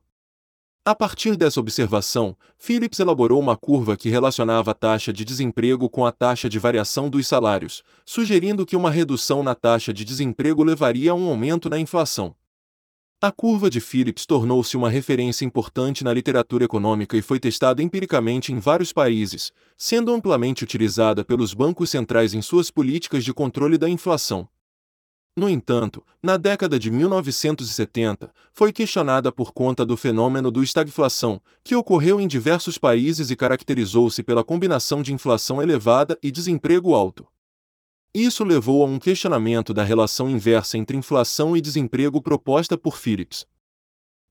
A 0.85 0.97
partir 0.97 1.37
dessa 1.37 1.61
observação, 1.61 2.37
Phillips 2.59 2.99
elaborou 2.99 3.39
uma 3.39 3.57
curva 3.57 3.97
que 3.97 4.09
relacionava 4.09 4.73
a 4.73 4.75
taxa 4.75 5.13
de 5.13 5.25
desemprego 5.25 5.89
com 5.89 6.05
a 6.05 6.11
taxa 6.11 6.49
de 6.49 6.59
variação 6.59 7.09
dos 7.09 7.29
salários, 7.29 7.85
sugerindo 8.05 8.67
que 8.67 8.75
uma 8.75 8.91
redução 8.91 9.45
na 9.45 9.55
taxa 9.55 9.93
de 9.93 10.05
desemprego 10.05 10.65
levaria 10.65 11.13
a 11.13 11.15
um 11.15 11.29
aumento 11.29 11.71
na 11.71 11.79
inflação. 11.79 12.35
A 13.21 13.31
curva 13.31 13.71
de 13.71 13.81
Phillips 13.81 14.27
tornou-se 14.27 14.77
uma 14.77 14.91
referência 14.91 15.45
importante 15.45 16.03
na 16.03 16.13
literatura 16.13 16.65
econômica 16.65 17.17
e 17.17 17.23
foi 17.23 17.39
testada 17.39 17.81
empiricamente 17.81 18.53
em 18.53 18.59
vários 18.59 18.93
países, 18.93 19.53
sendo 19.77 20.13
amplamente 20.13 20.65
utilizada 20.65 21.25
pelos 21.25 21.55
bancos 21.55 21.91
centrais 21.91 22.35
em 22.35 22.43
suas 22.43 22.73
políticas 22.73 23.23
de 23.23 23.33
controle 23.33 23.79
da 23.79 23.89
inflação. 23.89 24.49
No 25.35 25.49
entanto, 25.49 26.05
na 26.23 26.37
década 26.37 26.79
de 26.79 26.91
1970, 26.91 28.31
foi 28.53 28.71
questionada 28.71 29.33
por 29.33 29.53
conta 29.53 29.85
do 29.85 29.97
fenômeno 29.97 30.51
do 30.51 30.63
estagflação, 30.63 31.41
que 31.65 31.75
ocorreu 31.75 32.21
em 32.21 32.29
diversos 32.29 32.77
países 32.77 33.31
e 33.31 33.37
caracterizou-se 33.37 34.23
pela 34.23 34.45
combinação 34.45 35.03
de 35.03 35.11
inflação 35.11 35.63
elevada 35.63 36.19
e 36.23 36.31
desemprego 36.31 36.95
alto. 36.95 37.27
Isso 38.15 38.45
levou 38.45 38.83
a 38.83 38.87
um 38.87 38.99
questionamento 38.99 39.73
da 39.73 39.83
relação 39.83 40.29
inversa 40.29 40.77
entre 40.77 40.99
inflação 40.99 41.57
e 41.57 41.63
desemprego 41.63 42.21
proposta 42.21 42.77
por 42.77 42.99
Phillips. 42.99 43.47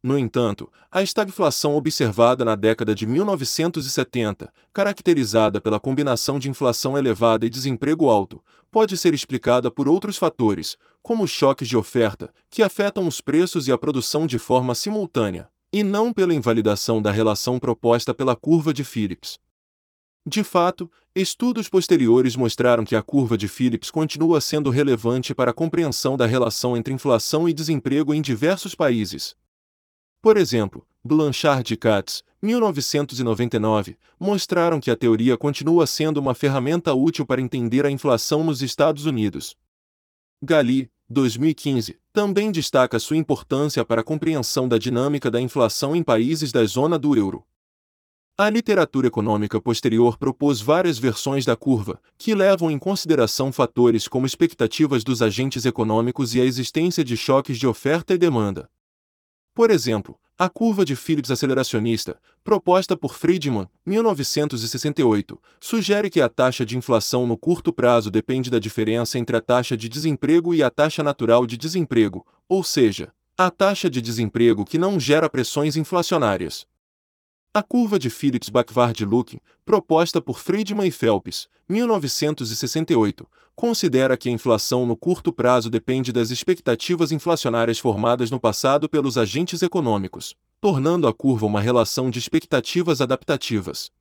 No 0.04 0.18
entanto, 0.18 0.72
a 0.92 1.04
estagflação 1.04 1.76
observada 1.76 2.44
na 2.44 2.56
década 2.56 2.96
de 2.96 3.06
1970, 3.06 4.52
caracterizada 4.74 5.62
pela 5.62 5.80
combinação 5.80 6.40
de 6.40 6.50
inflação 6.50 6.98
elevada 6.98 7.46
e 7.46 7.50
desemprego 7.50 8.10
alto, 8.10 8.44
pode 8.72 8.98
ser 8.98 9.14
explicada 9.14 9.70
por 9.70 9.88
outros 9.88 10.18
fatores, 10.18 10.76
como 11.04 11.28
choques 11.28 11.68
de 11.68 11.78
oferta, 11.78 12.34
que 12.50 12.64
afetam 12.64 13.08
os 13.08 13.22
preços 13.22 13.68
e 13.68 13.72
a 13.72 13.78
produção 13.78 14.26
de 14.26 14.40
forma 14.40 14.74
simultânea, 14.74 15.48
e 15.72 15.84
não 15.84 16.12
pela 16.12 16.34
invalidação 16.34 17.00
da 17.00 17.12
relação 17.12 17.60
proposta 17.60 18.12
pela 18.12 18.36
curva 18.36 18.74
de 18.74 18.84
Phillips. 18.84 19.38
De 20.26 20.44
fato, 20.44 20.90
estudos 21.16 21.70
posteriores 21.70 22.36
mostraram 22.36 22.84
que 22.84 22.96
a 22.96 23.04
curva 23.04 23.38
de 23.38 23.48
Phillips 23.48 23.92
continua 23.92 24.42
sendo 24.42 24.70
relevante 24.72 25.34
para 25.36 25.52
a 25.52 25.54
compreensão 25.54 26.18
da 26.18 26.26
relação 26.26 26.76
entre 26.76 26.94
inflação 26.94 27.48
e 27.48 27.54
desemprego 27.54 28.14
em 28.14 28.22
diversos 28.22 28.74
países, 28.74 29.36
por 30.22 30.38
exemplo, 30.38 30.86
Blanchard 31.04 31.74
e 31.74 31.78
Katz, 31.78 32.24
1999, 32.42 33.98
mostraram 34.20 34.80
que 34.80 34.92
a 34.92 34.96
teoria 34.96 35.36
continua 35.36 35.88
sendo 35.88 36.20
uma 36.20 36.36
ferramenta 36.36 36.94
útil 36.94 37.26
para 37.26 37.42
entender 37.42 37.86
a 37.86 37.92
inflação 37.92 38.44
nos 38.44 38.62
Estados 38.62 39.06
Unidos. 39.06 39.56
Gali, 40.44 40.92
2015, 41.10 42.00
também 42.14 42.52
destaca 42.52 43.00
sua 43.00 43.18
importância 43.18 43.84
para 43.84 44.02
a 44.02 44.04
compreensão 44.04 44.68
da 44.68 44.78
dinâmica 44.78 45.32
da 45.32 45.42
inflação 45.42 45.96
em 45.96 46.04
países 46.04 46.52
da 46.52 46.64
zona 46.66 47.00
do 47.00 47.16
euro. 47.18 47.44
A 48.38 48.50
literatura 48.50 49.08
econômica 49.08 49.60
posterior 49.60 50.18
propôs 50.18 50.62
várias 50.62 50.98
versões 50.98 51.46
da 51.46 51.56
curva, 51.56 52.00
que 52.18 52.34
levam 52.34 52.72
em 52.72 52.80
consideração 52.80 53.52
fatores 53.52 54.08
como 54.08 54.26
expectativas 54.26 55.04
dos 55.04 55.22
agentes 55.22 55.66
econômicos 55.66 56.34
e 56.34 56.42
a 56.42 56.46
existência 56.46 57.04
de 57.04 57.18
choques 57.18 57.58
de 57.58 57.68
oferta 57.68 58.14
e 58.14 58.18
demanda. 58.18 58.70
Por 59.54 59.70
exemplo, 59.70 60.18
a 60.38 60.50
curva 60.50 60.84
de 60.84 60.96
Phillips 60.96 61.30
aceleracionista, 61.30 62.18
proposta 62.44 62.98
por 62.98 63.14
Friedman, 63.14 63.68
1968, 63.86 65.40
sugere 65.60 66.10
que 66.10 66.22
a 66.22 66.30
taxa 66.30 66.66
de 66.66 66.78
inflação 66.78 67.28
no 67.28 67.38
curto 67.38 67.72
prazo 67.72 68.10
depende 68.10 68.50
da 68.50 68.58
diferença 68.58 69.20
entre 69.20 69.38
a 69.38 69.42
taxa 69.42 69.78
de 69.78 69.88
desemprego 69.88 70.56
e 70.56 70.64
a 70.64 70.70
taxa 70.70 71.04
natural 71.04 71.46
de 71.46 71.58
desemprego, 71.58 72.26
ou 72.50 72.64
seja, 72.64 73.14
a 73.38 73.52
taxa 73.52 73.90
de 73.90 74.02
desemprego 74.02 74.66
que 74.66 74.78
não 74.78 75.00
gera 75.00 75.30
pressões 75.30 75.76
inflacionárias. 75.76 76.66
A 77.54 77.62
curva 77.62 78.00
de 78.00 78.10
Phillips-Backward-Looking, 78.10 79.42
proposta 79.66 80.22
por 80.22 80.40
Friedman 80.40 80.88
e 80.88 80.92
Phelps, 80.92 81.50
1968, 81.68 83.28
considera 83.54 84.16
que 84.16 84.30
a 84.30 84.32
inflação 84.32 84.86
no 84.86 84.96
curto 84.96 85.34
prazo 85.34 85.70
depende 85.70 86.14
das 86.14 86.32
expectativas 86.32 87.12
inflacionárias 87.12 87.78
formadas 87.78 88.32
no 88.32 88.40
passado 88.40 88.88
pelos 88.88 89.18
agentes 89.18 89.62
econômicos, 89.62 90.34
tornando 90.62 91.10
a 91.10 91.14
curva 91.14 91.46
uma 91.46 91.60
relação 91.60 92.10
de 92.10 92.20
expectativas 92.20 93.02
adaptativas. 93.02 93.92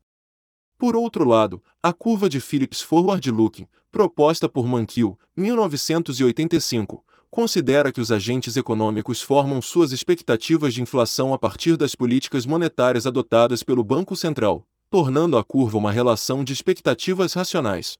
Por 0.78 0.94
outro 0.94 1.24
lado, 1.24 1.60
a 1.82 1.92
curva 1.92 2.28
de 2.28 2.38
Phillips 2.40 2.80
Forward 2.80 3.28
Looking, 3.32 3.66
proposta 3.90 4.48
por 4.48 4.64
Mankiw, 4.64 5.18
1985, 5.36 7.04
considera 7.30 7.92
que 7.92 8.00
os 8.00 8.10
agentes 8.10 8.56
econômicos 8.56 9.22
formam 9.22 9.62
suas 9.62 9.92
expectativas 9.92 10.74
de 10.74 10.82
inflação 10.82 11.32
a 11.32 11.38
partir 11.38 11.76
das 11.76 11.94
políticas 11.94 12.44
monetárias 12.44 13.06
adotadas 13.06 13.62
pelo 13.62 13.84
Banco 13.84 14.16
Central, 14.16 14.66
tornando 14.90 15.38
a 15.38 15.44
curva 15.44 15.78
uma 15.78 15.92
relação 15.92 16.42
de 16.42 16.52
expectativas 16.52 17.32
racionais. 17.34 17.96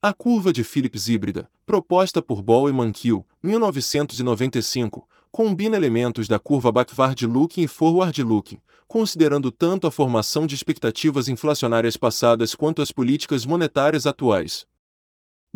A 0.00 0.12
curva 0.12 0.52
de 0.52 0.62
Phillips 0.62 1.08
híbrida, 1.08 1.50
proposta 1.64 2.22
por 2.22 2.40
Ball 2.40 2.68
e 2.68 2.72
Mankiw, 2.72 3.26
1995, 3.42 5.08
combina 5.32 5.76
elementos 5.76 6.28
da 6.28 6.38
curva 6.38 6.70
backward-looking 6.70 7.62
e 7.62 7.68
forward-looking, 7.68 8.60
considerando 8.86 9.50
tanto 9.50 9.88
a 9.88 9.90
formação 9.90 10.46
de 10.46 10.54
expectativas 10.54 11.28
inflacionárias 11.28 11.96
passadas 11.96 12.54
quanto 12.54 12.80
as 12.80 12.92
políticas 12.92 13.44
monetárias 13.44 14.06
atuais. 14.06 14.64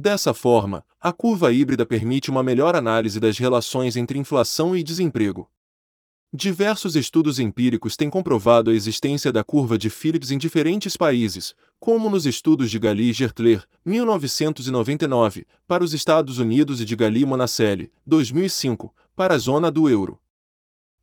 Dessa 0.03 0.32
forma, 0.32 0.82
a 0.98 1.12
curva 1.12 1.53
híbrida 1.53 1.84
permite 1.84 2.30
uma 2.30 2.42
melhor 2.42 2.74
análise 2.74 3.20
das 3.20 3.36
relações 3.36 3.96
entre 3.96 4.18
inflação 4.18 4.74
e 4.74 4.82
desemprego. 4.82 5.46
Diversos 6.32 6.96
estudos 6.96 7.38
empíricos 7.38 7.98
têm 7.98 8.09
comprovado 8.09 8.70
a 8.70 8.74
existência 8.74 9.30
da 9.30 9.44
curva 9.44 9.76
de 9.76 9.90
Phillips 9.90 10.30
em 10.30 10.38
diferentes 10.38 10.96
países, 10.96 11.55
como 11.78 12.09
nos 12.09 12.24
estudos 12.24 12.70
de 12.70 12.78
Gali 12.78 13.12
Gertler, 13.12 13.62
1999, 13.84 15.46
para 15.68 15.84
os 15.84 15.92
Estados 15.92 16.38
Unidos 16.38 16.80
e 16.80 16.86
de 16.86 16.96
Gali 16.96 17.20
e 17.20 17.26
Monasselli, 17.26 17.92
2005, 18.07 18.94
para 19.14 19.34
a 19.34 19.38
zona 19.38 19.70
do 19.70 19.86
euro. 19.86 20.18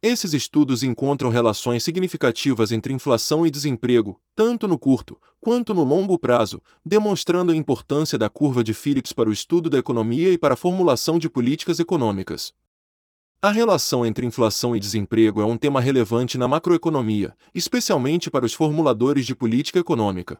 Esses 0.02 0.32
estudos 0.34 0.84
encontram 0.84 1.32
relações 1.32 1.84
significativas 1.84 2.72
entre 2.72 2.94
inflação 2.94 3.48
e 3.48 3.50
desemprego, 3.50 4.22
tanto 4.36 4.68
no 4.68 4.78
curto 4.78 5.20
quanto 5.42 5.74
no 5.74 5.84
longo 5.84 6.20
prazo, 6.20 6.62
demonstrando 6.86 7.52
a 7.52 7.56
importância 7.56 8.16
da 8.16 8.30
curva 8.30 8.64
de 8.64 8.76
Phillips 8.76 9.12
para 9.12 9.28
o 9.28 9.34
estudo 9.34 9.72
da 9.72 9.80
economia 9.80 10.32
e 10.32 10.38
para 10.38 10.54
a 10.54 10.58
formulação 10.58 11.18
de 11.18 11.28
políticas 11.28 11.80
econômicas. 11.80 12.54
A 13.42 13.50
relação 13.50 14.06
entre 14.06 14.26
inflação 14.26 14.76
e 14.76 14.80
desemprego 14.80 15.42
é 15.42 15.46
um 15.46 15.58
tema 15.58 15.82
relevante 15.82 16.38
na 16.38 16.48
macroeconomia, 16.48 17.36
especialmente 17.54 18.30
para 18.30 18.46
os 18.46 18.54
formuladores 18.54 19.26
de 19.26 19.36
política 19.36 19.80
econômica. 19.80 20.40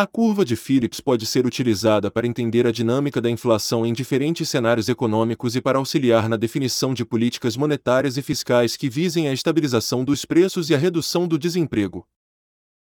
A 0.00 0.06
curva 0.06 0.44
de 0.44 0.54
Phillips 0.54 1.00
pode 1.00 1.26
ser 1.26 1.44
utilizada 1.44 2.08
para 2.08 2.24
entender 2.24 2.68
a 2.68 2.70
dinâmica 2.70 3.20
da 3.20 3.28
inflação 3.28 3.84
em 3.84 3.92
diferentes 3.92 4.48
cenários 4.48 4.88
econômicos 4.88 5.56
e 5.56 5.60
para 5.60 5.78
auxiliar 5.78 6.28
na 6.28 6.36
definição 6.36 6.94
de 6.94 7.04
políticas 7.04 7.56
monetárias 7.56 8.16
e 8.16 8.22
fiscais 8.22 8.76
que 8.76 8.88
visem 8.88 9.26
a 9.26 9.32
estabilização 9.32 10.04
dos 10.04 10.24
preços 10.24 10.70
e 10.70 10.74
a 10.76 10.78
redução 10.78 11.26
do 11.26 11.36
desemprego. 11.36 12.06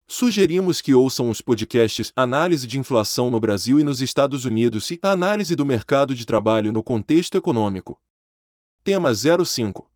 Sugerimos 0.05 0.82
que 0.82 0.93
ouçam 0.93 1.30
os 1.30 1.39
podcasts 1.39 2.11
Análise 2.18 2.68
de 2.68 2.78
Inflação 2.78 3.32
no 3.32 3.39
Brasil 3.39 3.80
e 3.80 3.84
nos 3.86 4.01
Estados 4.01 4.43
Unidos 4.43 4.91
e 4.91 4.99
Análise 5.01 5.55
do 5.55 5.66
Mercado 5.66 6.13
de 6.13 6.26
Trabalho 6.26 6.74
no 6.74 6.84
Contexto 6.84 7.38
Econômico. 7.38 7.97
Tema 8.84 9.13
05 9.16 9.89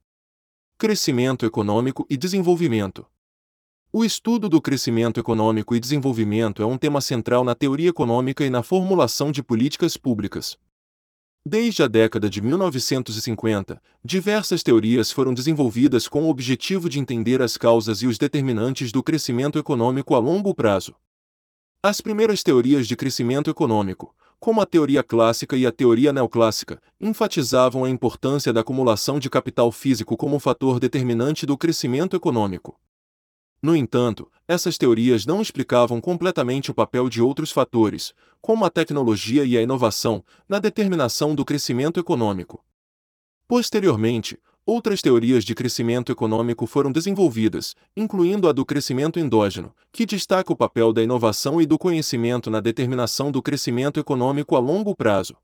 Crescimento 0.77 1.45
Econômico 1.45 2.07
e 2.09 2.15
Desenvolvimento. 2.15 3.05
O 3.91 4.05
estudo 4.05 4.47
do 4.47 4.61
crescimento 4.61 5.19
econômico 5.19 5.75
e 5.75 5.79
desenvolvimento 5.79 6.61
é 6.61 6.65
um 6.65 6.77
tema 6.77 7.01
central 7.01 7.43
na 7.43 7.55
teoria 7.55 7.89
econômica 7.89 8.45
e 8.45 8.49
na 8.49 8.61
formulação 8.61 9.31
de 9.31 9.41
políticas 9.41 9.97
públicas. 9.97 10.59
Desde 11.43 11.81
a 11.81 11.87
década 11.87 12.29
de 12.29 12.39
1950, 12.39 13.81
diversas 14.05 14.61
teorias 14.61 15.11
foram 15.11 15.33
desenvolvidas 15.33 16.07
com 16.07 16.25
o 16.25 16.29
objetivo 16.29 16.87
de 16.87 16.99
entender 16.99 17.41
as 17.41 17.57
causas 17.57 18.03
e 18.03 18.05
os 18.05 18.19
determinantes 18.19 18.91
do 18.91 19.01
crescimento 19.01 19.57
econômico 19.57 20.13
a 20.13 20.19
longo 20.19 20.53
prazo. 20.53 20.93
As 21.81 21.99
primeiras 21.99 22.43
teorias 22.43 22.87
de 22.87 22.95
crescimento 22.95 23.49
econômico, 23.49 24.13
como 24.39 24.61
a 24.61 24.67
teoria 24.67 25.01
clássica 25.01 25.57
e 25.57 25.65
a 25.65 25.71
teoria 25.71 26.13
neoclássica, 26.13 26.79
enfatizavam 27.01 27.85
a 27.85 27.89
importância 27.89 28.53
da 28.53 28.61
acumulação 28.61 29.17
de 29.17 29.31
capital 29.31 29.71
físico 29.71 30.15
como 30.15 30.37
fator 30.37 30.79
determinante 30.79 31.43
do 31.43 31.57
crescimento 31.57 32.15
econômico. 32.15 32.79
No 33.61 33.75
entanto, 33.75 34.31
essas 34.47 34.77
teorias 34.77 35.25
não 35.25 35.41
explicavam 35.41 35.99
completamente 35.99 36.71
o 36.71 36.73
papel 36.73 37.09
de 37.09 37.21
outros 37.21 37.51
fatores, 37.51 38.13
como 38.41 38.63
a 38.63 38.69
tecnologia 38.69 39.43
e 39.43 39.57
a 39.57 39.61
inovação, 39.61 40.23
na 40.47 40.59
determinação 40.59 41.35
do 41.35 41.43
crescimento 41.43 41.99
econômico. 41.99 42.63
Posteriormente, 43.47 44.39
outras 44.65 45.01
teorias 45.01 45.43
de 45.43 45.53
crescimento 45.53 46.11
econômico 46.11 46.65
foram 46.65 46.91
desenvolvidas, 46.91 47.75
incluindo 47.97 48.47
a 48.47 48.53
do 48.53 48.65
crescimento 48.65 49.19
endógeno, 49.19 49.75
que 49.91 50.05
destaca 50.05 50.53
o 50.53 50.55
papel 50.55 50.93
da 50.93 51.03
inovação 51.03 51.61
e 51.61 51.65
do 51.65 51.77
conhecimento 51.77 52.49
na 52.49 52.61
determinação 52.61 53.31
do 53.31 53.41
crescimento 53.41 53.99
econômico 53.99 54.55
a 54.55 54.59
longo 54.59 54.95
prazo. 54.95 55.35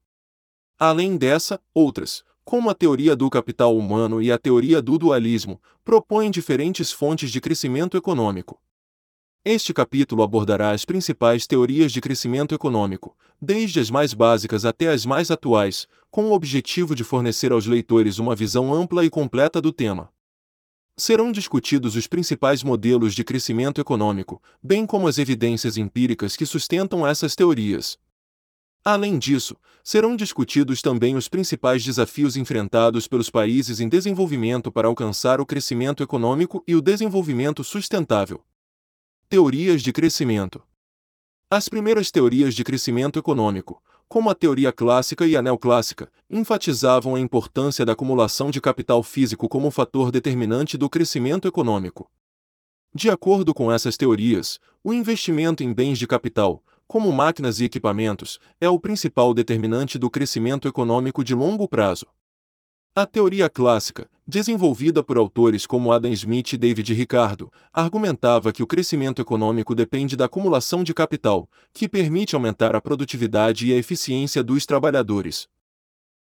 Além 0.79 1.17
dessa, 1.17 1.59
outras, 1.73 2.23
como 2.45 2.69
a 2.69 2.75
teoria 2.75 3.15
do 3.15 3.27
capital 3.27 3.75
humano 3.75 4.21
e 4.21 4.31
a 4.31 4.37
teoria 4.37 4.79
do 4.79 4.99
dualismo, 4.99 5.59
propõem 5.83 6.29
diferentes 6.29 6.91
fontes 6.91 7.31
de 7.31 7.41
crescimento 7.41 7.97
econômico. 7.97 8.61
Este 9.43 9.73
capítulo 9.73 10.21
abordará 10.21 10.69
as 10.69 10.85
principais 10.85 11.47
teorias 11.47 11.91
de 11.91 11.99
crescimento 11.99 12.53
econômico, 12.53 13.17
desde 13.41 13.79
as 13.79 13.89
mais 13.89 14.13
básicas 14.13 14.63
até 14.63 14.89
as 14.89 15.05
mais 15.07 15.31
atuais, 15.31 15.87
com 16.11 16.25
o 16.25 16.33
objetivo 16.33 16.95
de 16.95 17.03
fornecer 17.03 17.51
aos 17.51 17.65
leitores 17.65 18.19
uma 18.19 18.35
visão 18.35 18.71
ampla 18.71 19.03
e 19.03 19.09
completa 19.09 19.59
do 19.59 19.73
tema. 19.73 20.09
Serão 20.95 21.31
discutidos 21.31 21.95
os 21.95 22.07
principais 22.07 22.63
modelos 22.63 23.13
de 23.15 23.23
crescimento 23.23 23.81
econômico, 23.81 24.41
bem 24.63 24.85
como 24.85 25.07
as 25.07 25.17
evidências 25.17 25.77
empíricas 25.77 26.35
que 26.35 26.45
sustentam 26.45 27.05
essas 27.05 27.35
teorias. 27.35 27.97
Além 28.87 29.17
disso, 29.17 29.57
serão 29.83 30.15
discutidos 30.15 30.79
também 30.79 31.15
os 31.15 31.27
principais 31.27 31.83
desafios 31.83 32.37
enfrentados 32.37 33.07
pelos 33.07 33.31
países 33.31 33.79
em 33.79 33.89
desenvolvimento 33.89 34.71
para 34.71 34.87
alcançar 34.87 35.41
o 35.41 35.45
crescimento 35.45 36.03
econômico 36.03 36.63
e 36.67 36.75
o 36.75 36.81
desenvolvimento 36.81 37.63
sustentável. 37.63 38.43
Teorias 39.27 39.81
de 39.81 39.91
crescimento. 39.91 40.61
As 41.49 41.67
primeiras 41.67 42.11
teorias 42.11 42.53
de 42.53 42.63
crescimento 42.63 43.17
econômico, 43.17 43.81
como 44.07 44.29
a 44.29 44.35
teoria 44.35 44.71
clássica 44.71 45.25
e 45.25 45.35
a 45.35 45.41
neoclássica, 45.41 46.11
enfatizavam 46.29 47.15
a 47.15 47.19
importância 47.19 47.83
da 47.83 47.93
acumulação 47.93 48.51
de 48.51 48.61
capital 48.61 49.01
físico 49.01 49.49
como 49.49 49.71
fator 49.71 50.11
determinante 50.11 50.77
do 50.77 50.87
crescimento 50.87 51.47
econômico. 51.47 52.07
De 52.93 53.09
acordo 53.09 53.51
com 53.51 53.71
essas 53.71 53.97
teorias, 53.97 54.59
o 54.83 54.93
investimento 54.93 55.63
em 55.63 55.73
bens 55.73 55.97
de 55.97 56.05
capital, 56.05 56.63
como 56.87 57.11
máquinas 57.11 57.59
e 57.59 57.65
equipamentos, 57.65 58.39
é 58.59 58.69
o 58.69 58.79
principal 58.79 59.33
determinante 59.33 59.97
do 59.97 60.09
crescimento 60.09 60.67
econômico 60.67 61.23
de 61.23 61.33
longo 61.33 61.67
prazo. 61.67 62.05
A 62.97 63.05
teoria 63.05 63.49
clássica, 63.49 64.09
desenvolvida 64.25 65.03
por 65.03 65.17
autores 65.17 65.65
como 65.67 65.91
Adam 65.91 66.11
Smith 66.13 66.53
e 66.53 66.57
David 66.57 66.93
Ricardo, 66.93 67.51
argumentava 67.73 68.53
que 68.53 68.63
o 68.63 68.67
crescimento 68.67 69.21
econômico 69.21 69.75
depende 69.75 70.15
da 70.15 70.25
acumulação 70.25 70.83
de 70.83 70.93
capital, 70.93 71.49
que 71.73 71.89
permite 71.89 72.35
aumentar 72.35 72.73
a 72.73 72.79
produtividade 72.79 73.67
e 73.67 73.73
a 73.73 73.77
eficiência 73.77 74.41
dos 74.41 74.65
trabalhadores. 74.65 75.49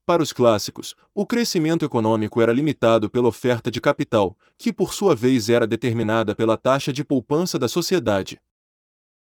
Para 0.07 0.23
os 0.23 0.33
clássicos, 0.33 0.95
o 1.13 1.25
crescimento 1.25 1.85
econômico 1.85 2.41
era 2.41 2.53
limitado 2.53 3.09
pela 3.09 3.27
oferta 3.27 3.69
de 3.69 3.81
capital, 3.81 4.37
que 4.57 4.73
por 4.73 4.93
sua 4.93 5.15
vez 5.15 5.49
era 5.49 5.67
determinada 5.67 6.33
pela 6.33 6.57
taxa 6.57 6.91
de 6.91 7.03
poupança 7.03 7.59
da 7.59 7.67
sociedade. 7.67 8.39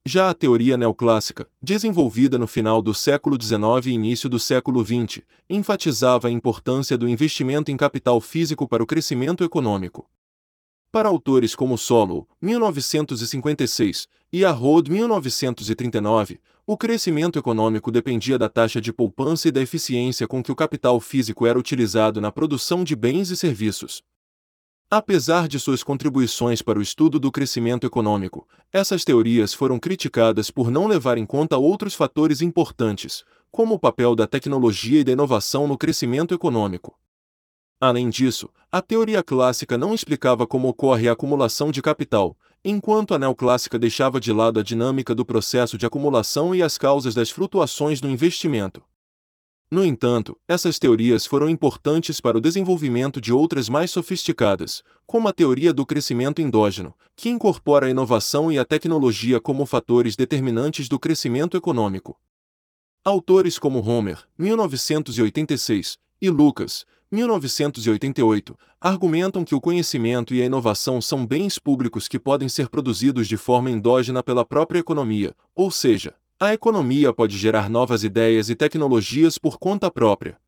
Já 0.07 0.28
a 0.28 0.34
teoria 0.34 0.76
neoclássica, 0.76 1.48
desenvolvida 1.62 2.36
no 2.36 2.46
final 2.46 2.82
do 2.82 2.92
século 2.92 3.38
XIX 3.40 3.86
e 3.86 3.90
início 3.92 4.28
do 4.28 4.38
século 4.38 4.84
XX, 4.84 5.22
enfatizava 5.48 6.28
a 6.28 6.30
importância 6.30 6.98
do 6.98 7.09
investimento 7.09 7.70
em 7.70 7.76
capital 7.76 8.20
físico 8.20 8.68
para 8.68 8.82
o 8.82 8.86
crescimento 8.86 9.42
econômico. 9.42 10.07
Para 10.92 11.09
autores 11.09 11.55
como 11.55 11.78
Solow, 11.78 12.28
1956, 12.42 14.07
e 14.30 14.44
Arroad, 14.44 14.90
1939, 14.90 16.38
o 16.66 16.76
crescimento 16.76 17.38
econômico 17.38 17.90
dependia 17.90 18.38
da 18.38 18.50
taxa 18.50 18.82
de 18.82 18.92
poupança 18.92 19.48
e 19.48 19.52
da 19.52 19.62
eficiência 19.62 20.28
com 20.28 20.42
que 20.42 20.52
o 20.52 20.57
capital 20.57 21.00
físico 21.00 21.46
era 21.46 21.59
utilizado 21.59 22.20
na 22.20 22.30
produção 22.30 22.84
de 22.84 22.94
bens 22.94 23.30
e 23.30 23.36
serviços. 23.38 24.02
Apesar 24.97 25.49
de 25.49 25.59
suas 25.59 25.82
contribuições 25.82 26.62
para 26.62 26.78
o 26.78 26.82
estudo 26.82 27.18
do 27.18 27.32
crescimento 27.32 27.84
econômico, 27.84 28.47
essas 28.72 29.03
teorias 29.03 29.53
foram 29.53 29.76
criticadas 29.76 30.53
por 30.53 30.70
não 30.70 30.86
levar 30.86 31.18
em 31.18 31.26
conta 31.26 31.59
outros 31.59 31.97
fatores 31.97 32.40
importantes, 32.40 33.24
como 33.51 33.74
o 33.74 33.78
papel 33.80 34.14
da 34.14 34.24
tecnologia 34.24 35.01
e 35.01 35.03
da 35.03 35.11
inovação 35.11 35.66
no 35.66 35.76
crescimento 35.76 36.32
econômico. 36.32 36.97
Além 37.80 38.09
disso, 38.09 38.49
a 38.70 38.80
teoria 38.80 39.20
clássica 39.20 39.76
não 39.76 39.92
explicava 39.92 40.47
como 40.47 40.68
ocorre 40.68 41.09
a 41.09 41.12
acumulação 41.14 41.72
de 41.72 41.82
capital, 41.82 42.36
enquanto 42.64 43.14
a 43.14 43.18
neoclássica 43.18 43.76
deixava 43.76 44.20
de 44.20 44.32
lado 44.32 44.61
a 44.61 44.62
dinâmica 44.62 45.12
do 45.12 45.24
processo 45.24 45.76
de 45.76 45.84
acumulação 45.84 46.55
e 46.55 46.62
as 46.62 46.78
causas 46.78 47.16
das 47.16 47.30
flutuações 47.30 48.01
no 48.01 48.09
investimento. 48.09 48.80
No 49.75 49.85
entanto, 49.85 50.39
essas 50.47 50.79
teorias 50.79 51.27
foram 51.27 51.49
importantes 51.49 52.20
para 52.20 52.39
o 52.39 52.41
desenvolvimento 52.41 53.20
de 53.20 53.33
outras 53.33 53.68
mais 53.68 53.91
sofisticadas, 53.91 54.85
como 55.05 55.27
a 55.27 55.33
teoria 55.33 55.72
do 55.72 55.85
crescimento 55.85 56.41
endógeno, 56.41 56.95
que 57.16 57.29
incorpora 57.29 57.87
a 57.89 57.91
inovação 57.91 58.53
e 58.53 58.57
a 58.57 58.64
tecnologia 58.64 59.41
como 59.41 59.66
fatores 59.66 60.14
determinantes 60.14 60.89
do 60.89 60.97
crescimento 60.97 61.57
econômico. 61.57 62.16
Autores 63.05 63.59
como 63.59 63.81
Homer, 63.81 64.22
1986, 64.39 65.99
e 66.22 66.31
Lucas, 66.31 66.87
1988, 67.11 68.57
argumentam 68.81 69.45
que 69.45 69.57
o 69.57 69.61
conhecimento 69.61 70.33
e 70.33 70.41
a 70.41 70.47
inovação 70.47 71.01
são 71.01 71.27
bens 71.27 71.59
públicos 71.59 72.07
que 72.07 72.20
podem 72.20 72.49
ser 72.49 72.68
produzidos 72.68 73.27
de 73.27 73.37
forma 73.37 73.72
endógena 73.72 74.22
pela 74.22 74.45
própria 74.45 74.79
economia, 74.79 75.35
ou 75.53 75.68
seja, 75.68 76.14
a 76.45 76.55
economia 76.55 77.12
pode 77.12 77.36
gerar 77.38 77.70
novas 77.70 78.05
ideias 78.05 78.51
e 78.51 78.55
tecnologias 78.55 79.38
por 79.38 79.59
conta 79.59 79.90
própria. 79.90 80.38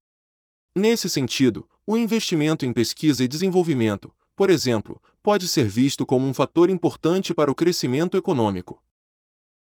Nesse 0.74 1.09
sentido, 1.09 1.66
o 1.86 1.97
investimento 1.97 2.66
em 2.66 2.72
pesquisa 2.72 3.24
e 3.24 3.28
desenvolvimento, 3.28 4.12
por 4.36 4.51
exemplo, 4.51 5.01
pode 5.22 5.49
ser 5.49 5.66
visto 5.66 6.05
como 6.05 6.26
um 6.26 6.34
fator 6.34 6.68
importante 6.68 7.32
para 7.32 7.51
o 7.51 7.55
crescimento 7.55 8.16
econômico. 8.16 8.82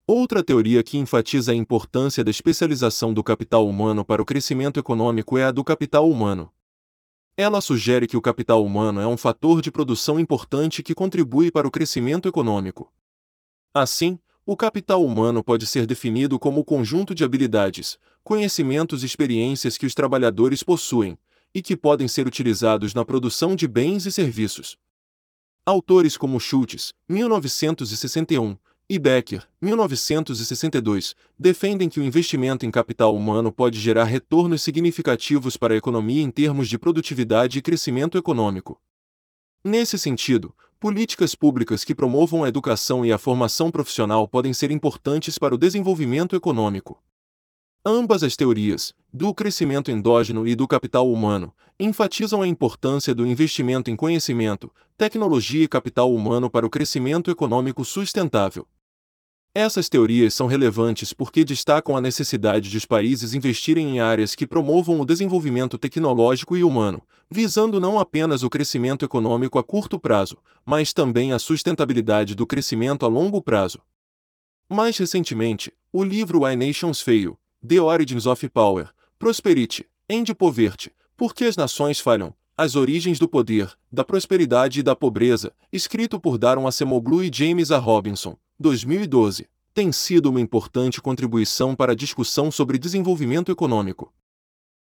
Outra 0.06 0.42
teoria 0.42 0.82
que 0.82 0.98
enfatiza 0.98 1.52
a 1.52 1.54
importância 1.54 2.22
da 2.22 2.30
especialização 2.30 3.12
do 3.14 3.22
capital 3.24 3.66
humano 3.66 4.04
para 4.04 4.20
o 4.22 4.24
crescimento 4.24 4.78
econômico 4.78 5.38
é 5.38 5.44
a 5.44 5.50
do 5.50 5.64
capital 5.64 6.10
humano. 6.10 6.52
Ela 7.36 7.60
sugere 7.60 8.06
que 8.06 8.16
o 8.16 8.20
capital 8.20 8.64
humano 8.64 9.00
é 9.00 9.06
um 9.06 9.16
fator 9.16 9.62
de 9.62 9.70
produção 9.70 10.18
importante 10.18 10.82
que 10.82 10.94
contribui 10.94 11.50
para 11.50 11.68
o 11.68 11.70
crescimento 11.70 12.28
econômico. 12.28 12.92
Assim, 13.72 14.18
o 14.50 14.56
capital 14.56 15.04
humano 15.04 15.44
pode 15.44 15.66
ser 15.66 15.84
definido 15.84 16.38
como 16.38 16.62
o 16.62 16.64
conjunto 16.64 17.14
de 17.14 17.22
habilidades, 17.22 17.98
conhecimentos 18.24 19.02
e 19.02 19.06
experiências 19.06 19.76
que 19.76 19.84
os 19.84 19.92
trabalhadores 19.92 20.62
possuem, 20.62 21.18
e 21.54 21.60
que 21.60 21.76
podem 21.76 22.08
ser 22.08 22.26
utilizados 22.26 22.94
na 22.94 23.04
produção 23.04 23.54
de 23.54 23.68
bens 23.68 24.06
e 24.06 24.10
serviços. 24.10 24.78
Autores 25.66 26.16
como 26.16 26.40
Schultz, 26.40 26.94
1961, 27.06 28.56
e 28.88 28.98
Becker, 28.98 29.46
1962, 29.60 31.14
defendem 31.38 31.90
que 31.90 32.00
o 32.00 32.02
investimento 32.02 32.64
em 32.64 32.70
capital 32.70 33.14
humano 33.14 33.52
pode 33.52 33.78
gerar 33.78 34.04
retornos 34.04 34.62
significativos 34.62 35.58
para 35.58 35.74
a 35.74 35.76
economia 35.76 36.22
em 36.22 36.30
termos 36.30 36.70
de 36.70 36.78
produtividade 36.78 37.58
e 37.58 37.60
crescimento 37.60 38.16
econômico. 38.16 38.80
Nesse 39.62 39.98
sentido, 39.98 40.54
políticas 40.80 41.34
públicas 41.34 41.82
que 41.82 41.94
promovam 41.94 42.44
a 42.44 42.48
educação 42.48 43.04
e 43.04 43.12
a 43.12 43.18
formação 43.18 43.70
profissional 43.70 44.28
podem 44.28 44.52
ser 44.52 44.70
importantes 44.70 45.36
para 45.36 45.54
o 45.54 45.58
desenvolvimento 45.58 46.36
econômico. 46.36 47.02
Ambas 47.84 48.22
as 48.22 48.36
teorias, 48.36 48.94
do 49.12 49.34
crescimento 49.34 49.90
endógeno 49.90 50.46
e 50.46 50.54
do 50.54 50.68
capital 50.68 51.10
humano, 51.10 51.52
enfatizam 51.80 52.42
a 52.42 52.46
importância 52.46 53.14
do 53.14 53.26
investimento 53.26 53.90
em 53.90 53.96
conhecimento, 53.96 54.72
tecnologia 54.96 55.64
e 55.64 55.68
capital 55.68 56.14
humano 56.14 56.48
para 56.48 56.66
o 56.66 56.70
crescimento 56.70 57.30
econômico 57.30 57.84
sustentável. 57.84 58.66
Essas 59.60 59.88
teorias 59.88 60.34
são 60.34 60.46
relevantes 60.46 61.12
porque 61.12 61.44
destacam 61.44 61.96
a 61.96 62.00
necessidade 62.00 62.70
de 62.70 62.76
os 62.76 62.86
países 62.86 63.34
investirem 63.34 63.88
em 63.88 63.98
áreas 63.98 64.36
que 64.36 64.46
promovam 64.46 65.00
o 65.00 65.04
desenvolvimento 65.04 65.76
tecnológico 65.76 66.56
e 66.56 66.62
humano, 66.62 67.02
visando 67.28 67.80
não 67.80 67.98
apenas 67.98 68.44
o 68.44 68.48
crescimento 68.48 69.04
econômico 69.04 69.58
a 69.58 69.64
curto 69.64 69.98
prazo, 69.98 70.38
mas 70.64 70.92
também 70.92 71.32
a 71.32 71.40
sustentabilidade 71.40 72.36
do 72.36 72.46
crescimento 72.46 73.04
a 73.04 73.08
longo 73.08 73.42
prazo. 73.42 73.80
Mais 74.70 74.96
recentemente, 74.96 75.72
o 75.92 76.04
livro 76.04 76.44
Why 76.44 76.54
Nations 76.54 77.00
Fail, 77.00 77.36
The 77.66 77.80
Origins 77.80 78.26
of 78.26 78.48
Power, 78.50 78.90
Prosperity, 79.18 79.84
and 80.08 80.22
Poverty, 80.36 80.92
Por 81.16 81.34
que 81.34 81.46
as 81.46 81.56
Nações 81.56 81.98
Falham, 81.98 82.32
As 82.56 82.76
Origens 82.76 83.18
do 83.18 83.26
Poder, 83.26 83.72
da 83.90 84.04
Prosperidade 84.04 84.78
e 84.78 84.82
da 84.84 84.94
Pobreza, 84.94 85.52
escrito 85.72 86.20
por 86.20 86.38
Daron 86.38 86.64
Acemoglu 86.68 87.24
e 87.24 87.30
James 87.34 87.72
A. 87.72 87.78
Robinson, 87.78 88.36
2012, 88.60 89.46
tem 89.72 89.92
sido 89.92 90.30
uma 90.30 90.40
importante 90.40 91.00
contribuição 91.00 91.76
para 91.76 91.92
a 91.92 91.94
discussão 91.94 92.50
sobre 92.50 92.76
desenvolvimento 92.76 93.52
econômico. 93.52 94.12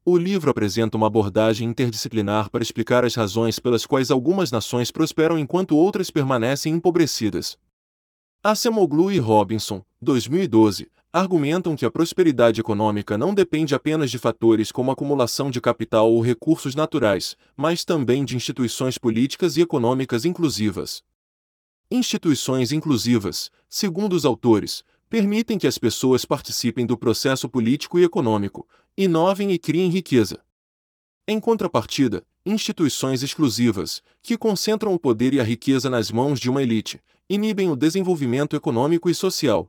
O 0.04 0.18
livro 0.18 0.50
apresenta 0.50 0.98
uma 0.98 1.06
abordagem 1.06 1.70
interdisciplinar 1.70 2.50
para 2.50 2.64
explicar 2.64 3.06
as 3.06 3.14
razões 3.14 3.60
pelas 3.60 3.86
quais 3.86 4.10
algumas 4.10 4.52
nações 4.52 4.90
prosperam 4.90 5.38
enquanto 5.38 5.78
outras 5.78 6.10
permanecem 6.10 6.74
empobrecidas. 6.74 7.60
Acemoglu 8.44 9.12
e 9.12 9.20
Robinson, 9.20 9.84
2012, 10.02 10.90
argumentam 11.14 11.76
que 11.76 11.86
a 11.86 11.92
prosperidade 11.92 12.62
econômica 12.62 13.20
não 13.20 13.36
depende 13.36 13.76
apenas 13.76 14.10
de 14.10 14.18
fatores 14.18 14.72
como 14.72 14.90
acumulação 14.90 15.52
de 15.52 15.62
capital 15.62 16.12
ou 16.12 16.22
recursos 16.22 16.74
naturais, 16.74 17.36
mas 17.56 17.86
também 17.86 18.26
de 18.26 18.36
instituições 18.36 18.98
políticas 18.98 19.58
e 19.58 19.62
econômicas 19.62 20.26
inclusivas. 20.26 21.04
Instituições 21.92 22.72
inclusivas, 22.72 23.50
segundo 23.68 24.14
os 24.14 24.24
autores, 24.24 24.84
permitem 25.10 25.58
que 25.58 25.66
as 25.66 25.80
pessoas 25.80 26.24
participem 26.24 26.86
do 26.86 26.96
processo 26.96 27.50
político 27.50 27.98
e 27.98 28.04
econômico, 28.04 28.68
inovem 28.96 29.52
e 29.52 29.58
criem 29.58 29.90
riqueza. 29.90 30.40
Em 31.28 31.40
contrapartida, 31.40 32.24
instituições 32.46 33.24
exclusivas, 33.24 34.04
que 34.22 34.38
concentram 34.38 34.94
o 34.94 35.00
poder 35.00 35.34
e 35.34 35.40
a 35.40 35.44
riqueza 35.44 35.90
nas 35.90 36.12
mãos 36.12 36.40
de 36.40 36.48
uma 36.48 36.62
elite, 36.62 37.02
inibem 37.28 37.72
o 37.72 37.76
desenvolvimento 37.76 38.56
econômico 38.56 39.10
e 39.10 39.16
social. 39.16 39.68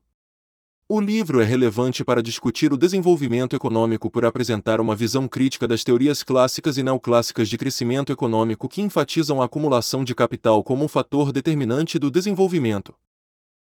O 0.93 1.01
livro 1.01 1.41
é 1.41 1.45
relevante 1.45 2.05
para 2.05 2.20
discutir 2.20 2.72
o 2.72 2.76
desenvolvimento 2.76 3.55
econômico 3.55 4.11
por 4.11 4.24
apresentar 4.24 4.80
uma 4.80 4.97
visão 4.97 5.28
crítica 5.28 5.68
das 5.68 5.84
teorias 5.84 6.24
clássicas 6.24 6.76
e 6.78 6.82
neoclássicas 6.82 7.49
de 7.49 7.57
crescimento 7.57 8.11
econômico 8.11 8.68
que 8.68 8.82
enfatizam 8.82 9.41
a 9.41 9.45
acumulação 9.45 10.03
de 10.03 10.16
capital 10.16 10.64
como 10.64 10.84
um 10.84 10.88
fator 10.88 11.30
determinante 11.30 11.97
do 11.97 12.11
desenvolvimento. 12.11 12.93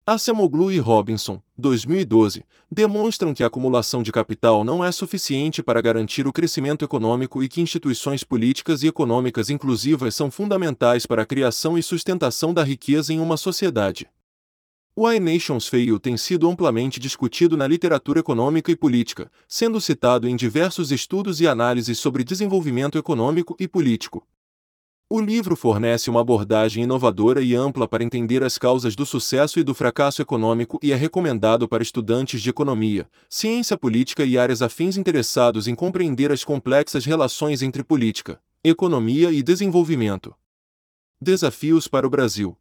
Acemoglu 0.04 0.70
e 0.70 0.78
Robinson, 0.78 1.40
2012, 1.56 2.44
demonstram 2.70 3.32
que 3.32 3.42
a 3.42 3.46
acumulação 3.46 4.02
de 4.02 4.12
capital 4.12 4.62
não 4.62 4.84
é 4.84 4.92
suficiente 4.92 5.62
para 5.62 5.80
garantir 5.80 6.26
o 6.26 6.32
crescimento 6.34 6.84
econômico 6.84 7.42
e 7.42 7.48
que 7.48 7.62
instituições 7.62 8.24
políticas 8.24 8.82
e 8.82 8.88
econômicas 8.88 9.48
inclusivas 9.48 10.14
são 10.14 10.30
fundamentais 10.30 11.06
para 11.06 11.22
a 11.22 11.26
criação 11.26 11.78
e 11.78 11.82
sustentação 11.82 12.52
da 12.52 12.62
riqueza 12.62 13.10
em 13.10 13.20
uma 13.20 13.38
sociedade. 13.38 14.06
O 14.98 15.12
I 15.12 15.20
Nations 15.20 15.68
Fail 15.68 16.00
tem 16.00 16.16
sido 16.16 16.48
amplamente 16.48 16.98
discutido 16.98 17.54
na 17.54 17.66
literatura 17.66 18.20
econômica 18.20 18.72
e 18.72 18.76
política, 18.76 19.30
sendo 19.46 19.78
citado 19.78 20.26
em 20.26 20.34
diversos 20.34 20.90
estudos 20.90 21.38
e 21.38 21.46
análises 21.46 21.98
sobre 21.98 22.24
desenvolvimento 22.24 22.96
econômico 22.96 23.54
e 23.60 23.68
político. 23.68 24.26
O 25.10 25.20
livro 25.20 25.54
fornece 25.54 26.08
uma 26.08 26.22
abordagem 26.22 26.84
inovadora 26.84 27.42
e 27.42 27.54
ampla 27.54 27.86
para 27.86 28.02
entender 28.02 28.42
as 28.42 28.56
causas 28.56 28.96
do 28.96 29.04
sucesso 29.04 29.60
e 29.60 29.62
do 29.62 29.74
fracasso 29.74 30.22
econômico 30.22 30.78
e 30.82 30.92
é 30.92 30.96
recomendado 30.96 31.68
para 31.68 31.82
estudantes 31.82 32.40
de 32.40 32.48
economia, 32.48 33.06
ciência 33.28 33.76
política 33.76 34.24
e 34.24 34.38
áreas 34.38 34.62
afins 34.62 34.96
interessados 34.96 35.68
em 35.68 35.74
compreender 35.74 36.32
as 36.32 36.42
complexas 36.42 37.04
relações 37.04 37.60
entre 37.60 37.84
política, 37.84 38.40
economia 38.64 39.30
e 39.30 39.42
desenvolvimento. 39.42 40.34
Desafios 41.20 41.86
para 41.86 42.06
o 42.06 42.10
Brasil. 42.10 42.56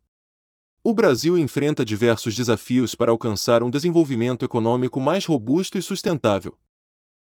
O 0.88 0.94
Brasil 0.94 1.36
enfrenta 1.36 1.84
diversos 1.84 2.36
desafios 2.36 2.94
para 2.94 3.10
alcançar 3.10 3.64
um 3.64 3.72
desenvolvimento 3.72 4.46
econômico 4.46 5.00
mais 5.00 5.26
robusto 5.26 5.80
e 5.80 5.82
sustentável. 5.82 6.56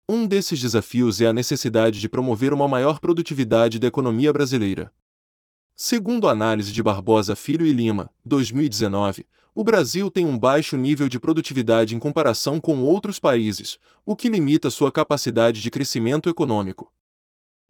Um 0.08 0.26
desses 0.26 0.62
desafios 0.62 1.20
é 1.20 1.28
a 1.28 1.34
necessidade 1.34 2.00
de 2.00 2.08
promover 2.08 2.54
uma 2.54 2.66
maior 2.66 3.02
produtividade 3.02 3.78
da 3.78 3.88
economia 3.88 4.32
brasileira. 4.32 4.90
Segundo 5.76 6.30
a 6.30 6.32
análise 6.32 6.72
de 6.72 6.82
Barbosa 6.82 7.36
Filho 7.36 7.66
e 7.66 7.74
Lima, 7.74 8.10
2019, 8.24 9.28
o 9.54 9.66
Brasil 9.66 10.10
tem 10.10 10.26
um 10.26 10.40
baixo 10.40 10.78
nível 10.78 11.10
de 11.10 11.20
produtividade 11.20 11.94
em 11.94 12.00
comparação 12.00 12.58
com 12.58 12.82
outros 12.82 13.20
países, 13.20 13.78
o 14.06 14.16
que 14.16 14.30
limita 14.30 14.70
sua 14.70 14.94
capacidade 14.94 15.62
de 15.62 15.70
crescimento 15.70 16.30
econômico. 16.30 16.90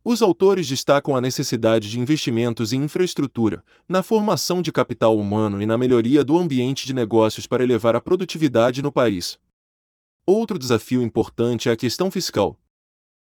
Os 0.03 0.23
autores 0.23 0.67
destacam 0.67 1.15
a 1.15 1.21
necessidade 1.21 1.87
de 1.87 1.99
investimentos 1.99 2.73
em 2.73 2.83
infraestrutura, 2.83 3.63
na 3.87 4.01
formação 4.01 4.59
de 4.59 4.71
capital 4.71 5.15
humano 5.15 5.61
e 5.61 5.65
na 5.67 5.77
melhoria 5.77 6.23
do 6.23 6.39
ambiente 6.39 6.87
de 6.87 6.93
negócios 6.93 7.45
para 7.45 7.61
elevar 7.61 7.95
a 7.95 8.01
produtividade 8.01 8.81
no 8.81 8.91
país. 8.91 9.37
Outro 10.25 10.57
desafio 10.57 11.03
importante 11.03 11.69
é 11.69 11.71
a 11.71 11.77
questão 11.77 12.09
fiscal. 12.09 12.57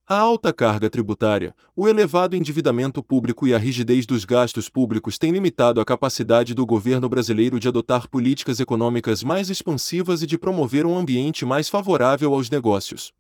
A 0.08 0.18
alta 0.18 0.54
carga 0.54 0.90
tributária, 0.90 1.56
o 1.76 1.88
elevado 1.88 2.36
endividamento 2.36 3.04
público 3.04 3.46
e 3.48 3.54
a 3.54 3.58
rigidez 3.58 4.06
dos 4.06 4.24
gastos 4.24 4.70
públicos 4.70 5.18
têm 5.18 5.32
limitado 5.32 5.82
a 5.82 5.86
capacidade 5.86 6.54
do 6.54 6.66
governo 6.66 7.10
brasileiro 7.10 7.60
de 7.60 7.68
adotar 7.68 8.10
políticas 8.10 8.60
econômicas 8.60 9.22
mais 9.22 9.50
expansivas 9.50 10.22
e 10.22 10.28
de 10.28 10.38
promover 10.38 10.86
um 10.86 10.98
ambiente 10.98 11.46
mais 11.46 11.68
favorável 11.68 12.34
aos 12.34 12.50
negócios. 12.50 13.14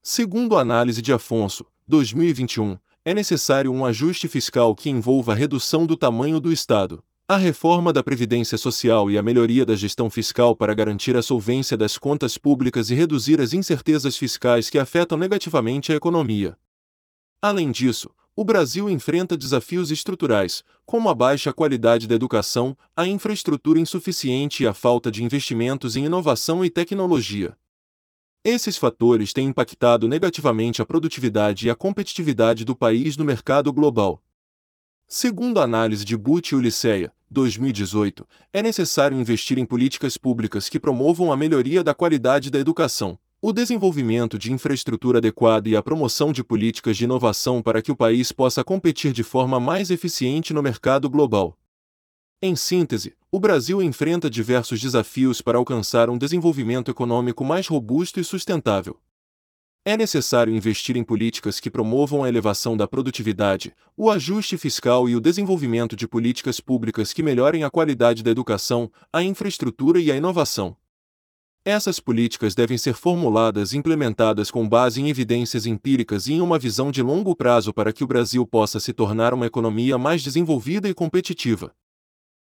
Segundo 0.00 0.56
a 0.56 0.60
análise 0.60 1.02
de 1.02 1.12
Afonso, 1.12 1.66
2021, 1.88 2.76
é 3.04 3.14
necessário 3.14 3.72
um 3.72 3.84
ajuste 3.84 4.26
fiscal 4.26 4.74
que 4.74 4.90
envolva 4.90 5.32
a 5.32 5.34
redução 5.36 5.86
do 5.86 5.96
tamanho 5.96 6.40
do 6.40 6.52
Estado, 6.52 7.00
a 7.28 7.36
reforma 7.36 7.92
da 7.92 8.02
Previdência 8.02 8.58
Social 8.58 9.08
e 9.08 9.16
a 9.16 9.22
melhoria 9.22 9.64
da 9.64 9.76
gestão 9.76 10.10
fiscal 10.10 10.56
para 10.56 10.74
garantir 10.74 11.16
a 11.16 11.22
solvência 11.22 11.76
das 11.76 11.96
contas 11.96 12.36
públicas 12.36 12.90
e 12.90 12.94
reduzir 12.96 13.40
as 13.40 13.52
incertezas 13.52 14.16
fiscais 14.16 14.68
que 14.68 14.80
afetam 14.80 15.16
negativamente 15.16 15.92
a 15.92 15.94
economia. 15.94 16.56
Além 17.40 17.70
disso, 17.70 18.10
o 18.34 18.44
Brasil 18.44 18.90
enfrenta 18.90 19.36
desafios 19.36 19.92
estruturais, 19.92 20.64
como 20.84 21.08
a 21.08 21.14
baixa 21.14 21.52
qualidade 21.52 22.08
da 22.08 22.16
educação, 22.16 22.76
a 22.96 23.06
infraestrutura 23.06 23.78
insuficiente 23.78 24.64
e 24.64 24.66
a 24.66 24.74
falta 24.74 25.08
de 25.08 25.22
investimentos 25.22 25.94
em 25.94 26.06
inovação 26.06 26.64
e 26.64 26.70
tecnologia. 26.70 27.56
Esses 28.48 28.76
fatores 28.76 29.32
têm 29.32 29.48
impactado 29.48 30.06
negativamente 30.06 30.80
a 30.80 30.86
produtividade 30.86 31.66
e 31.66 31.70
a 31.70 31.74
competitividade 31.74 32.64
do 32.64 32.76
país 32.76 33.16
no 33.16 33.24
mercado 33.24 33.72
global. 33.72 34.22
Segundo 35.08 35.58
a 35.58 35.64
análise 35.64 36.04
de 36.04 36.16
Butch 36.16 36.52
e 36.52 36.54
Uliceia, 36.54 37.12
2018, 37.28 38.24
é 38.52 38.62
necessário 38.62 39.18
investir 39.18 39.58
em 39.58 39.66
políticas 39.66 40.16
públicas 40.16 40.68
que 40.68 40.78
promovam 40.78 41.32
a 41.32 41.36
melhoria 41.36 41.82
da 41.82 41.92
qualidade 41.92 42.48
da 42.48 42.60
educação, 42.60 43.18
o 43.42 43.52
desenvolvimento 43.52 44.38
de 44.38 44.52
infraestrutura 44.52 45.18
adequada 45.18 45.68
e 45.68 45.74
a 45.74 45.82
promoção 45.82 46.30
de 46.30 46.44
políticas 46.44 46.96
de 46.96 47.02
inovação 47.02 47.60
para 47.60 47.82
que 47.82 47.90
o 47.90 47.96
país 47.96 48.30
possa 48.30 48.62
competir 48.62 49.12
de 49.12 49.24
forma 49.24 49.58
mais 49.58 49.90
eficiente 49.90 50.54
no 50.54 50.62
mercado 50.62 51.10
global. 51.10 51.58
Em 52.42 52.54
síntese, 52.54 53.14
o 53.32 53.40
Brasil 53.40 53.80
enfrenta 53.80 54.28
diversos 54.28 54.78
desafios 54.78 55.40
para 55.40 55.56
alcançar 55.56 56.10
um 56.10 56.18
desenvolvimento 56.18 56.90
econômico 56.90 57.42
mais 57.42 57.66
robusto 57.66 58.20
e 58.20 58.24
sustentável. 58.24 59.00
É 59.86 59.96
necessário 59.96 60.54
investir 60.54 60.98
em 60.98 61.02
políticas 61.02 61.58
que 61.58 61.70
promovam 61.70 62.24
a 62.24 62.28
elevação 62.28 62.76
da 62.76 62.86
produtividade, 62.86 63.74
o 63.96 64.10
ajuste 64.10 64.58
fiscal 64.58 65.08
e 65.08 65.16
o 65.16 65.20
desenvolvimento 65.20 65.96
de 65.96 66.06
políticas 66.06 66.60
públicas 66.60 67.14
que 67.14 67.22
melhorem 67.22 67.64
a 67.64 67.70
qualidade 67.70 68.22
da 68.22 68.30
educação, 68.30 68.92
a 69.10 69.22
infraestrutura 69.22 69.98
e 69.98 70.12
a 70.12 70.16
inovação. 70.16 70.76
Essas 71.64 71.98
políticas 71.98 72.54
devem 72.54 72.76
ser 72.76 72.92
formuladas 72.92 73.72
e 73.72 73.78
implementadas 73.78 74.50
com 74.50 74.68
base 74.68 75.00
em 75.00 75.08
evidências 75.08 75.64
empíricas 75.64 76.26
e 76.26 76.34
em 76.34 76.42
uma 76.42 76.58
visão 76.58 76.90
de 76.90 77.00
longo 77.00 77.34
prazo 77.34 77.72
para 77.72 77.94
que 77.94 78.04
o 78.04 78.06
Brasil 78.06 78.46
possa 78.46 78.78
se 78.78 78.92
tornar 78.92 79.32
uma 79.32 79.46
economia 79.46 79.96
mais 79.96 80.22
desenvolvida 80.22 80.86
e 80.86 80.92
competitiva. 80.92 81.74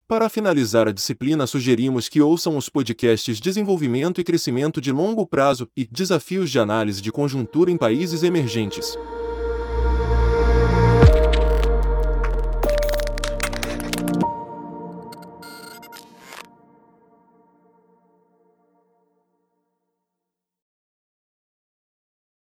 Para 0.08 0.28
finalizar 0.28 0.86
a 0.86 0.92
disciplina, 0.92 1.48
sugerimos 1.48 2.08
que 2.08 2.22
ouçam 2.22 2.56
os 2.56 2.68
podcasts 2.68 3.40
Desenvolvimento 3.40 4.20
e 4.20 4.24
Crescimento 4.24 4.80
de 4.80 4.92
Longo 4.92 5.26
Prazo 5.26 5.68
e 5.76 5.84
Desafios 5.84 6.48
de 6.48 6.60
Análise 6.60 7.02
de 7.02 7.10
Conjuntura 7.10 7.72
em 7.72 7.76
Países 7.76 8.22
Emergentes. 8.22 8.96